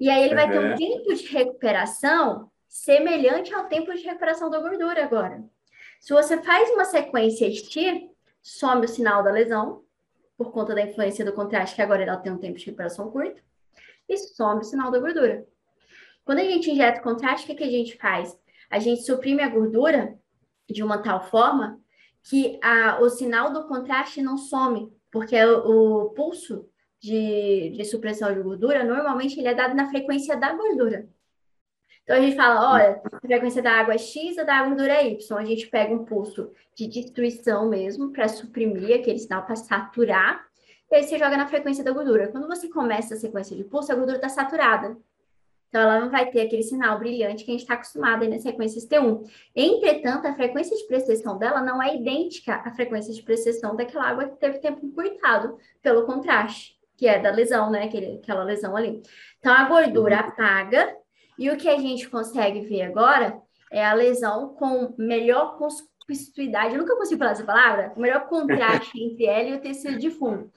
E 0.00 0.10
aí 0.10 0.24
ele 0.24 0.34
vai 0.34 0.50
ter 0.50 0.58
um 0.58 0.74
tempo 0.74 1.14
de 1.14 1.28
recuperação 1.28 2.50
semelhante 2.68 3.54
ao 3.54 3.68
tempo 3.68 3.94
de 3.94 4.02
recuperação 4.02 4.50
da 4.50 4.58
gordura 4.58 5.04
agora. 5.04 5.44
Se 6.00 6.12
você 6.12 6.42
faz 6.42 6.68
uma 6.70 6.84
sequência 6.84 7.48
ST, 7.48 8.10
some 8.42 8.84
o 8.84 8.88
sinal 8.88 9.22
da 9.22 9.30
lesão, 9.30 9.84
por 10.36 10.50
conta 10.50 10.74
da 10.74 10.82
influência 10.82 11.24
do 11.24 11.32
contraste, 11.32 11.76
que 11.76 11.82
agora 11.82 12.02
ela 12.02 12.16
tem 12.16 12.32
um 12.32 12.38
tempo 12.38 12.58
de 12.58 12.66
recuperação 12.66 13.10
curto 13.12 13.46
e 14.08 14.16
some 14.16 14.60
o 14.60 14.64
sinal 14.64 14.90
da 14.90 14.98
gordura. 14.98 15.46
Quando 16.24 16.40
a 16.40 16.44
gente 16.44 16.70
injeta 16.70 17.00
contraste, 17.00 17.44
o 17.44 17.46
que, 17.48 17.54
que 17.54 17.64
a 17.64 17.70
gente 17.70 17.96
faz? 17.96 18.36
A 18.70 18.78
gente 18.78 19.02
suprime 19.02 19.42
a 19.42 19.48
gordura 19.48 20.18
de 20.68 20.82
uma 20.82 20.98
tal 20.98 21.22
forma 21.24 21.80
que 22.28 22.58
a, 22.62 22.98
o 23.00 23.08
sinal 23.08 23.52
do 23.52 23.68
contraste 23.68 24.20
não 24.20 24.36
some, 24.36 24.92
porque 25.12 25.36
o, 25.44 26.06
o 26.06 26.10
pulso 26.10 26.68
de, 27.00 27.70
de, 27.70 27.84
supressão 27.84 28.34
de 28.34 28.42
gordura, 28.42 28.82
normalmente 28.82 29.38
ele 29.38 29.48
é 29.48 29.54
dado 29.54 29.76
na 29.76 29.88
frequência 29.88 30.36
da 30.36 30.52
gordura. 30.52 31.08
Então 32.02 32.16
a 32.16 32.20
gente 32.20 32.36
fala, 32.36 32.72
olha, 32.72 33.00
a 33.12 33.20
frequência 33.20 33.62
da 33.62 33.72
água 33.72 33.94
é 33.94 33.98
X, 33.98 34.38
a 34.38 34.44
da 34.44 34.64
gordura 34.64 34.92
é 34.92 35.08
Y. 35.10 35.38
A 35.38 35.44
gente 35.44 35.68
pega 35.68 35.94
um 35.94 36.04
pulso 36.04 36.50
de 36.74 36.86
destruição 36.86 37.68
mesmo 37.68 38.12
para 38.12 38.28
suprimir 38.28 38.98
aquele 38.98 39.18
sinal, 39.18 39.44
para 39.44 39.56
saturar 39.56 40.45
e 40.90 40.94
aí 40.94 41.02
você 41.02 41.18
joga 41.18 41.36
na 41.36 41.46
frequência 41.46 41.82
da 41.82 41.90
gordura. 41.90 42.28
Quando 42.28 42.46
você 42.46 42.68
começa 42.68 43.14
a 43.14 43.16
sequência 43.16 43.56
de 43.56 43.64
pulso, 43.64 43.90
a 43.90 43.94
gordura 43.94 44.16
está 44.16 44.28
saturada. 44.28 44.96
Então, 45.68 45.82
ela 45.82 46.00
não 46.00 46.10
vai 46.10 46.30
ter 46.30 46.42
aquele 46.42 46.62
sinal 46.62 46.98
brilhante 46.98 47.44
que 47.44 47.50
a 47.50 47.52
gente 47.54 47.62
está 47.62 47.74
acostumado 47.74 48.22
aí 48.22 48.28
nas 48.28 48.42
sequências 48.42 48.86
T1. 48.86 49.28
Entretanto, 49.54 50.26
a 50.26 50.34
frequência 50.34 50.76
de 50.76 50.86
precessão 50.86 51.36
dela 51.36 51.60
não 51.60 51.82
é 51.82 51.96
idêntica 51.96 52.62
à 52.64 52.70
frequência 52.72 53.12
de 53.12 53.22
precessão 53.22 53.74
daquela 53.74 54.08
água 54.08 54.28
que 54.28 54.36
teve 54.36 54.58
tempo 54.58 54.86
encurtado 54.86 55.58
pelo 55.82 56.06
contraste, 56.06 56.78
que 56.96 57.06
é 57.06 57.18
da 57.18 57.30
lesão, 57.30 57.68
né? 57.68 57.84
Aquele, 57.84 58.18
aquela 58.22 58.44
lesão 58.44 58.76
ali. 58.76 59.02
Então, 59.38 59.52
a 59.52 59.64
gordura 59.64 60.22
uhum. 60.22 60.28
apaga 60.28 60.96
e 61.36 61.50
o 61.50 61.56
que 61.56 61.68
a 61.68 61.78
gente 61.78 62.08
consegue 62.08 62.60
ver 62.60 62.82
agora 62.82 63.42
é 63.70 63.84
a 63.84 63.92
lesão 63.92 64.54
com 64.54 64.94
melhor 64.96 65.58
conspicuidade, 66.06 66.74
eu 66.74 66.80
nunca 66.80 66.96
consigo 66.96 67.18
falar 67.18 67.32
essa 67.32 67.44
palavra, 67.44 67.92
o 67.96 68.00
melhor 68.00 68.26
contraste 68.28 68.98
entre 69.02 69.24
ela 69.24 69.48
e 69.48 69.54
o 69.54 69.60
tecido 69.60 69.98
de 69.98 70.10
fundo. 70.10 70.50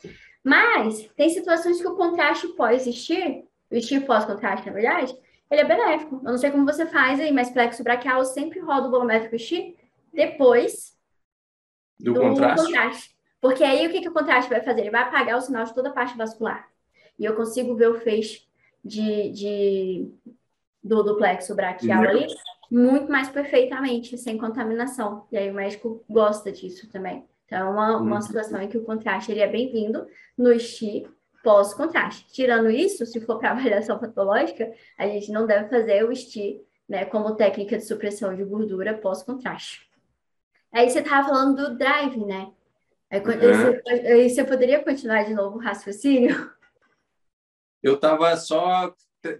Mas 0.43 1.09
tem 1.15 1.29
situações 1.29 1.81
que 1.81 1.87
o 1.87 1.95
contraste 1.95 2.47
pode 2.49 2.75
existir, 2.75 3.43
o 3.69 3.75
estilo 3.75 4.05
pós-contraste, 4.05 4.65
na 4.65 4.73
verdade, 4.73 5.15
ele 5.49 5.61
é 5.61 5.65
benéfico. 5.65 6.21
Eu 6.23 6.31
não 6.31 6.37
sei 6.37 6.51
como 6.51 6.65
você 6.65 6.85
faz 6.85 7.19
aí, 7.19 7.31
mas 7.31 7.49
plexo 7.49 7.83
braquial 7.83 8.23
sempre 8.23 8.59
roda 8.59 8.87
o 8.87 8.91
volumétrico 8.91 9.37
X 9.37 9.73
depois 10.13 10.95
do, 11.99 12.13
do 12.13 12.21
contraste. 12.21 12.65
contraste. 12.65 13.15
Porque 13.41 13.63
aí 13.63 13.87
o 13.87 13.91
que, 13.91 14.01
que 14.01 14.09
o 14.09 14.13
contraste 14.13 14.49
vai 14.49 14.61
fazer? 14.61 14.81
Ele 14.81 14.91
vai 14.91 15.01
apagar 15.01 15.37
o 15.37 15.41
sinal 15.41 15.63
de 15.63 15.73
toda 15.73 15.89
a 15.89 15.93
parte 15.93 16.17
vascular. 16.17 16.67
E 17.17 17.25
eu 17.25 17.35
consigo 17.35 17.75
ver 17.75 17.89
o 17.89 17.99
feixe 17.99 18.43
de, 18.83 19.29
de, 19.31 20.11
do, 20.83 21.03
do 21.03 21.17
plexo 21.17 21.55
braquial 21.55 22.03
ali 22.03 22.27
muito 22.69 23.11
mais 23.11 23.29
perfeitamente, 23.29 24.17
sem 24.17 24.37
contaminação. 24.37 25.25
E 25.31 25.37
aí 25.37 25.49
o 25.49 25.53
médico 25.53 26.03
gosta 26.09 26.51
disso 26.51 26.89
também. 26.89 27.25
Então, 27.45 27.57
é 27.57 27.63
uma, 27.63 27.97
uma 27.97 28.15
uhum. 28.15 28.21
situação 28.21 28.61
em 28.61 28.67
que 28.67 28.77
o 28.77 28.83
contraste 28.83 29.31
ele 29.31 29.39
é 29.39 29.47
bem-vindo 29.47 30.05
no 30.37 30.57
STI 30.59 31.07
pós-contraste. 31.43 32.27
Tirando 32.31 32.69
isso, 32.69 33.05
se 33.05 33.19
for 33.21 33.39
para 33.39 33.51
avaliação 33.51 33.97
patológica, 33.97 34.71
a 34.97 35.07
gente 35.07 35.31
não 35.31 35.47
deve 35.47 35.67
fazer 35.67 36.03
o 36.03 36.15
STI 36.15 36.61
né, 36.87 37.05
como 37.05 37.35
técnica 37.35 37.77
de 37.77 37.85
supressão 37.85 38.35
de 38.35 38.43
gordura 38.43 38.97
pós-contraste. 38.97 39.89
Aí 40.71 40.89
você 40.89 40.99
estava 40.99 41.27
falando 41.27 41.55
do 41.55 41.77
drive, 41.77 42.23
né? 42.23 42.51
Aí, 43.09 43.19
uhum. 43.19 43.25
você, 43.25 43.81
aí 43.89 44.29
você 44.29 44.43
poderia 44.43 44.83
continuar 44.83 45.23
de 45.23 45.33
novo 45.33 45.57
o 45.57 45.61
raciocínio? 45.61 46.51
Eu 47.81 47.95
estava 47.95 48.35
só 48.37 48.93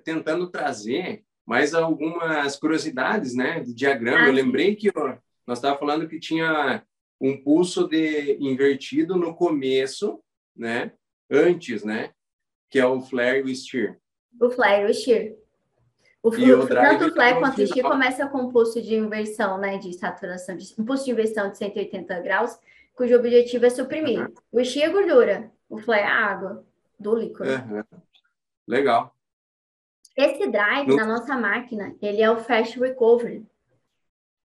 tentando 0.04 0.50
trazer 0.50 1.24
mais 1.50 1.74
algumas 1.74 2.56
curiosidades, 2.58 3.34
né, 3.34 3.60
do 3.62 3.74
diagrama. 3.74 4.26
Ah, 4.26 4.28
eu 4.28 4.34
lembrei 4.34 4.76
que 4.76 4.92
ó, 4.96 5.18
nós 5.48 5.58
estávamos 5.58 5.80
falando 5.80 6.08
que 6.08 6.20
tinha 6.20 6.84
um 7.20 7.36
pulso 7.42 7.88
de 7.88 8.38
invertido 8.40 9.16
no 9.16 9.34
começo, 9.34 10.22
né, 10.56 10.92
antes, 11.28 11.84
né, 11.84 12.12
que 12.70 12.78
é 12.78 12.86
o 12.86 13.02
flare 13.02 13.40
e 13.40 13.52
o 13.52 13.56
steer. 13.56 14.00
O 14.40 14.52
flare 14.52 14.84
e 14.84 14.92
o 14.92 14.94
steer. 14.94 15.40
O 16.22 16.32
fluxo, 16.32 16.68
tanto 16.68 17.06
o 17.06 17.14
flare 17.14 17.40
quanto 17.40 17.64
o 17.64 17.66
steer 17.66 17.84
começa 17.84 18.28
com 18.28 18.44
um 18.44 18.52
pulso 18.52 18.80
de 18.80 18.94
inversão, 18.94 19.58
né, 19.58 19.80
de 19.80 19.92
saturação, 19.94 20.56
de, 20.56 20.76
um 20.78 20.86
pulso 20.86 21.06
de 21.06 21.12
inversão 21.12 21.50
de 21.50 21.58
180 21.58 22.20
graus, 22.20 22.60
cujo 22.94 23.16
objetivo 23.16 23.66
é 23.66 23.72
suprimir. 23.72 24.20
Uhum. 24.20 24.34
O 24.52 24.64
steer 24.64 24.88
é 24.88 24.94
gordura, 24.94 25.52
o 25.68 25.80
flare 25.80 26.04
é 26.04 26.06
água 26.06 26.64
do 27.00 27.16
líquido. 27.16 27.50
Uhum. 27.50 27.84
Legal. 28.68 29.16
Esse 30.20 30.48
drive 30.48 30.94
na 30.98 31.06
nossa 31.06 31.38
máquina, 31.38 31.96
ele 32.02 32.22
é 32.22 32.30
o 32.30 32.36
Fast 32.36 32.78
Recovery. 32.78 33.48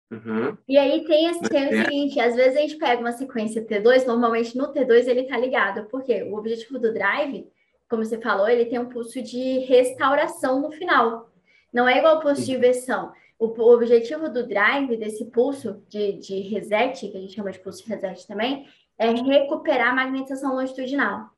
Uhum. 0.09 0.57
E 0.67 0.75
aí 0.75 1.05
tem, 1.05 1.27
esse, 1.27 1.41
tem 1.41 1.67
o 1.67 1.75
é. 1.75 1.83
seguinte, 1.83 2.19
às 2.19 2.35
vezes 2.35 2.57
a 2.57 2.61
gente 2.61 2.77
pega 2.77 2.99
uma 2.99 3.11
sequência 3.11 3.63
T2, 3.63 4.07
normalmente 4.07 4.57
no 4.57 4.73
T2 4.73 5.07
ele 5.07 5.25
tá 5.25 5.37
ligado, 5.37 5.85
porque 5.85 6.23
o 6.23 6.35
objetivo 6.35 6.79
do 6.79 6.91
drive, 6.91 7.47
como 7.87 8.03
você 8.03 8.19
falou, 8.19 8.49
ele 8.49 8.65
tem 8.65 8.79
um 8.79 8.89
pulso 8.89 9.21
de 9.21 9.59
restauração 9.59 10.59
no 10.59 10.71
final. 10.71 11.29
Não 11.71 11.87
é 11.87 11.99
igual 11.99 12.17
o 12.17 12.19
pulso 12.19 12.43
de 12.43 12.53
inversão. 12.53 13.11
O, 13.37 13.45
o 13.45 13.71
objetivo 13.71 14.27
do 14.27 14.47
drive, 14.47 14.97
desse 14.97 15.25
pulso 15.25 15.83
de, 15.87 16.13
de 16.13 16.39
reset, 16.39 17.07
que 17.09 17.15
a 17.15 17.21
gente 17.21 17.35
chama 17.35 17.51
de 17.51 17.59
pulso 17.59 17.83
de 17.83 17.89
reset 17.89 18.25
também, 18.25 18.67
é 18.97 19.11
recuperar 19.11 19.89
a 19.89 19.95
magnetização 19.95 20.55
longitudinal. 20.55 21.29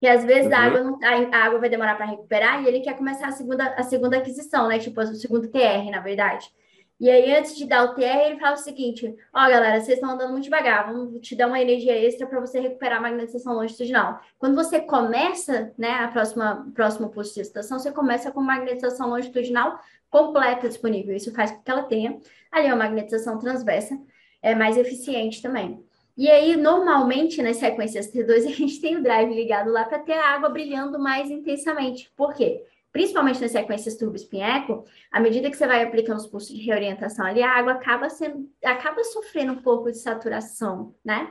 Que 0.00 0.06
às 0.06 0.24
vezes 0.24 0.46
uhum. 0.46 0.56
a, 0.56 0.58
água 0.58 0.82
não, 0.82 0.98
a, 1.02 1.44
água 1.44 1.58
vai 1.60 1.68
demorar 1.68 1.94
para 1.94 2.06
recuperar 2.06 2.62
e 2.62 2.66
ele 2.66 2.80
quer 2.80 2.96
começar 2.96 3.28
a 3.28 3.32
segunda, 3.32 3.64
a 3.74 3.82
segunda 3.82 4.16
aquisição, 4.16 4.66
né? 4.66 4.78
Tipo, 4.78 5.00
o 5.00 5.14
segundo 5.14 5.48
TR, 5.48 5.90
na 5.90 6.00
verdade. 6.00 6.50
E 6.98 7.08
aí, 7.08 7.34
antes 7.34 7.56
de 7.56 7.66
dar 7.66 7.84
o 7.84 7.94
TR, 7.94 8.26
ele 8.26 8.38
fala 8.38 8.54
o 8.54 8.58
seguinte: 8.58 9.06
Ó, 9.32 9.44
oh, 9.44 9.48
galera, 9.48 9.80
vocês 9.80 9.96
estão 9.96 10.10
andando 10.10 10.32
muito 10.32 10.44
devagar, 10.44 10.92
vamos 10.92 11.20
te 11.20 11.34
dar 11.34 11.46
uma 11.46 11.60
energia 11.60 11.96
extra 11.98 12.26
para 12.26 12.40
você 12.40 12.60
recuperar 12.60 12.98
a 12.98 13.02
magnetização 13.02 13.54
longitudinal. 13.54 14.20
Quando 14.38 14.54
você 14.54 14.80
começa, 14.80 15.72
né, 15.78 15.90
a 15.92 16.08
próxima, 16.08 16.70
próximo 16.74 17.08
posto 17.08 17.34
de 17.34 17.40
estação, 17.40 17.78
você 17.78 17.90
começa 17.90 18.30
com 18.30 18.42
magnetização 18.42 19.08
longitudinal 19.08 19.80
completa 20.10 20.68
disponível. 20.68 21.16
Isso 21.16 21.32
faz 21.32 21.50
com 21.50 21.62
que 21.62 21.70
ela 21.70 21.84
tenha 21.84 22.18
ali 22.50 22.66
uma 22.66 22.76
magnetização 22.76 23.38
transversa 23.38 23.98
é 24.42 24.54
mais 24.54 24.76
eficiente 24.76 25.42
também. 25.42 25.84
E 26.20 26.30
aí, 26.30 26.54
normalmente, 26.54 27.40
nas 27.40 27.56
sequências 27.56 28.12
T2, 28.12 28.44
a 28.44 28.50
gente 28.50 28.78
tem 28.78 28.94
o 28.94 29.02
drive 29.02 29.32
ligado 29.32 29.70
lá 29.70 29.84
para 29.84 30.00
ter 30.00 30.12
a 30.12 30.34
água 30.34 30.50
brilhando 30.50 30.98
mais 30.98 31.30
intensamente. 31.30 32.12
Por 32.14 32.34
quê? 32.34 32.62
Principalmente 32.92 33.40
nas 33.40 33.52
sequências 33.52 33.96
turbo 33.96 34.16
spin 34.16 34.42
eco, 34.42 34.84
à 35.10 35.18
medida 35.18 35.48
que 35.48 35.56
você 35.56 35.66
vai 35.66 35.82
aplicando 35.82 36.18
os 36.18 36.26
pulsos 36.26 36.54
de 36.54 36.62
reorientação 36.62 37.24
ali, 37.24 37.42
a 37.42 37.50
água 37.50 37.72
acaba 37.72 38.10
sendo, 38.10 38.46
acaba 38.62 39.02
sofrendo 39.02 39.54
um 39.54 39.62
pouco 39.62 39.90
de 39.90 39.96
saturação, 39.96 40.94
né? 41.02 41.30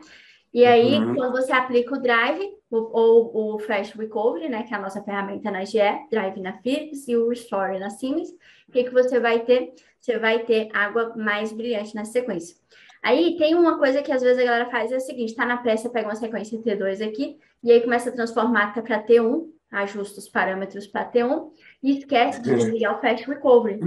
E 0.52 0.66
aí, 0.66 0.98
uhum. 0.98 1.14
quando 1.14 1.34
você 1.34 1.52
aplica 1.52 1.94
o 1.94 2.02
drive, 2.02 2.50
ou, 2.72 3.32
ou 3.32 3.56
o 3.58 3.60
Fast 3.60 3.96
Recovery, 3.96 4.50
né, 4.50 4.64
que 4.64 4.74
é 4.74 4.78
a 4.78 4.82
nossa 4.82 5.04
ferramenta 5.04 5.52
na 5.52 5.66
GE, 5.66 5.78
Drive 6.10 6.42
na 6.42 6.54
Philips 6.64 7.08
e 7.08 7.16
o 7.16 7.30
Restore 7.30 7.78
na 7.78 7.92
Siemens, 7.92 8.32
o 8.68 8.72
que, 8.72 8.86
que 8.86 8.90
você 8.90 9.20
vai 9.20 9.42
ter? 9.42 9.72
Você 10.00 10.18
vai 10.18 10.40
ter 10.40 10.70
água 10.74 11.14
mais 11.16 11.54
brilhante 11.54 11.94
na 11.94 12.06
sequência. 12.06 12.58
Aí 13.02 13.38
tem 13.38 13.56
uma 13.56 13.78
coisa 13.78 14.02
que 14.02 14.12
às 14.12 14.22
vezes 14.22 14.42
a 14.42 14.46
galera 14.46 14.70
faz, 14.70 14.92
é 14.92 14.98
o 14.98 15.00
seguinte, 15.00 15.36
tá 15.36 15.46
na 15.46 15.58
pressa, 15.58 15.90
pega 15.90 16.08
uma 16.08 16.16
sequência 16.16 16.60
T2 16.60 17.08
aqui, 17.08 17.40
e 17.64 17.72
aí 17.72 17.82
começa 17.82 18.10
a 18.10 18.14
transformar 18.14 18.74
para 18.74 19.04
T1, 19.04 19.48
ajusta 19.72 20.20
os 20.20 20.28
parâmetros 20.28 20.88
para 20.88 21.10
T1, 21.10 21.52
e 21.82 22.00
esquece 22.00 22.42
de 22.42 22.54
desligar 22.56 22.98
o 22.98 23.02
Fast 23.02 23.26
Recovery. 23.30 23.80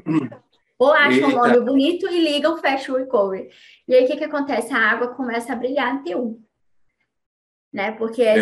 Ou 0.79 0.92
acha 0.92 1.27
um 1.27 1.31
nome 1.31 1.61
bonito 1.61 2.09
e 2.09 2.20
liga 2.20 2.51
o 2.51 2.57
Fast 2.57 2.90
Recovery. 2.90 3.51
E 3.87 3.94
aí 3.94 4.05
o 4.05 4.07
que, 4.07 4.16
que 4.16 4.25
acontece? 4.25 4.72
A 4.72 4.79
água 4.79 5.09
começa 5.09 5.53
a 5.53 5.57
brilhar 5.57 5.94
em 5.94 6.03
T1. 6.03 6.38
Né? 7.72 7.92
Porque 7.92 8.22
é 8.22 8.35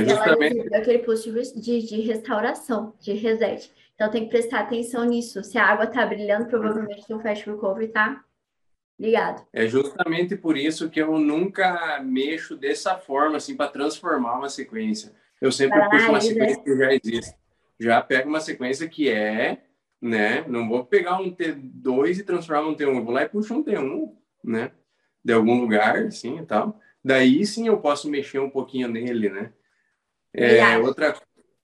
aquele 0.75 1.01
pulso 1.01 1.33
de, 1.33 1.83
de 1.83 2.01
restauração, 2.01 2.95
de 2.99 3.13
reset. 3.13 3.71
Então 3.95 4.11
tem 4.11 4.25
que 4.25 4.31
prestar 4.31 4.61
atenção 4.61 5.05
nisso. 5.05 5.45
Se 5.45 5.59
a 5.59 5.67
água 5.67 5.85
está 5.85 6.07
brilhando, 6.07 6.47
provavelmente 6.47 7.13
o 7.13 7.21
Fast 7.21 7.49
Recovery 7.49 7.87
está 7.87 8.25
Obrigado. 9.01 9.47
É 9.51 9.67
justamente 9.67 10.37
por 10.37 10.59
isso 10.59 10.91
que 10.91 11.01
eu 11.01 11.19
nunca 11.19 12.03
mexo 12.05 12.55
dessa 12.55 12.99
forma, 12.99 13.39
assim, 13.39 13.57
para 13.57 13.71
transformar 13.71 14.37
uma 14.37 14.51
sequência. 14.51 15.15
Eu 15.41 15.51
sempre 15.51 15.81
puxo 15.89 16.11
uma 16.11 16.21
sequência 16.21 16.63
que 16.63 16.77
já 16.77 16.93
existe. 16.93 17.35
Já 17.79 18.03
pego 18.03 18.29
uma 18.29 18.41
sequência 18.41 18.87
que 18.87 19.09
é, 19.09 19.63
né? 20.03 20.45
Não 20.47 20.69
vou 20.69 20.85
pegar 20.85 21.19
um 21.19 21.35
T2 21.35 22.19
e 22.19 22.23
transformar 22.23 22.69
um 22.69 22.75
T1. 22.75 22.95
Eu 22.95 23.03
vou 23.03 23.15
lá 23.15 23.23
e 23.23 23.29
puxo 23.31 23.55
um 23.55 23.65
T1, 23.65 24.13
né? 24.45 24.71
De 25.25 25.33
algum 25.33 25.59
lugar, 25.59 25.97
assim 26.05 26.39
e 26.39 26.45
tal. 26.45 26.79
Daí 27.03 27.47
sim 27.47 27.69
eu 27.69 27.79
posso 27.81 28.11
mexer 28.11 28.39
um 28.39 28.51
pouquinho 28.51 28.87
nele, 28.87 29.31
né? 29.31 29.51
É, 30.35 30.77
outra 30.77 31.19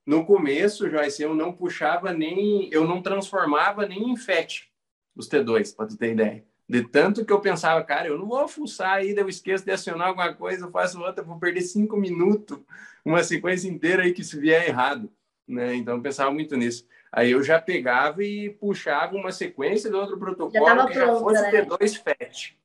no 0.07 0.25
começo, 0.25 0.89
Joyce, 0.89 1.23
eu 1.23 1.35
não 1.35 1.53
puxava 1.53 2.15
nem, 2.15 2.71
eu 2.73 2.87
não 2.87 3.03
transformava 3.03 3.87
nem 3.87 4.11
em 4.11 4.17
FET 4.17 4.73
os 5.15 5.29
T2, 5.29 5.77
para 5.77 5.87
tu 5.87 5.99
ter 5.99 6.13
ideia. 6.13 6.45
De 6.69 6.83
tanto 6.83 7.25
que 7.25 7.33
eu 7.33 7.41
pensava, 7.41 7.83
cara, 7.85 8.09
eu 8.09 8.19
não 8.19 8.27
vou 8.27 8.49
fuçar 8.49 8.95
aí, 8.95 9.15
eu 9.17 9.29
esqueço 9.29 9.65
de 9.65 9.71
acionar 9.71 10.09
alguma 10.09 10.35
coisa, 10.35 10.67
eu 10.67 10.71
faço 10.71 11.01
outra, 11.01 11.23
vou 11.23 11.39
perder 11.39 11.61
cinco 11.61 11.97
minutos, 11.97 12.59
uma 13.05 13.23
sequência 13.23 13.69
inteira 13.69 14.03
aí 14.03 14.13
que 14.13 14.25
se 14.25 14.39
vier 14.39 14.67
errado, 14.67 15.09
né? 15.47 15.77
Então 15.77 15.97
eu 15.97 16.03
pensava 16.03 16.31
muito 16.33 16.57
nisso. 16.57 16.85
Aí 17.13 17.31
eu 17.31 17.43
já 17.43 17.61
pegava 17.61 18.23
e 18.25 18.51
puxava 18.51 19.15
uma 19.15 19.31
sequência 19.31 19.89
de 19.89 19.97
outro 19.97 20.19
protocolo 20.19 20.67
já 20.67 20.87
que 20.87 20.93
pronto, 20.93 21.15
já 21.15 21.21
fosse 21.21 21.43
né? 21.43 21.65
T2 21.65 22.03
FET. 22.03 22.59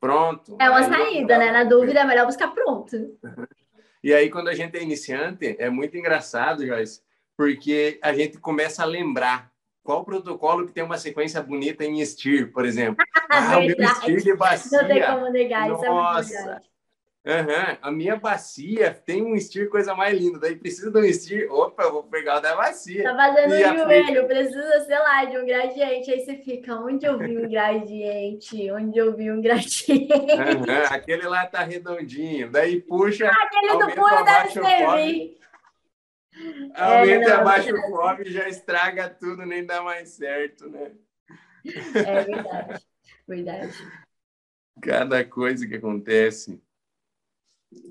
Pronto. 0.00 0.56
É 0.60 0.70
uma 0.70 0.84
saída, 0.84 1.36
né? 1.36 1.50
Na 1.50 1.64
dúvida 1.64 2.00
é 2.00 2.04
melhor 2.04 2.26
buscar 2.26 2.48
pronto. 2.48 3.18
E 4.00 4.14
aí 4.14 4.30
quando 4.30 4.46
a 4.46 4.54
gente 4.54 4.76
é 4.76 4.82
iniciante, 4.82 5.56
é 5.58 5.68
muito 5.68 5.96
engraçado, 5.96 6.64
Joyce, 6.64 7.02
porque 7.36 7.98
a 8.00 8.12
gente 8.12 8.38
começa 8.38 8.84
a 8.84 8.86
lembrar 8.86 9.50
qual 9.88 10.04
protocolo 10.04 10.66
que 10.66 10.72
tem 10.74 10.84
uma 10.84 10.98
sequência 10.98 11.42
bonita 11.42 11.82
em 11.82 12.04
STIR, 12.04 12.52
por 12.52 12.66
exemplo? 12.66 13.02
ah, 13.30 13.56
o 13.56 13.62
meu 13.62 13.88
STIR 13.88 14.22
de 14.22 14.36
bacia. 14.36 14.82
Não 14.82 14.86
tem 14.86 15.02
como 15.02 15.30
negar, 15.30 15.66
Nossa. 15.66 16.20
isso 16.20 16.36
é 16.36 16.44
muito 16.44 16.68
Uhum. 17.24 17.76
A 17.82 17.90
minha 17.90 18.16
bacia 18.16 18.90
tem 19.04 19.22
um 19.22 19.38
STIR 19.38 19.68
coisa 19.68 19.94
mais 19.94 20.18
linda. 20.18 20.38
Daí 20.38 20.56
precisa 20.56 20.90
de 20.90 20.98
um 20.98 21.12
STIR. 21.12 21.50
Opa, 21.50 21.84
eu 21.84 21.92
vou 21.92 22.02
pegar 22.04 22.38
o 22.38 22.40
da 22.40 22.54
bacia. 22.54 23.02
Tá 23.02 23.16
fazendo 23.16 23.54
um 23.54 23.78
joelho, 23.78 24.26
precisa, 24.26 24.80
sei 24.80 24.98
lá, 24.98 25.24
de 25.24 25.38
um 25.38 25.46
gradiente. 25.46 26.10
Aí 26.10 26.20
você 26.20 26.36
fica, 26.36 26.74
onde 26.76 27.06
eu 27.06 27.18
vi 27.18 27.38
um 27.38 27.48
gradiente? 27.48 28.70
Onde 28.70 28.98
eu 28.98 29.16
vi 29.16 29.30
um 29.30 29.40
gradiente? 29.40 29.92
Uhum. 29.92 30.84
Aquele 30.90 31.26
lá 31.26 31.46
tá 31.46 31.62
redondinho. 31.62 32.50
Daí 32.50 32.80
puxa. 32.80 33.26
Ah, 33.26 33.42
aquele 33.44 33.78
do 33.78 33.94
pulo 33.94 34.24
deve 34.24 34.50
servir. 34.50 35.38
Aumenta 36.74 37.30
é, 37.30 37.32
abaixa 37.32 37.74
o 37.74 37.80
fome 37.90 38.24
já 38.26 38.48
estraga 38.48 39.08
tudo, 39.08 39.44
nem 39.44 39.64
dá 39.64 39.82
mais 39.82 40.10
certo, 40.10 40.68
né? 40.68 40.92
É 41.94 42.24
verdade, 42.24 42.86
verdade. 43.26 43.72
Cada 44.80 45.24
coisa 45.24 45.66
que 45.66 45.74
acontece. 45.74 46.62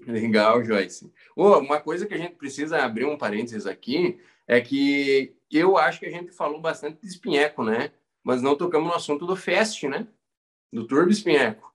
Legal, 0.07 0.63
Joyce. 0.63 1.11
Oh, 1.35 1.59
uma 1.59 1.79
coisa 1.79 2.05
que 2.05 2.13
a 2.13 2.17
gente 2.17 2.35
precisa 2.35 2.83
abrir 2.83 3.05
um 3.05 3.17
parênteses 3.17 3.67
aqui 3.67 4.19
é 4.47 4.59
que 4.61 5.35
eu 5.51 5.77
acho 5.77 5.99
que 5.99 6.05
a 6.05 6.11
gente 6.11 6.31
falou 6.31 6.59
bastante 6.59 7.01
de 7.01 7.07
espinheco, 7.07 7.63
né? 7.63 7.91
Mas 8.23 8.41
não 8.41 8.55
tocamos 8.55 8.87
no 8.87 8.95
assunto 8.95 9.25
do 9.25 9.35
FEST, 9.35 9.87
né? 9.87 10.07
Do 10.71 10.87
Turbo 10.87 11.11
Espinheco. 11.11 11.73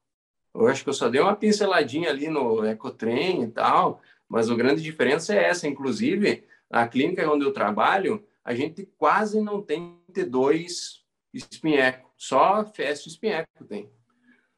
Eu 0.55 0.67
acho 0.67 0.83
que 0.83 0.91
eu 0.91 0.95
só 0.95 1.09
dei 1.09 1.21
uma 1.21 1.37
pinceladinha 1.37 2.11
ali 2.11 2.29
no 2.29 2.65
Ecotrem 2.65 3.43
e 3.43 3.49
tal, 3.49 4.03
mas 4.29 4.51
a 4.51 4.55
grande 4.55 4.83
diferença 4.83 5.35
é 5.35 5.45
essa. 5.45 5.67
Inclusive, 5.67 6.45
a 6.73 6.89
clínica 6.89 7.31
onde 7.31 7.45
eu 7.45 7.53
trabalho, 7.53 8.27
a 8.43 8.55
gente 8.55 8.89
quase 8.97 9.41
não 9.41 9.63
tem 9.63 10.01
T2 10.11 11.03
espinheco, 11.33 12.11
só 12.17 12.65
festa 12.65 13.09
espinheco 13.09 13.65
tem. 13.69 13.91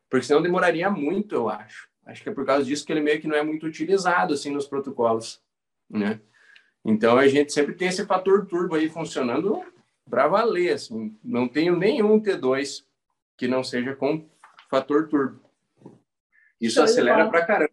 Porque 0.09 0.27
senão 0.27 0.41
demoraria 0.41 0.89
muito, 0.89 1.35
eu 1.35 1.49
acho. 1.49 1.89
Acho 2.07 2.23
que 2.23 2.29
é 2.29 2.33
por 2.33 2.47
causa 2.47 2.65
disso 2.65 2.87
que 2.87 2.93
ele 2.93 3.01
meio 3.01 3.21
que 3.21 3.27
não 3.27 3.37
é 3.37 3.43
muito 3.43 3.67
utilizado 3.67 4.35
assim 4.35 4.51
nos 4.51 4.67
protocolos, 4.67 5.43
né? 5.91 6.21
Então 6.85 7.19
a 7.19 7.27
gente 7.27 7.53
sempre 7.53 7.75
tem 7.75 7.89
esse 7.89 8.07
fator 8.07 8.47
turbo 8.47 8.77
aí 8.77 8.89
funcionando 8.89 9.65
para 10.09 10.29
valer, 10.29 10.75
assim. 10.75 11.19
Não 11.25 11.49
tenho 11.49 11.77
nenhum 11.77 12.21
T2 12.21 12.85
que 13.37 13.49
não 13.49 13.65
seja 13.65 13.97
com 13.97 14.29
fator 14.71 15.09
turbo. 15.09 15.41
Isso 16.61 16.77
Show 16.77 16.85
acelera 16.85 17.29
pra 17.29 17.45
caramba. 17.45 17.73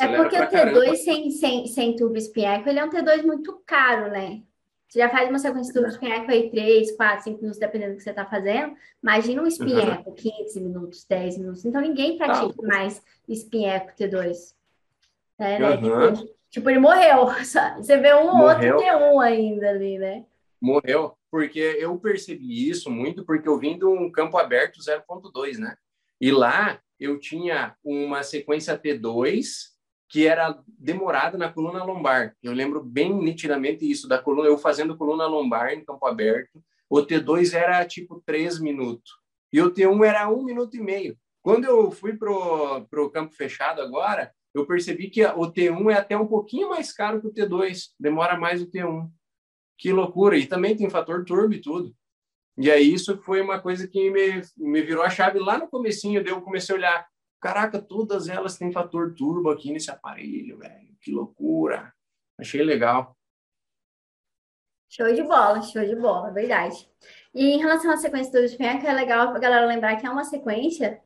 É 0.00 0.06
é 0.06 0.16
porque 0.16 0.36
o 0.36 0.48
T2 0.48 0.96
sem, 0.96 1.30
sem, 1.30 1.66
sem 1.66 1.96
turbo 1.96 2.16
espinheco, 2.16 2.68
ele 2.68 2.78
é 2.78 2.84
um 2.84 2.90
T2 2.90 3.22
muito 3.22 3.60
caro, 3.66 4.10
né? 4.10 4.42
Você 4.88 5.00
já 5.00 5.10
faz 5.10 5.28
uma 5.28 5.38
sequência 5.38 5.72
de 5.72 5.78
turbo 5.78 5.92
espinheco 5.92 6.30
aí 6.30 6.50
3, 6.50 6.96
4, 6.96 7.24
5 7.24 7.38
minutos, 7.40 7.58
dependendo 7.58 7.92
do 7.92 7.96
que 7.98 8.02
você 8.02 8.10
está 8.10 8.24
fazendo. 8.24 8.74
Imagina 9.02 9.42
um 9.42 9.46
espinheco, 9.46 10.08
uhum. 10.08 10.14
15 10.14 10.60
minutos, 10.60 11.04
10 11.04 11.38
minutos. 11.38 11.64
Então, 11.64 11.80
ninguém 11.80 12.16
pratica 12.16 12.54
tá. 12.54 12.66
mais 12.66 13.02
espinheco 13.28 13.92
T2. 13.98 14.54
É, 15.38 15.58
né? 15.58 15.70
Uhum. 15.70 16.14
Tipo, 16.14 16.34
tipo, 16.50 16.70
ele 16.70 16.78
morreu. 16.78 17.26
Você 17.76 17.96
vê 17.98 18.14
um 18.14 18.28
ou 18.28 18.48
outro 18.48 18.76
T1 18.76 19.22
ainda 19.22 19.68
ali, 19.68 19.98
né? 19.98 20.24
Morreu, 20.60 21.14
porque 21.30 21.60
eu 21.60 21.96
percebi 21.98 22.68
isso 22.68 22.90
muito 22.90 23.24
porque 23.24 23.48
eu 23.48 23.58
vim 23.58 23.78
de 23.78 23.84
um 23.84 24.10
campo 24.10 24.38
aberto 24.38 24.80
0.2, 24.80 25.58
né? 25.58 25.76
E 26.20 26.32
lá 26.32 26.80
eu 26.98 27.20
tinha 27.20 27.76
uma 27.84 28.22
sequência 28.22 28.76
T2 28.76 29.77
que 30.08 30.26
era 30.26 30.58
demorada 30.66 31.36
na 31.36 31.52
coluna 31.52 31.84
lombar. 31.84 32.34
Eu 32.42 32.52
lembro 32.52 32.82
bem 32.82 33.14
nitidamente 33.14 33.88
isso, 33.88 34.08
da 34.08 34.18
coluna, 34.18 34.48
eu 34.48 34.56
fazendo 34.56 34.96
coluna 34.96 35.26
lombar 35.26 35.72
em 35.72 35.84
campo 35.84 36.06
aberto. 36.06 36.62
O 36.88 36.98
T2 36.98 37.52
era 37.52 37.84
tipo 37.84 38.22
três 38.24 38.58
minutos 38.58 39.10
e 39.52 39.60
o 39.60 39.70
T1 39.70 40.06
era 40.06 40.28
um 40.28 40.42
minuto 40.42 40.76
e 40.76 40.80
meio. 40.80 41.16
Quando 41.42 41.64
eu 41.64 41.90
fui 41.90 42.16
pro, 42.16 42.86
pro 42.90 43.10
campo 43.10 43.34
fechado 43.34 43.80
agora, 43.80 44.32
eu 44.54 44.66
percebi 44.66 45.08
que 45.08 45.24
o 45.24 45.52
T1 45.52 45.90
é 45.90 45.94
até 45.94 46.16
um 46.16 46.26
pouquinho 46.26 46.70
mais 46.70 46.92
caro 46.92 47.20
que 47.20 47.28
o 47.28 47.32
T2, 47.32 47.90
demora 47.98 48.38
mais 48.38 48.62
o 48.62 48.66
T1. 48.66 49.08
Que 49.78 49.92
loucura! 49.92 50.36
E 50.36 50.46
também 50.46 50.76
tem 50.76 50.90
fator 50.90 51.24
turbo 51.24 51.54
e 51.54 51.60
tudo. 51.60 51.94
E 52.56 52.70
aí 52.70 52.92
isso 52.92 53.16
foi 53.22 53.40
uma 53.40 53.60
coisa 53.60 53.86
que 53.86 54.10
me, 54.10 54.42
me 54.56 54.82
virou 54.82 55.04
a 55.04 55.10
chave 55.10 55.38
lá 55.38 55.56
no 55.58 55.68
comecinho, 55.68 56.22
eu 56.26 56.42
comecei 56.42 56.74
a 56.74 56.78
olhar, 56.78 57.06
Caraca, 57.40 57.80
todas 57.80 58.28
elas 58.28 58.56
têm 58.56 58.72
fator 58.72 59.14
turbo 59.14 59.50
aqui 59.50 59.72
nesse 59.72 59.90
aparelho, 59.90 60.58
velho. 60.58 60.96
Que 61.00 61.12
loucura. 61.12 61.92
Achei 62.38 62.62
legal. 62.62 63.16
Show 64.88 65.12
de 65.12 65.22
bola, 65.22 65.60
show 65.62 65.84
de 65.84 65.94
bola, 65.94 66.30
verdade. 66.30 66.88
E 67.34 67.50
em 67.50 67.58
relação 67.58 67.90
à 67.90 67.96
sequência 67.96 68.32
do 68.32 68.48
Spank, 68.48 68.86
é 68.86 68.92
legal 68.92 69.28
a 69.28 69.38
galera 69.38 69.66
lembrar 69.66 69.96
que 69.96 70.06
é 70.06 70.10
uma 70.10 70.24
sequência 70.24 71.00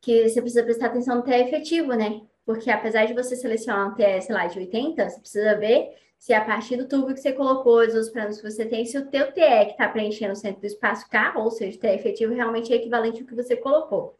que 0.00 0.28
você 0.28 0.40
precisa 0.40 0.62
prestar 0.62 0.86
atenção 0.86 1.16
no 1.16 1.22
TE 1.22 1.32
efetivo, 1.32 1.94
né? 1.94 2.22
Porque 2.46 2.70
apesar 2.70 3.06
de 3.06 3.14
você 3.14 3.34
selecionar 3.34 3.92
um 3.92 3.96
sei 3.96 4.34
lá, 4.34 4.46
de 4.46 4.58
80, 4.58 5.10
você 5.10 5.20
precisa 5.20 5.58
ver 5.58 5.96
se 6.18 6.32
a 6.32 6.44
partir 6.44 6.76
do 6.76 6.86
tubo 6.86 7.12
que 7.12 7.20
você 7.20 7.32
colocou, 7.32 7.80
os 7.80 8.08
planos 8.08 8.40
que 8.40 8.50
você 8.50 8.64
tem, 8.64 8.86
se 8.86 8.96
o 8.96 9.10
teu 9.10 9.32
TE 9.32 9.66
que 9.66 9.72
está 9.72 9.88
preenchendo 9.88 10.32
o 10.32 10.36
centro 10.36 10.60
do 10.60 10.66
espaço 10.66 11.08
K, 11.10 11.34
ou 11.36 11.50
seja, 11.50 11.76
o 11.76 11.80
TE 11.80 11.88
efetivo 11.88 12.32
realmente 12.32 12.72
é 12.72 12.76
equivalente 12.76 13.20
ao 13.20 13.26
que 13.26 13.34
você 13.34 13.56
colocou. 13.56 14.16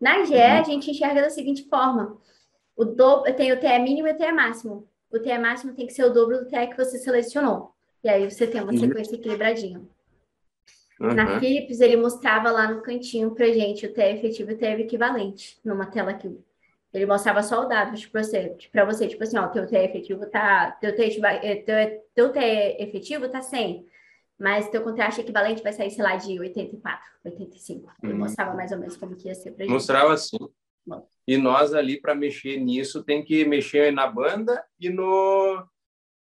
Na 0.00 0.24
GE, 0.24 0.34
uhum. 0.34 0.40
a 0.40 0.62
gente 0.62 0.90
enxerga 0.90 1.22
da 1.22 1.30
seguinte 1.30 1.68
forma: 1.68 2.16
o 2.76 2.84
dobro, 2.84 3.32
tem 3.34 3.52
o 3.52 3.58
TE 3.58 3.78
mínimo 3.78 4.08
e 4.08 4.12
o 4.12 4.16
TE 4.16 4.32
máximo. 4.32 4.88
O 5.10 5.18
TE 5.18 5.38
máximo 5.38 5.74
tem 5.74 5.86
que 5.86 5.92
ser 5.92 6.04
o 6.04 6.12
dobro 6.12 6.38
do 6.38 6.46
TE 6.46 6.68
que 6.68 6.76
você 6.76 6.98
selecionou. 6.98 7.72
E 8.04 8.08
aí 8.08 8.30
você 8.30 8.46
tem 8.46 8.62
uma 8.62 8.72
uhum. 8.72 8.78
sequência 8.78 9.16
equilibradinha. 9.16 9.80
Uhum. 11.00 11.14
Na 11.14 11.40
Philips, 11.40 11.80
ele 11.80 11.96
mostrava 11.96 12.50
lá 12.50 12.70
no 12.70 12.82
cantinho 12.82 13.30
pra 13.32 13.46
gente 13.46 13.86
o 13.86 13.92
TE 13.92 14.02
efetivo 14.02 14.50
e 14.50 14.54
o 14.54 14.58
TE 14.58 14.66
equivalente, 14.66 15.58
numa 15.64 15.86
tela 15.86 16.10
aqui. 16.10 16.38
Ele 16.92 17.06
mostrava 17.06 17.42
só 17.42 17.62
o 17.62 17.64
dado 17.66 17.92
para 18.10 18.22
você, 18.22 18.56
para 18.72 18.84
você, 18.84 19.06
tipo 19.06 19.22
assim, 19.22 19.38
ó, 19.38 19.46
teu 19.48 19.66
TE 19.66 19.76
efetivo 19.76 20.26
tá, 20.26 20.72
teu 20.80 20.94
TE, 20.94 21.20
teu, 21.64 22.02
teu 22.14 22.32
TE 22.32 22.76
efetivo 22.78 23.28
tá 23.28 23.42
100 23.42 23.86
mas 24.38 24.68
teu 24.70 24.82
contraste 24.82 25.20
equivalente 25.20 25.62
vai 25.62 25.72
sair, 25.72 25.90
sei 25.90 26.04
lá, 26.04 26.16
de 26.16 26.38
84, 26.38 27.04
85. 27.24 27.92
Ele 28.02 28.12
uhum. 28.12 28.18
mostrava 28.20 28.54
mais 28.54 28.70
ou 28.70 28.78
menos 28.78 28.96
como 28.96 29.16
que 29.16 29.28
ia 29.28 29.34
ser 29.34 29.50
para 29.50 29.64
gente. 29.64 29.72
Mostrava. 29.72 30.14
Bom. 30.86 31.06
E 31.26 31.36
nós 31.36 31.74
ali, 31.74 32.00
para 32.00 32.14
mexer 32.14 32.58
nisso, 32.58 33.02
tem 33.02 33.22
que 33.22 33.44
mexer 33.44 33.92
na 33.92 34.06
banda 34.06 34.64
e 34.80 34.88
no, 34.88 35.66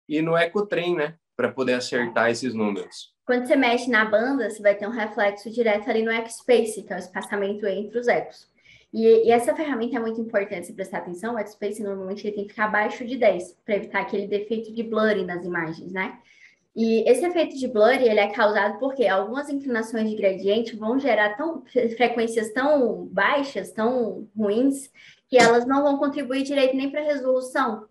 e 0.08 0.22
no 0.22 0.36
Ecotrem, 0.36 0.94
né? 0.94 1.16
Para 1.34 1.50
poder 1.50 1.74
acertar 1.74 2.30
esses 2.30 2.54
números. 2.54 3.12
Quando 3.24 3.46
você 3.46 3.56
mexe 3.56 3.90
na 3.90 4.04
banda, 4.04 4.50
você 4.50 4.60
vai 4.60 4.74
ter 4.74 4.86
um 4.86 4.92
reflexo 4.92 5.50
direto 5.50 5.88
ali 5.88 6.02
no 6.02 6.12
X-Space, 6.12 6.82
que 6.82 6.92
é 6.92 6.96
o 6.96 6.98
espaçamento 6.98 7.66
entre 7.66 7.98
os 7.98 8.06
ecos. 8.06 8.46
E, 8.92 9.26
e, 9.26 9.30
essa 9.30 9.54
ferramenta 9.56 9.96
é 9.96 10.00
muito 10.00 10.20
importante 10.20 10.66
se 10.66 10.74
prestar 10.74 10.98
atenção. 10.98 11.34
O 11.34 11.38
X-Space 11.38 11.82
normalmente 11.82 12.26
ele 12.26 12.36
tem 12.36 12.44
que 12.44 12.50
ficar 12.50 12.66
abaixo 12.66 13.06
de 13.06 13.16
10, 13.16 13.60
para 13.64 13.76
evitar 13.76 14.02
aquele 14.02 14.26
defeito 14.26 14.72
de 14.72 14.82
blurring 14.82 15.24
nas 15.24 15.44
imagens, 15.44 15.92
né? 15.92 16.18
E 16.74 17.08
esse 17.08 17.24
efeito 17.24 17.56
de 17.58 17.68
blur 17.68 17.90
ele 17.90 18.18
é 18.18 18.32
causado 18.32 18.78
porque 18.78 19.06
algumas 19.06 19.50
inclinações 19.50 20.08
de 20.08 20.16
gradiente 20.16 20.74
vão 20.74 20.98
gerar 20.98 21.36
tão, 21.36 21.62
frequências 21.96 22.50
tão 22.52 23.06
baixas, 23.06 23.72
tão 23.72 24.26
ruins, 24.34 24.90
que 25.28 25.36
elas 25.36 25.66
não 25.66 25.82
vão 25.82 25.98
contribuir 25.98 26.42
direito 26.42 26.74
nem 26.74 26.90
para 26.90 27.00
a 27.00 27.04
resolução. 27.04 27.86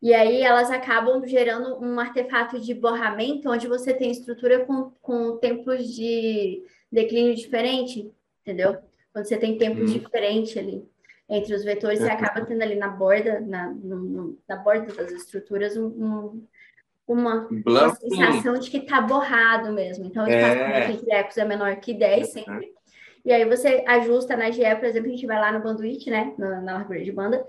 E 0.00 0.14
aí 0.14 0.42
elas 0.42 0.70
acabam 0.70 1.26
gerando 1.26 1.78
um 1.82 1.98
artefato 1.98 2.58
de 2.60 2.72
borramento, 2.72 3.50
onde 3.50 3.66
você 3.66 3.92
tem 3.92 4.10
estrutura 4.10 4.64
com, 4.64 4.92
com 5.02 5.36
tempos 5.38 5.86
de 5.94 6.62
declínio 6.90 7.34
diferente, 7.34 8.10
entendeu? 8.42 8.78
Quando 9.12 9.26
você 9.26 9.36
tem 9.36 9.58
tempos 9.58 9.90
hum. 9.90 9.98
diferentes 9.98 10.56
ali 10.56 10.86
entre 11.28 11.54
os 11.54 11.64
vetores, 11.64 11.98
você 11.98 12.08
acaba 12.08 12.46
tendo 12.46 12.62
ali 12.62 12.76
na 12.76 12.88
borda, 12.88 13.40
na, 13.40 13.68
no, 13.70 14.38
na 14.48 14.56
borda 14.56 14.94
das 14.94 15.10
estruturas, 15.10 15.76
um, 15.76 15.86
um 15.86 16.46
uma, 17.06 17.48
uma 17.48 17.94
sensação 17.94 18.54
de 18.54 18.68
que 18.70 18.78
está 18.78 19.00
borrado 19.00 19.72
mesmo. 19.72 20.04
Então, 20.04 20.26
espaçamento 20.26 20.90
é. 20.90 20.92
entre 20.92 21.12
ecos 21.12 21.38
é 21.38 21.44
menor 21.44 21.76
que 21.76 21.94
10 21.94 22.32
sempre. 22.32 22.74
E 23.24 23.32
aí 23.32 23.44
você 23.44 23.84
ajusta 23.86 24.36
na 24.36 24.50
GE, 24.50 24.62
por 24.76 24.84
exemplo, 24.84 25.08
a 25.08 25.12
gente 25.12 25.26
vai 25.26 25.38
lá 25.38 25.52
no 25.52 25.62
bandwidth, 25.62 26.08
né, 26.08 26.34
na, 26.38 26.60
na 26.60 26.72
largura 26.74 27.02
de 27.02 27.10
banda, 27.12 27.44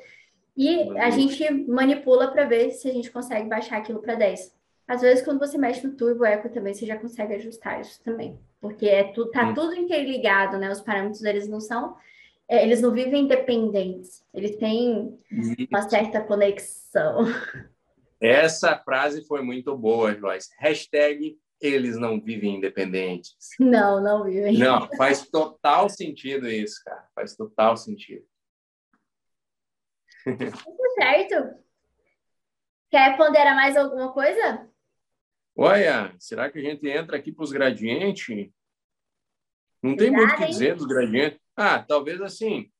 e 0.56 0.90
a 0.98 1.12
gente 1.12 1.48
manipula 1.68 2.32
para 2.32 2.46
ver 2.46 2.72
se 2.72 2.90
a 2.90 2.94
gente 2.94 3.12
consegue 3.12 3.48
baixar 3.48 3.78
aquilo 3.78 4.02
para 4.02 4.16
10. 4.16 4.56
Às 4.88 5.02
vezes, 5.02 5.24
quando 5.24 5.40
você 5.40 5.58
mexe 5.58 5.86
no 5.86 5.96
turbo 5.96 6.26
eco 6.26 6.50
também, 6.50 6.74
você 6.74 6.86
já 6.86 6.98
consegue 6.98 7.36
ajustar 7.36 7.80
isso 7.82 8.02
também. 8.04 8.40
Porque 8.60 8.88
é 8.88 9.04
tu, 9.04 9.30
tá 9.30 9.50
hum. 9.50 9.54
tudo 9.54 9.76
interligado, 9.76 10.58
né? 10.58 10.72
Os 10.72 10.82
parâmetros, 10.82 11.24
eles 11.24 11.48
não 11.48 11.60
são... 11.60 11.96
É, 12.50 12.64
eles 12.64 12.82
não 12.82 12.92
vivem 12.92 13.26
independentes. 13.26 14.26
Eles 14.34 14.56
têm 14.56 15.20
uma 15.70 15.82
certa 15.82 16.22
conexão. 16.22 17.26
Essa 18.20 18.78
frase 18.78 19.26
foi 19.26 19.42
muito 19.42 19.78
boa, 19.78 20.14
Joyce. 20.14 20.50
Hashtag 20.60 21.38
eles 21.60 21.98
não 21.98 22.22
vivem 22.22 22.56
independentes. 22.58 23.36
Não, 23.60 24.02
não 24.02 24.24
vivem. 24.24 24.58
Não, 24.58 24.88
faz 24.96 25.28
total 25.28 25.90
sentido 25.90 26.48
isso, 26.48 26.84
cara. 26.84 27.08
Faz 27.16 27.36
total 27.36 27.76
sentido. 27.76 28.26
Tudo 30.24 30.94
certo. 30.96 31.64
Quer 32.90 33.18
ponderar 33.18 33.56
mais 33.56 33.76
alguma 33.76 34.14
coisa? 34.14 34.70
Olha, 35.56 36.14
será 36.20 36.52
que 36.52 36.60
a 36.60 36.62
gente 36.62 36.88
entra 36.88 37.18
aqui 37.18 37.32
para 37.32 37.44
os 37.44 37.52
gradientes? 37.52 38.52
Não 39.82 39.96
tem 39.96 40.12
muito 40.12 40.34
o 40.34 40.38
que 40.38 40.46
dizer 40.46 40.76
dos 40.76 40.86
gradientes. 40.86 41.40
Ah, 41.56 41.82
talvez 41.82 42.22
assim, 42.22 42.72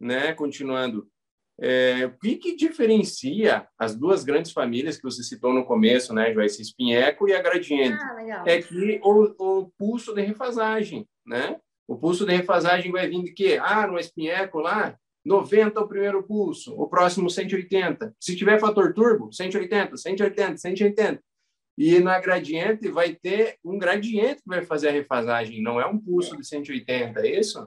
né? 0.00 0.32
Continuando. 0.32 1.10
É, 1.58 2.04
o 2.04 2.18
que, 2.18 2.36
que, 2.36 2.56
diferencia 2.56 3.66
as 3.78 3.96
duas 3.96 4.22
grandes 4.22 4.52
famílias 4.52 4.96
que 4.96 5.04
você 5.04 5.22
citou 5.22 5.54
no 5.54 5.64
começo, 5.64 6.12
né, 6.12 6.32
Joyce? 6.32 6.60
Espinheco 6.60 7.28
e 7.28 7.32
a 7.32 7.40
gradiente. 7.40 7.98
Ah, 7.98 8.44
é 8.46 8.60
que 8.60 9.00
o, 9.02 9.34
o, 9.38 9.70
pulso 9.78 10.14
de 10.14 10.20
refasagem, 10.20 11.08
né? 11.26 11.58
O 11.88 11.96
pulso 11.96 12.26
de 12.26 12.34
refasagem 12.34 12.92
vai 12.92 13.08
vir 13.08 13.22
de 13.22 13.32
quê? 13.32 13.58
Ah, 13.62 13.86
no 13.86 13.98
espinheco 13.98 14.58
lá, 14.58 14.98
90 15.24 15.80
o 15.80 15.88
primeiro 15.88 16.22
pulso, 16.22 16.74
o 16.74 16.86
próximo 16.88 17.30
180. 17.30 18.14
Se 18.20 18.36
tiver 18.36 18.60
fator 18.60 18.92
turbo, 18.92 19.32
180, 19.32 19.96
180, 19.96 20.58
180. 20.58 21.22
E 21.78 22.00
na 22.00 22.18
gradiente 22.20 22.88
vai 22.88 23.14
ter 23.14 23.58
um 23.64 23.78
gradiente 23.78 24.36
que 24.42 24.48
vai 24.48 24.62
fazer 24.62 24.88
a 24.88 24.92
refasagem, 24.92 25.62
não 25.62 25.80
é 25.80 25.86
um 25.86 25.98
pulso 25.98 26.36
de 26.36 26.46
180, 26.46 27.20
é 27.20 27.38
isso? 27.38 27.66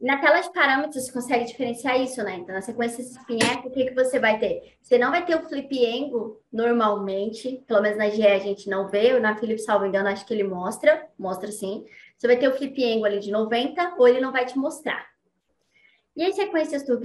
Na 0.00 0.16
tela 0.18 0.40
de 0.40 0.52
parâmetros, 0.52 1.06
você 1.06 1.12
consegue 1.12 1.44
diferenciar 1.44 2.00
isso, 2.00 2.22
né? 2.22 2.36
Então, 2.36 2.54
na 2.54 2.62
sequência 2.62 3.02
espinheco, 3.02 3.66
o 3.66 3.70
que, 3.70 3.86
que 3.86 3.94
você 3.94 4.20
vai 4.20 4.38
ter? 4.38 4.76
Você 4.80 4.96
não 4.96 5.10
vai 5.10 5.24
ter 5.24 5.34
o 5.34 5.48
flip 5.48 5.76
angle 5.84 6.40
normalmente, 6.52 7.64
pelo 7.66 7.82
menos 7.82 7.98
na 7.98 8.08
GE 8.08 8.24
a 8.24 8.38
gente 8.38 8.70
não 8.70 8.88
vê, 8.88 9.18
na 9.18 9.36
Philips, 9.36 9.64
salvo 9.64 9.86
engano, 9.86 10.08
acho 10.08 10.24
que 10.24 10.32
ele 10.32 10.44
mostra, 10.44 11.04
mostra 11.18 11.50
sim. 11.50 11.84
Você 12.16 12.28
vai 12.28 12.36
ter 12.36 12.48
o 12.48 12.54
flip 12.56 12.80
angle 12.84 13.06
ali 13.06 13.18
de 13.18 13.32
90, 13.32 13.96
ou 13.98 14.06
ele 14.06 14.20
não 14.20 14.30
vai 14.30 14.46
te 14.46 14.56
mostrar. 14.56 15.04
E 16.18 16.24
as 16.24 16.34
sequências, 16.34 16.82
turbo, 16.82 17.04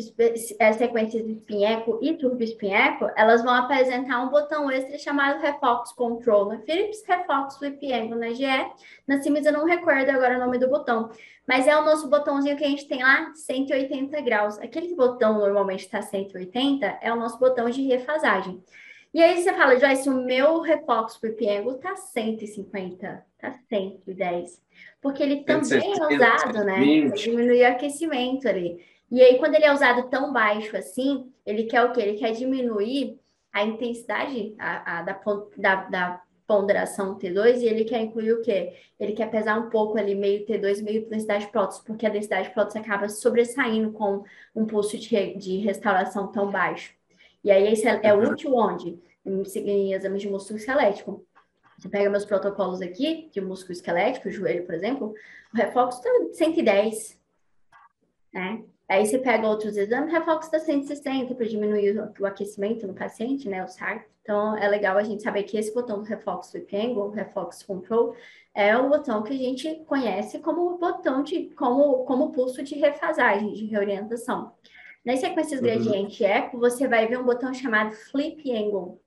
as 0.60 0.76
sequências 0.76 1.24
de 1.24 1.34
espinheco 1.34 2.00
e 2.02 2.16
turbo 2.16 2.42
espinheco, 2.42 3.08
elas 3.16 3.44
vão 3.44 3.54
apresentar 3.54 4.20
um 4.24 4.30
botão 4.30 4.72
extra 4.72 4.98
chamado 4.98 5.40
Refox 5.40 5.92
Control 5.92 6.48
na 6.48 6.58
Philips, 6.62 7.04
Refox 7.06 7.60
Flip 7.60 7.94
Angle 7.94 8.18
na 8.18 8.34
GE. 8.34 8.72
Na 9.08 9.22
Siemens 9.22 9.46
eu 9.46 9.54
não 9.54 9.66
recordo 9.66 10.10
agora 10.10 10.38
o 10.38 10.40
nome 10.40 10.58
do 10.58 10.68
botão, 10.68 11.12
mas 11.48 11.68
é 11.68 11.78
o 11.78 11.86
nosso 11.86 12.10
botãozinho 12.10 12.58
que 12.58 12.64
a 12.64 12.68
gente 12.68 12.88
tem 12.88 13.04
lá, 13.04 13.32
180 13.36 14.20
graus. 14.22 14.58
Aquele 14.58 14.96
botão 14.96 15.38
normalmente 15.38 15.82
está 15.82 16.02
180, 16.02 16.98
é 17.00 17.14
o 17.14 17.16
nosso 17.16 17.38
botão 17.38 17.70
de 17.70 17.84
refasagem. 17.84 18.64
E 19.14 19.22
aí 19.22 19.44
você 19.44 19.54
fala, 19.54 19.78
Joyce, 19.80 20.10
o 20.10 20.26
meu 20.26 20.60
refox 20.62 21.18
Pipiengo 21.18 21.76
tá 21.76 21.96
150, 21.96 23.24
tá 23.38 23.52
110. 23.70 24.60
Porque 25.00 25.22
ele 25.22 25.44
também 25.44 25.94
é 25.94 26.16
usado, 26.16 26.64
né? 26.64 26.80
Diminuir 27.12 27.62
o 27.62 27.68
aquecimento 27.68 28.48
ali. 28.48 28.92
E 29.14 29.22
aí, 29.22 29.38
quando 29.38 29.54
ele 29.54 29.66
é 29.66 29.72
usado 29.72 30.10
tão 30.10 30.34
baixo 30.34 30.76
assim, 30.76 31.32
ele 31.46 31.66
quer 31.66 31.84
o 31.84 31.94
quê? 31.94 32.02
Ele 32.02 32.18
quer 32.18 32.32
diminuir 32.32 33.20
a 33.54 33.64
intensidade 33.64 34.56
a, 34.58 34.98
a, 34.98 35.02
da, 35.04 35.22
da, 35.56 35.76
da 35.84 36.22
ponderação 36.48 37.16
T2 37.20 37.60
e 37.60 37.66
ele 37.68 37.84
quer 37.84 38.02
incluir 38.02 38.34
o 38.34 38.42
quê? 38.42 38.74
Ele 39.00 39.14
quer 39.14 39.30
pesar 39.30 39.60
um 39.60 39.70
pouco 39.70 40.00
ali, 40.00 40.16
meio 40.16 40.44
T2, 40.48 40.82
meio 40.82 41.08
densidade 41.08 41.46
prótese, 41.52 41.84
porque 41.86 42.08
a 42.08 42.10
densidade 42.10 42.50
prótese 42.50 42.80
acaba 42.80 43.08
sobressaindo 43.08 43.92
com 43.92 44.24
um 44.56 44.66
pulso 44.66 44.98
de, 44.98 45.36
de 45.36 45.58
restauração 45.58 46.32
tão 46.32 46.50
baixo. 46.50 46.96
E 47.44 47.52
aí, 47.52 47.72
esse 47.72 47.88
é, 47.88 48.00
é 48.02 48.16
útil 48.16 48.56
onde? 48.56 49.00
Em, 49.24 49.44
em 49.58 49.94
exames 49.94 50.24
de 50.24 50.28
músculo 50.28 50.58
esquelético. 50.58 51.24
Você 51.78 51.88
pega 51.88 52.10
meus 52.10 52.26
protocolos 52.26 52.82
aqui, 52.82 53.30
de 53.32 53.40
músculo 53.40 53.74
esquelético, 53.74 54.32
joelho, 54.32 54.66
por 54.66 54.74
exemplo, 54.74 55.14
o 55.54 55.56
reflexo 55.56 56.00
está 56.00 56.10
110, 56.34 57.22
né? 58.34 58.64
Aí 58.88 59.06
você 59.06 59.18
pega 59.18 59.48
outros 59.48 59.78
exames, 59.78 60.12
o 60.12 60.16
reflexo 60.16 60.48
está 60.48 60.60
160 60.60 61.34
para 61.36 61.48
diminuir 61.48 62.12
o, 62.20 62.26
aquecimento 62.26 62.86
no 62.86 62.94
paciente, 62.94 63.48
né? 63.48 63.64
O 63.64 63.68
SAR. 63.68 64.06
Então, 64.22 64.56
é 64.58 64.68
legal 64.68 64.98
a 64.98 65.04
gente 65.04 65.24
saber 65.24 65.44
que 65.44 65.58
esse 65.58 65.74
botão 65.74 66.00
do 66.00 66.06
reflexo 66.06 66.52
Sweep 66.52 66.76
Angle, 66.76 67.08
o 67.08 67.10
reflexo 67.10 67.66
Control, 67.66 68.16
é 68.54 68.76
o 68.78 68.90
botão 68.90 69.24
que 69.24 69.34
a 69.34 69.38
gente 69.38 69.84
conhece 69.86 70.40
como 70.40 70.78
botão 70.78 71.24
de, 71.24 71.50
como, 71.56 72.06
como 72.06 72.32
pulso 72.32 72.64
de 72.64 72.76
refasagem, 72.76 73.54
de 73.54 73.66
reorientação. 73.66 74.54
Nas 75.04 75.20
sequências 75.20 75.60
uhum. 75.60 75.66
gradiente 75.66 76.24
eco, 76.24 76.58
você 76.58 76.88
vai 76.88 77.08
ver 77.08 77.20
um 77.20 77.26
botão 77.26 77.54
chamado 77.54 77.92
Flip 77.92 78.50
Angle. 78.52 79.02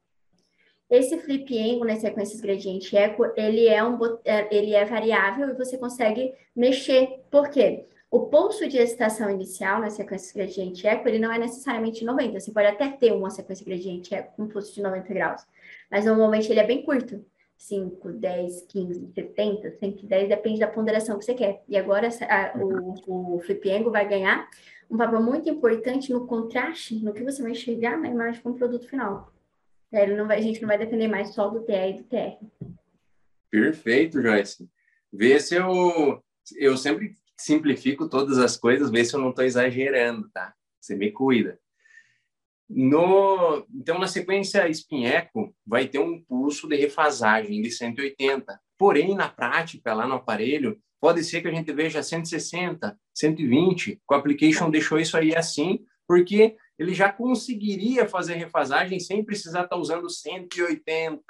Esse 0.89 1.19
flip 1.19 1.59
angle 1.59 1.85
nas 1.85 2.01
sequências 2.01 2.41
gradiente 2.41 2.97
eco, 2.97 3.25
ele 3.37 3.67
é, 3.67 3.83
um, 3.83 3.99
é, 4.25 4.55
ele 4.57 4.73
é 4.73 4.85
variável 4.85 5.49
e 5.49 5.55
você 5.55 5.77
consegue 5.77 6.33
mexer. 6.55 7.25
Por 7.29 7.51
quê? 7.51 7.87
O 8.11 8.27
pulso 8.27 8.69
de 8.69 8.79
excitação 8.79 9.29
inicial 9.29 9.81
na 9.81 9.91
sequência 9.91 10.33
gradiente 10.33 10.87
eco, 10.87 11.09
ele 11.09 11.19
não 11.19 11.33
é 11.33 11.39
necessariamente 11.39 12.05
90. 12.05 12.39
Você 12.39 12.53
pode 12.53 12.69
até 12.69 12.89
ter 12.91 13.13
uma 13.13 13.31
sequência 13.31 13.65
gradiente 13.65 14.15
eco 14.15 14.37
com 14.37 14.49
pulso 14.49 14.75
de 14.75 14.83
90 14.83 15.13
graus, 15.13 15.43
mas 15.91 16.05
normalmente 16.05 16.51
ele 16.51 16.61
é 16.61 16.67
bem 16.67 16.83
curto. 16.83 17.25
5, 17.59 18.13
10, 18.13 18.63
15, 18.69 19.13
70, 19.15 19.79
110, 19.79 20.29
depende 20.29 20.61
da 20.61 20.67
ponderação 20.67 21.19
que 21.19 21.25
você 21.25 21.35
quer. 21.35 21.65
E 21.67 21.77
agora 21.77 22.09
a, 22.29 22.59
o, 22.59 23.37
o 23.37 23.41
flip 23.41 23.69
angle 23.71 23.91
vai 23.91 24.07
ganhar 24.07 24.49
um 24.91 24.97
papel 24.97 25.23
muito 25.23 25.49
importante 25.49 26.13
no 26.13 26.27
contraste, 26.27 27.03
no 27.03 27.13
que 27.13 27.25
você 27.25 27.43
vai 27.43 27.53
enxergar 27.53 27.97
na 27.97 28.09
imagem 28.09 28.43
com 28.43 28.51
o 28.51 28.55
produto 28.55 28.87
final. 28.87 29.33
Ele 29.93 30.15
não 30.15 30.27
vai, 30.27 30.39
a 30.39 30.43
gente 30.43 30.61
não 30.61 30.69
vai 30.69 30.79
depender 30.79 31.09
mais 31.09 31.31
só 31.31 31.49
do 31.49 31.61
TR 31.61 31.89
e 31.89 31.93
do 31.95 32.05
TR. 32.05 32.37
Perfeito, 33.51 34.21
Joyce. 34.21 34.69
Vê 35.13 35.41
se 35.41 35.55
eu... 35.55 36.23
Eu 36.57 36.77
sempre 36.77 37.17
simplifico 37.37 38.09
todas 38.09 38.39
as 38.39 38.57
coisas, 38.57 38.91
vê 38.91 39.05
se 39.05 39.15
eu 39.15 39.21
não 39.21 39.31
estou 39.31 39.45
exagerando, 39.45 40.29
tá? 40.31 40.55
Você 40.81 40.97
me 40.97 41.11
cuida. 41.11 41.59
No, 42.69 43.65
então, 43.73 43.99
na 43.99 44.09
sequência 44.09 44.69
espinheco, 44.69 45.55
vai 45.65 45.87
ter 45.87 46.01
um 46.01 46.21
pulso 46.25 46.69
de 46.69 46.77
refasagem 46.77 47.63
de 47.63 47.71
180. 47.71 48.61
Porém, 48.77 49.15
na 49.15 49.29
prática, 49.29 49.95
lá 49.95 50.07
no 50.07 50.15
aparelho, 50.15 50.77
pode 51.01 51.23
ser 51.23 51.41
que 51.41 51.49
a 51.49 51.53
gente 51.53 51.73
veja 51.73 52.03
160, 52.03 52.99
120. 53.15 54.01
O 54.11 54.15
application 54.15 54.69
deixou 54.69 54.99
isso 54.99 55.17
aí 55.17 55.35
assim, 55.35 55.85
porque 56.09 56.57
ele 56.79 56.93
já 56.93 57.11
conseguiria 57.13 58.09
fazer 58.09 58.35
refasagem 58.35 58.99
sem 58.99 59.25
precisar 59.25 59.63
estar 59.63 59.77
tá 59.77 59.81
usando 59.81 60.11
180, 60.11 61.23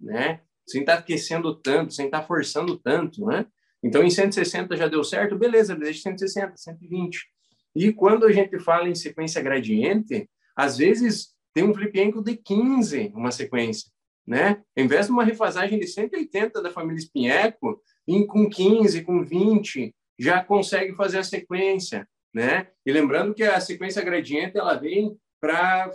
né? 0.00 0.42
Sem 0.66 0.82
estar 0.82 0.94
tá 0.94 0.98
aquecendo 1.00 1.54
tanto, 1.54 1.94
sem 1.94 2.06
estar 2.06 2.20
tá 2.20 2.26
forçando 2.26 2.76
tanto, 2.78 3.24
né? 3.26 3.46
Então, 3.82 4.02
em 4.02 4.10
160 4.10 4.76
já 4.76 4.86
deu 4.86 5.02
certo, 5.02 5.36
beleza, 5.36 5.74
deixa 5.74 6.02
160, 6.02 6.56
120. 6.56 7.26
E 7.74 7.92
quando 7.92 8.26
a 8.26 8.32
gente 8.32 8.58
fala 8.58 8.88
em 8.88 8.94
sequência 8.94 9.42
gradiente, 9.42 10.28
às 10.54 10.76
vezes 10.76 11.34
tem 11.54 11.64
um 11.64 11.74
flip 11.74 11.98
ankle 12.00 12.22
de 12.22 12.36
15, 12.36 13.12
uma 13.14 13.30
sequência, 13.30 13.90
né? 14.26 14.62
Em 14.76 14.86
vez 14.86 15.06
de 15.06 15.12
uma 15.12 15.24
refasagem 15.24 15.78
de 15.78 15.86
180 15.86 16.62
da 16.62 16.70
família 16.70 16.98
Espinheco, 16.98 17.80
em, 18.06 18.26
com 18.26 18.48
15, 18.48 19.02
com 19.02 19.24
20, 19.24 19.94
já 20.18 20.42
consegue 20.44 20.94
fazer 20.94 21.18
a 21.18 21.24
sequência 21.24 22.06
né? 22.32 22.68
E 22.84 22.92
lembrando 22.92 23.34
que 23.34 23.42
a 23.42 23.60
sequência 23.60 24.02
gradiente 24.02 24.56
ela 24.56 24.74
vem 24.74 25.16
para 25.40 25.90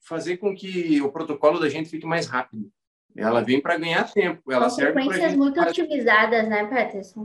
fazer 0.00 0.36
com 0.36 0.54
que 0.54 1.00
o 1.00 1.10
protocolo 1.10 1.58
da 1.58 1.68
gente 1.68 1.88
fique 1.88 2.06
mais 2.06 2.26
rápido. 2.26 2.70
Ela 3.16 3.42
vem 3.42 3.60
para 3.60 3.78
ganhar 3.78 4.10
tempo. 4.10 4.50
Ela 4.50 4.64
Com 4.64 4.70
sequências 4.70 5.36
muito 5.36 5.56
fazer... 5.56 5.82
otimizadas, 5.82 6.48
né, 6.48 6.64
Peterson? 6.66 7.20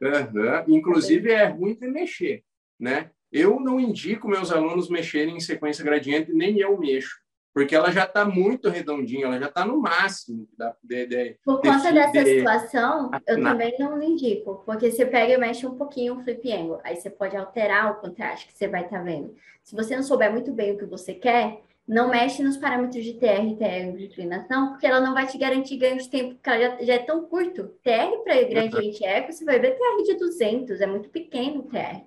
Uhum. 0.00 0.64
Inclusive, 0.68 1.30
é 1.30 1.46
ruim 1.46 1.74
de 1.74 1.88
mexer, 1.88 2.42
né? 2.78 3.10
Eu 3.32 3.60
não 3.60 3.80
indico 3.80 4.28
meus 4.28 4.52
alunos 4.52 4.88
mexerem 4.88 5.36
em 5.36 5.40
sequência 5.40 5.84
gradiente, 5.84 6.32
nem 6.32 6.58
eu 6.58 6.78
mexo 6.78 7.26
porque 7.56 7.74
ela 7.74 7.90
já 7.90 8.04
está 8.04 8.22
muito 8.22 8.68
redondinha, 8.68 9.24
ela 9.24 9.38
já 9.38 9.46
está 9.46 9.64
no 9.64 9.80
máximo. 9.80 10.46
Da, 10.58 10.76
de, 10.82 11.06
de, 11.06 11.38
Por 11.42 11.62
conta 11.62 11.88
de, 11.88 11.94
dessa 11.94 12.22
situação, 12.22 13.10
eu 13.26 13.38
na... 13.38 13.52
também 13.52 13.74
não 13.78 14.02
indico, 14.02 14.62
porque 14.66 14.90
você 14.90 15.06
pega 15.06 15.32
e 15.32 15.38
mexe 15.38 15.66
um 15.66 15.74
pouquinho 15.74 16.18
o 16.18 16.22
flip 16.22 16.52
angle, 16.52 16.80
aí 16.84 16.96
você 16.96 17.08
pode 17.08 17.34
alterar 17.34 17.92
o 17.92 17.94
contraste 17.94 18.48
que 18.48 18.52
você 18.52 18.68
vai 18.68 18.84
estar 18.84 18.98
tá 18.98 19.02
vendo. 19.02 19.34
Se 19.64 19.74
você 19.74 19.96
não 19.96 20.02
souber 20.02 20.30
muito 20.30 20.52
bem 20.52 20.72
o 20.72 20.78
que 20.78 20.84
você 20.84 21.14
quer, 21.14 21.62
não 21.86 22.10
mexe 22.10 22.42
nos 22.42 22.56
parâmetros 22.56 23.04
de 23.04 23.14
TR 23.14 23.44
e 23.46 23.56
TR 23.56 23.96
de 23.96 24.06
inclinação, 24.06 24.70
porque 24.70 24.86
ela 24.86 25.00
não 25.00 25.14
vai 25.14 25.26
te 25.26 25.38
garantir 25.38 25.76
ganho 25.76 25.98
de 25.98 26.10
tempo, 26.10 26.34
porque 26.34 26.50
ela 26.50 26.58
já, 26.58 26.84
já 26.84 26.94
é 26.94 26.98
tão 26.98 27.24
curto. 27.26 27.68
TR 27.82 28.24
para 28.24 28.42
gradiente 28.42 29.02
uhum. 29.02 29.08
eco, 29.08 29.32
você 29.32 29.44
vai 29.44 29.60
ver 29.60 29.76
TR 29.76 30.02
de 30.04 30.14
200, 30.18 30.80
é 30.80 30.86
muito 30.86 31.08
pequeno 31.10 31.60
o 31.60 31.68
TR. 31.68 32.04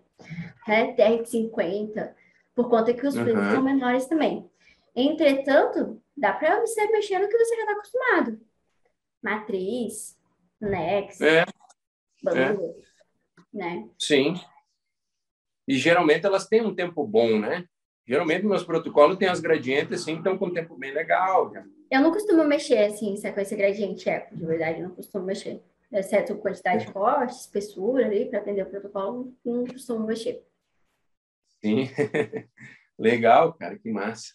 Né? 0.68 0.94
TR 0.94 1.24
de 1.24 1.30
50, 1.30 2.16
por 2.54 2.70
conta 2.70 2.94
que 2.94 3.08
os 3.08 3.16
uhum. 3.16 3.52
são 3.52 3.64
menores 3.64 4.06
também. 4.06 4.50
Entretanto, 4.94 6.02
dá 6.16 6.34
para 6.34 6.60
você 6.60 6.86
mexer 6.88 7.20
no 7.20 7.30
que 7.30 7.38
você 7.38 7.56
já 7.56 7.62
está 7.62 7.74
acostumado. 7.74 8.40
Matriz, 9.22 10.18
Nex, 10.60 11.22
é. 11.22 11.46
Bangor, 12.22 12.76
é. 12.76 13.58
né? 13.58 13.90
Sim. 13.98 14.34
E 15.66 15.78
geralmente 15.78 16.26
elas 16.26 16.48
têm 16.48 16.66
um 16.66 16.76
tempo 16.76 17.08
bom, 17.08 17.40
né? 17.40 17.66
Geralmente 18.10 18.44
meus 18.44 18.64
protocolos 18.64 19.20
têm 19.20 19.28
as 19.28 19.40
gradientes 19.40 20.02
assim, 20.02 20.18
estão 20.18 20.36
com 20.36 20.48
um 20.48 20.54
tempo 20.54 20.76
bem 20.76 20.92
legal. 20.92 21.54
Já. 21.54 21.64
Eu 21.92 22.02
não 22.02 22.12
costumo 22.12 22.44
mexer 22.44 22.86
assim, 22.86 23.16
sequência 23.16 23.56
gradiente 23.56 24.10
eco, 24.10 24.36
de 24.36 24.44
verdade, 24.44 24.82
não 24.82 24.90
costumo 24.90 25.24
mexer. 25.26 25.62
Exceto 25.92 26.36
quantidade 26.38 26.88
de 26.88 26.92
corte, 26.92 27.36
espessura 27.36 28.08
ali, 28.08 28.26
para 28.26 28.40
atender 28.40 28.64
o 28.64 28.66
protocolo, 28.66 29.32
não 29.46 29.64
costumo 29.64 30.08
mexer. 30.08 30.44
Sim. 31.62 31.88
legal, 32.98 33.54
cara, 33.54 33.78
que 33.78 33.92
massa. 33.92 34.34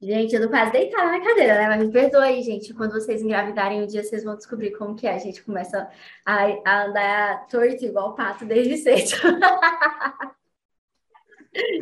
Gente, 0.00 0.36
eu 0.36 0.42
tô 0.42 0.48
quase 0.48 0.70
deitada 0.70 1.10
na 1.10 1.20
cadeira, 1.20 1.54
né? 1.54 1.66
Mas 1.66 1.84
me 1.84 1.92
perdoa 1.92 2.24
aí, 2.24 2.42
gente. 2.42 2.72
Quando 2.74 2.92
vocês 2.92 3.22
engravidarem 3.22 3.82
um 3.82 3.86
dia, 3.86 4.04
vocês 4.04 4.22
vão 4.22 4.36
descobrir 4.36 4.70
como 4.78 4.94
que 4.94 5.08
é. 5.08 5.14
A 5.14 5.18
gente 5.18 5.42
começa 5.42 5.90
a, 6.24 6.44
a 6.64 6.84
andar 6.84 7.46
torto 7.48 7.84
igual 7.84 8.14
pato 8.14 8.44
desde 8.44 8.76
cedo. 8.76 9.16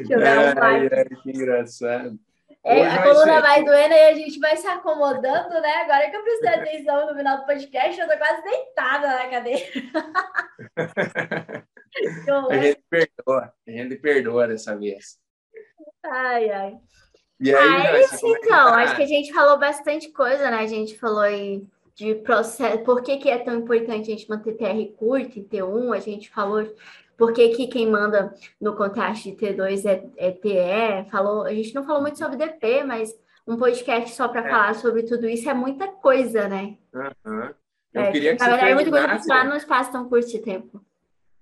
Jogar 0.08 0.56
um 0.56 0.62
ai, 0.62 0.88
ai, 0.92 1.04
que 1.22 1.30
engraçado. 1.30 2.18
É, 2.64 2.87
a 2.87 3.02
coluna 3.02 3.40
vai 3.40 3.64
doendo 3.64 3.92
e 3.92 4.08
a 4.08 4.14
gente 4.14 4.38
vai 4.38 4.56
se 4.56 4.66
acomodando, 4.68 5.61
né? 5.61 5.72
Agora 5.82 6.08
que 6.08 6.16
eu 6.16 6.22
prestei 6.22 6.48
atenção 6.50 7.06
no 7.06 7.16
final 7.16 7.38
do 7.38 7.46
podcast, 7.46 8.00
eu 8.00 8.08
tô 8.08 8.16
quase 8.16 8.42
deitada 8.42 9.08
na 9.08 9.28
cadeira. 9.28 9.66
a 12.50 12.56
gente 12.56 12.85
perdoa, 12.88 13.52
a 13.66 13.70
gente 13.70 13.96
perdoa 13.96 14.46
dessa 14.46 14.76
vez. 14.76 15.18
Ai, 16.04 16.50
ai. 16.50 16.78
E 17.40 17.52
aí, 17.52 17.56
ah, 17.56 17.96
é 17.96 18.00
isso, 18.02 18.24
então. 18.24 18.70
Tá? 18.70 18.76
Acho 18.76 18.94
que 18.94 19.02
a 19.02 19.06
gente 19.06 19.32
falou 19.32 19.58
bastante 19.58 20.12
coisa, 20.12 20.48
né? 20.48 20.58
A 20.58 20.66
gente 20.66 20.96
falou 20.96 21.20
aí 21.20 21.66
de 21.96 22.14
processo, 22.14 22.78
por 22.85 23.02
que, 23.02 23.16
que 23.16 23.28
é 23.28 23.38
tão 23.38 23.56
importante 23.56 24.11
a 24.11 24.14
gente 24.16 24.28
manter 24.28 24.54
TR 24.54 24.96
curto 24.96 25.38
em 25.38 25.44
T1, 25.44 25.94
a 25.94 26.00
gente 26.00 26.30
falou 26.30 26.72
por 27.16 27.33
que, 27.33 27.51
que 27.51 27.66
quem 27.66 27.88
manda 27.88 28.35
no 28.61 28.77
contraste 28.77 29.31
de 29.31 29.37
T2 29.37 29.85
é, 29.87 30.11
é 30.16 30.31
TE, 30.31 31.11
falou, 31.11 31.42
a 31.44 31.53
gente 31.53 31.75
não 31.75 31.85
falou 31.85 32.03
muito 32.03 32.18
sobre 32.18 32.37
DP, 32.37 32.85
mas 32.85 33.14
um 33.46 33.57
podcast 33.57 34.14
só 34.14 34.29
para 34.29 34.46
é. 34.46 34.51
falar 34.51 34.75
sobre 34.75 35.03
tudo 35.03 35.29
isso 35.29 35.48
é 35.48 35.55
muita 35.55 35.88
coisa, 35.88 36.48
né? 36.48 36.77
Uhum. 36.92 37.55
Eu 37.92 38.03
é, 38.03 38.12
queria 38.12 38.35
que, 38.35 38.42
você 38.42 38.48
verdade, 38.48 38.70
é 38.70 38.75
muita 38.75 38.90
coisa 38.90 39.07
para 39.07 39.22
falar 39.22 39.44
num 39.44 39.57
espaço 39.57 39.92
tão 39.92 40.09
curto 40.09 40.29
de 40.29 40.38
tempo. 40.38 40.85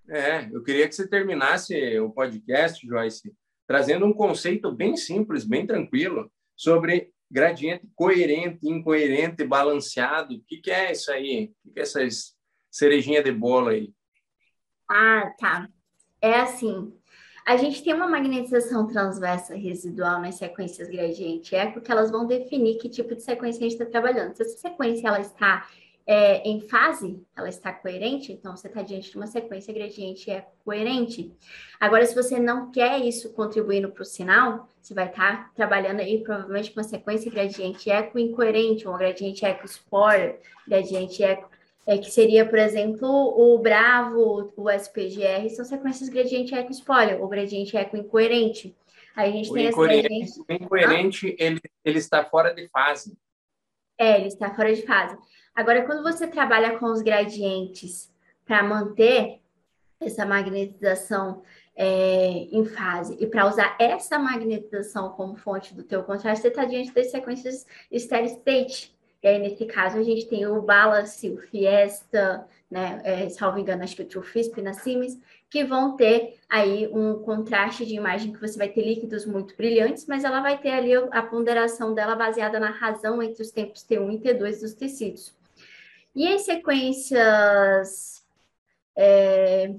É, 0.08 0.48
eu 0.52 0.62
queria 0.62 0.88
que 0.88 0.94
você 0.94 1.06
terminasse 1.06 1.98
o 2.00 2.10
podcast, 2.10 2.84
Joyce, 2.84 3.32
trazendo 3.66 4.04
um 4.04 4.12
conceito 4.12 4.72
bem 4.72 4.96
simples, 4.96 5.44
bem 5.44 5.64
tranquilo, 5.66 6.30
sobre 6.56 7.12
gradiente 7.30 7.88
coerente, 7.94 8.68
incoerente, 8.68 9.44
balanceado. 9.44 10.34
O 10.34 10.42
que, 10.44 10.56
que 10.56 10.70
é 10.70 10.90
isso 10.90 11.12
aí? 11.12 11.52
O 11.64 11.68
que, 11.68 11.74
que 11.74 11.80
é 11.80 11.82
essa 11.82 12.00
cerejinha 12.70 13.22
de 13.22 13.30
bolo 13.30 13.68
aí? 13.68 13.92
Ah, 14.90 15.32
tá. 15.38 15.68
É 16.20 16.40
assim. 16.40 16.92
A 17.46 17.56
gente 17.56 17.82
tem 17.82 17.94
uma 17.94 18.08
magnetização 18.08 18.86
transversa 18.88 19.54
residual 19.54 20.20
nas 20.20 20.34
sequências 20.34 20.88
gradiente 20.88 21.54
eco, 21.54 21.80
que 21.80 21.90
elas 21.90 22.10
vão 22.10 22.26
definir 22.26 22.76
que 22.78 22.88
tipo 22.88 23.14
de 23.14 23.22
sequência 23.22 23.60
a 23.60 23.62
gente 23.62 23.80
está 23.80 23.86
trabalhando. 23.86 24.34
Se 24.34 24.42
essa 24.42 24.58
sequência 24.58 25.06
ela 25.06 25.20
está 25.20 25.66
é, 26.06 26.42
em 26.48 26.60
fase, 26.60 27.24
ela 27.36 27.48
está 27.48 27.72
coerente, 27.72 28.32
então 28.32 28.56
você 28.56 28.66
está 28.66 28.82
diante 28.82 29.12
de 29.12 29.16
uma 29.16 29.28
sequência 29.28 29.72
gradiente 29.72 30.28
é 30.28 30.46
coerente. 30.64 31.32
Agora, 31.78 32.04
se 32.04 32.14
você 32.14 32.38
não 32.40 32.72
quer 32.72 32.98
isso 32.98 33.32
contribuindo 33.32 33.90
para 33.90 34.02
o 34.02 34.04
sinal, 34.04 34.68
você 34.82 34.92
vai 34.92 35.06
estar 35.06 35.44
tá 35.44 35.50
trabalhando 35.54 36.00
aí 36.00 36.22
provavelmente 36.22 36.72
com 36.72 36.80
uma 36.80 36.88
sequência 36.88 37.30
gradiente 37.30 37.88
eco 37.88 38.18
incoerente, 38.18 38.88
ou 38.88 38.94
um 38.94 38.98
gradiente 38.98 39.44
eco 39.44 39.68
spore, 39.68 40.40
gradiente 40.66 41.22
eco, 41.22 41.48
é, 41.86 41.98
que 41.98 42.10
seria, 42.10 42.46
por 42.46 42.58
exemplo, 42.58 43.08
o 43.08 43.58
Bravo, 43.58 44.52
o 44.56 44.70
SPGR, 44.70 45.48
são 45.50 45.64
sequências 45.64 46.08
gradiente 46.08 46.54
eco 46.54 46.72
spore, 46.72 47.14
ou 47.14 47.28
gradiente 47.28 47.76
eco 47.76 47.96
incoerente. 47.96 48.76
Aí 49.16 49.30
a 49.30 49.32
gente 49.32 49.50
o 49.50 49.54
tem 49.54 49.68
incoerente, 49.68 50.02
gradiente... 50.02 50.40
O 50.40 50.52
incoerente, 50.52 51.36
ah? 51.38 51.44
ele, 51.44 51.60
ele 51.84 51.98
está 51.98 52.24
fora 52.24 52.54
de 52.54 52.68
fase. 52.68 53.16
É, 53.98 54.18
ele 54.18 54.28
está 54.28 54.54
fora 54.54 54.74
de 54.74 54.82
fase. 54.82 55.16
Agora, 55.54 55.84
quando 55.84 56.02
você 56.02 56.26
trabalha 56.26 56.78
com 56.78 56.86
os 56.86 57.02
gradientes 57.02 58.10
para 58.44 58.62
manter 58.62 59.40
essa 60.00 60.24
magnetização 60.24 61.42
é, 61.76 62.48
em 62.50 62.64
fase 62.64 63.16
e 63.20 63.26
para 63.26 63.46
usar 63.46 63.76
essa 63.78 64.18
magnetização 64.18 65.10
como 65.10 65.36
fonte 65.36 65.74
do 65.74 65.82
teu 65.82 66.02
contraste, 66.02 66.42
você 66.42 66.48
está 66.48 66.64
diante 66.64 66.92
das 66.92 67.10
sequências 67.10 67.66
steady 67.94 68.26
state. 68.28 68.99
E 69.22 69.28
aí, 69.28 69.38
nesse 69.38 69.66
caso, 69.66 69.98
a 69.98 70.02
gente 70.02 70.26
tem 70.26 70.46
o 70.46 70.62
Balance, 70.62 71.28
o 71.28 71.36
Fiesta, 71.36 72.46
né, 72.70 73.00
é, 73.04 73.28
salvo 73.28 73.58
engano, 73.58 73.82
acho 73.82 73.96
que 73.96 74.02
o 74.02 74.06
True 74.06 74.24
Fisp 74.24 74.62
na 74.62 74.72
Siemens, 74.72 75.20
que 75.50 75.64
vão 75.64 75.96
ter 75.96 76.38
aí 76.48 76.88
um 76.92 77.18
contraste 77.18 77.84
de 77.84 77.94
imagem 77.94 78.32
que 78.32 78.40
você 78.40 78.56
vai 78.56 78.68
ter 78.68 78.82
líquidos 78.82 79.26
muito 79.26 79.56
brilhantes, 79.56 80.06
mas 80.06 80.24
ela 80.24 80.40
vai 80.40 80.56
ter 80.58 80.70
ali 80.70 80.94
a 80.94 81.22
ponderação 81.22 81.92
dela 81.92 82.14
baseada 82.14 82.60
na 82.60 82.70
razão 82.70 83.22
entre 83.22 83.42
os 83.42 83.50
tempos 83.50 83.84
T1 83.84 84.14
e 84.14 84.18
T2 84.18 84.60
dos 84.60 84.74
tecidos. 84.74 85.34
E 86.14 86.26
as 86.28 86.42
sequências. 86.42 88.24
É... 88.96 89.74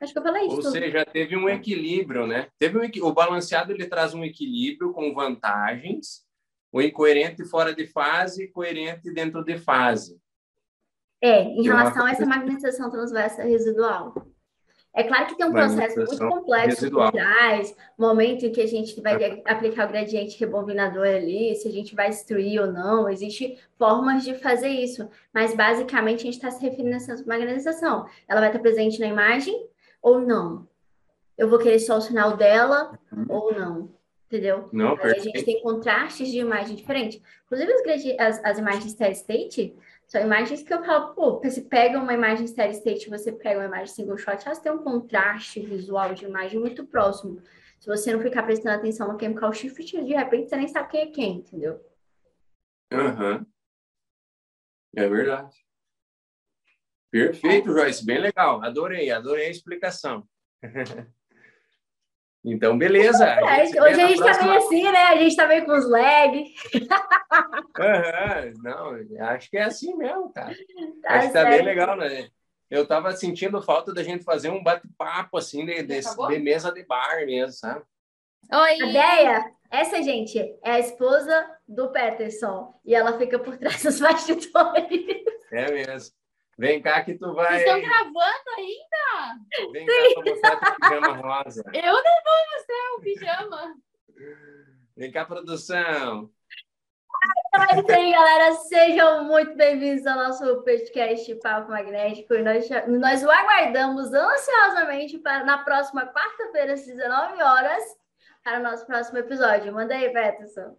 Acho 0.00 0.12
que 0.12 0.18
eu 0.18 0.22
falei 0.22 0.46
isso. 0.46 0.56
Ou 0.56 0.62
seja, 0.62 1.04
teve 1.06 1.36
um 1.36 1.48
equilíbrio, 1.48 2.26
né? 2.26 2.48
Teve 2.58 2.78
um, 2.78 3.06
o 3.06 3.12
balanceado 3.12 3.72
ele 3.72 3.86
traz 3.86 4.12
um 4.12 4.22
equilíbrio 4.22 4.92
com 4.92 5.14
vantagens, 5.14 6.25
o 6.76 6.82
incoerente 6.82 7.42
fora 7.46 7.74
de 7.74 7.86
fase 7.86 8.44
e 8.44 8.48
coerente 8.48 9.10
dentro 9.10 9.42
de 9.42 9.56
fase. 9.56 10.20
É, 11.22 11.40
em 11.40 11.62
relação 11.62 12.04
a 12.04 12.10
essa 12.10 12.26
magnetização 12.26 12.90
transversa 12.90 13.42
residual. 13.42 14.14
É 14.92 15.02
claro 15.02 15.26
que 15.26 15.36
tem 15.36 15.46
um 15.46 15.52
processo 15.52 15.96
muito 15.96 16.18
complexo 16.18 16.90
por 16.90 17.10
trás, 17.10 17.74
momento 17.96 18.44
em 18.44 18.52
que 18.52 18.60
a 18.60 18.66
gente 18.66 19.00
vai 19.00 19.42
aplicar 19.46 19.86
o 19.86 19.90
gradiente 19.90 20.38
rebobinador 20.38 21.06
ali, 21.06 21.54
se 21.54 21.66
a 21.66 21.70
gente 21.70 21.94
vai 21.94 22.10
destruir 22.10 22.60
ou 22.60 22.70
não, 22.70 23.08
existe 23.08 23.58
formas 23.78 24.22
de 24.22 24.34
fazer 24.34 24.68
isso, 24.68 25.08
mas 25.32 25.54
basicamente 25.54 26.20
a 26.20 26.24
gente 26.24 26.34
está 26.34 26.50
se 26.50 26.62
referindo 26.62 26.92
a 26.92 26.96
essa 26.96 27.24
magnetização. 27.26 28.06
Ela 28.28 28.40
vai 28.40 28.50
estar 28.50 28.60
presente 28.60 29.00
na 29.00 29.06
imagem 29.06 29.66
ou 30.02 30.20
não? 30.20 30.68
Eu 31.38 31.48
vou 31.48 31.58
querer 31.58 31.78
só 31.78 31.96
o 31.96 32.02
sinal 32.02 32.36
dela 32.36 32.98
uhum. 33.10 33.26
ou 33.28 33.54
não? 33.54 33.95
Entendeu? 34.26 34.68
Não, 34.72 34.96
Aí 35.00 35.12
a 35.12 35.18
gente 35.18 35.44
tem 35.44 35.62
contrastes 35.62 36.28
de 36.28 36.38
imagem 36.38 36.74
diferente. 36.74 37.22
Inclusive, 37.44 38.16
as, 38.18 38.44
as 38.44 38.58
imagens 38.58 38.90
steady 38.90 39.16
state, 39.16 39.76
são 40.06 40.20
imagens 40.20 40.62
que 40.62 40.74
eu 40.74 40.84
falo, 40.84 41.14
pô, 41.14 41.40
você 41.40 41.60
pega 41.60 41.98
uma 41.98 42.12
imagem 42.12 42.46
steady 42.46 42.74
state, 42.74 43.08
você 43.08 43.32
pega 43.32 43.60
uma 43.60 43.66
imagem 43.66 43.94
single 43.94 44.18
shot, 44.18 44.44
elas 44.44 44.58
têm 44.58 44.72
um 44.72 44.82
contraste 44.82 45.60
visual 45.60 46.12
de 46.12 46.24
imagem 46.24 46.58
muito 46.58 46.84
próximo. 46.86 47.40
Se 47.78 47.86
você 47.86 48.12
não 48.12 48.20
ficar 48.20 48.42
prestando 48.42 48.76
atenção 48.76 49.12
no 49.12 49.18
chemical 49.18 49.52
shift, 49.52 50.02
de 50.02 50.14
repente 50.14 50.48
você 50.48 50.56
nem 50.56 50.68
sabe 50.68 50.90
quem 50.90 51.00
é 51.00 51.06
quem, 51.06 51.36
entendeu? 51.38 51.80
Aham. 52.92 53.38
Uhum. 53.38 53.46
É 54.96 55.08
verdade. 55.08 55.54
Perfeito, 57.10 57.72
Joyce. 57.72 58.04
Bem 58.04 58.18
legal. 58.18 58.62
Adorei, 58.64 59.10
adorei 59.10 59.46
a 59.46 59.50
explicação. 59.50 60.26
Então, 62.46 62.78
beleza. 62.78 63.26
É, 63.26 63.64
hoje 63.64 64.00
a 64.00 64.06
gente 64.06 64.12
está 64.12 64.24
próxima... 64.26 64.46
meio 64.46 64.58
assim, 64.58 64.84
né? 64.84 65.02
A 65.02 65.16
gente 65.16 65.28
está 65.30 65.48
meio 65.48 65.66
com 65.66 65.72
os 65.72 65.90
lag. 65.90 66.54
uhum, 67.76 68.54
não, 68.62 69.26
acho 69.26 69.50
que 69.50 69.56
é 69.56 69.64
assim 69.64 69.96
mesmo, 69.96 70.32
cara. 70.32 70.54
Tá 71.02 71.14
acho 71.14 71.26
que 71.26 71.32
tá 71.32 71.44
bem 71.44 71.62
legal, 71.62 71.96
né? 71.96 72.28
Eu 72.70 72.84
estava 72.84 73.10
sentindo 73.12 73.60
falta 73.60 73.92
da 73.92 74.02
gente 74.04 74.22
fazer 74.22 74.50
um 74.50 74.62
bate-papo, 74.62 75.38
assim, 75.38 75.66
de, 75.66 75.82
de, 75.82 76.00
de, 76.00 76.38
mesa 76.38 76.70
de 76.70 76.84
bar 76.84 77.26
mesmo, 77.26 77.52
sabe? 77.52 77.84
Oi! 78.52 78.82
A 78.82 78.86
Deia, 78.86 79.52
essa, 79.68 80.00
gente, 80.00 80.38
é 80.38 80.70
a 80.70 80.78
esposa 80.78 81.50
do 81.66 81.90
Peterson. 81.90 82.80
E 82.84 82.94
ela 82.94 83.18
fica 83.18 83.40
por 83.40 83.56
trás 83.58 83.82
dos 83.82 83.98
bastidores. 83.98 85.24
É 85.50 85.72
mesmo. 85.72 86.14
Vem 86.58 86.80
cá 86.80 87.04
que 87.04 87.14
tu 87.14 87.34
vai. 87.34 87.58
Vocês 87.58 87.66
estão 87.66 87.80
gravando 87.82 88.50
ainda? 88.56 89.72
Vem 89.72 89.86
Sim. 89.86 90.14
cá 90.14 90.22
pra 90.22 90.32
mostrar 90.32 90.56
teu 90.56 90.74
pijama 90.80 91.16
rosa. 91.16 91.62
Eu 91.74 91.92
não 91.92 92.22
vou 92.24 92.40
mostrar 92.54 92.94
o 92.96 93.00
pijama. 93.02 93.74
Vem 94.96 95.12
cá, 95.12 95.26
produção. 95.26 96.30
Isso 97.78 97.92
aí, 97.92 98.10
galera. 98.10 98.54
Sejam 98.54 99.24
muito 99.24 99.54
bem-vindos 99.54 100.06
ao 100.06 100.16
nosso 100.16 100.62
podcast 100.62 101.34
Papo 101.36 101.70
Magnético. 101.70 102.34
Nós, 102.38 102.66
nós 102.88 103.22
o 103.22 103.30
aguardamos 103.30 104.14
ansiosamente 104.14 105.18
para 105.18 105.44
na 105.44 105.58
próxima 105.58 106.06
quarta-feira, 106.06 106.72
às 106.72 106.86
19 106.86 107.42
horas, 107.42 107.84
para 108.42 108.60
o 108.60 108.62
nosso 108.62 108.86
próximo 108.86 109.18
episódio. 109.18 109.74
Manda 109.74 109.94
aí, 109.94 110.10
Peterson. 110.10 110.74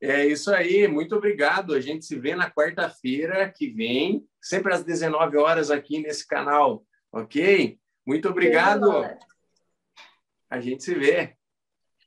É 0.00 0.26
isso 0.26 0.52
aí, 0.52 0.86
muito 0.86 1.16
obrigado. 1.16 1.74
A 1.74 1.80
gente 1.80 2.04
se 2.04 2.18
vê 2.18 2.34
na 2.34 2.50
quarta-feira 2.50 3.50
que 3.50 3.70
vem, 3.70 4.26
sempre 4.40 4.72
às 4.72 4.84
19 4.84 5.36
horas 5.38 5.70
aqui 5.70 6.00
nesse 6.00 6.26
canal, 6.26 6.84
ok? 7.10 7.78
Muito 8.06 8.28
obrigado. 8.28 9.04
A 10.50 10.60
gente 10.60 10.84
se 10.84 10.94
vê. 10.94 11.35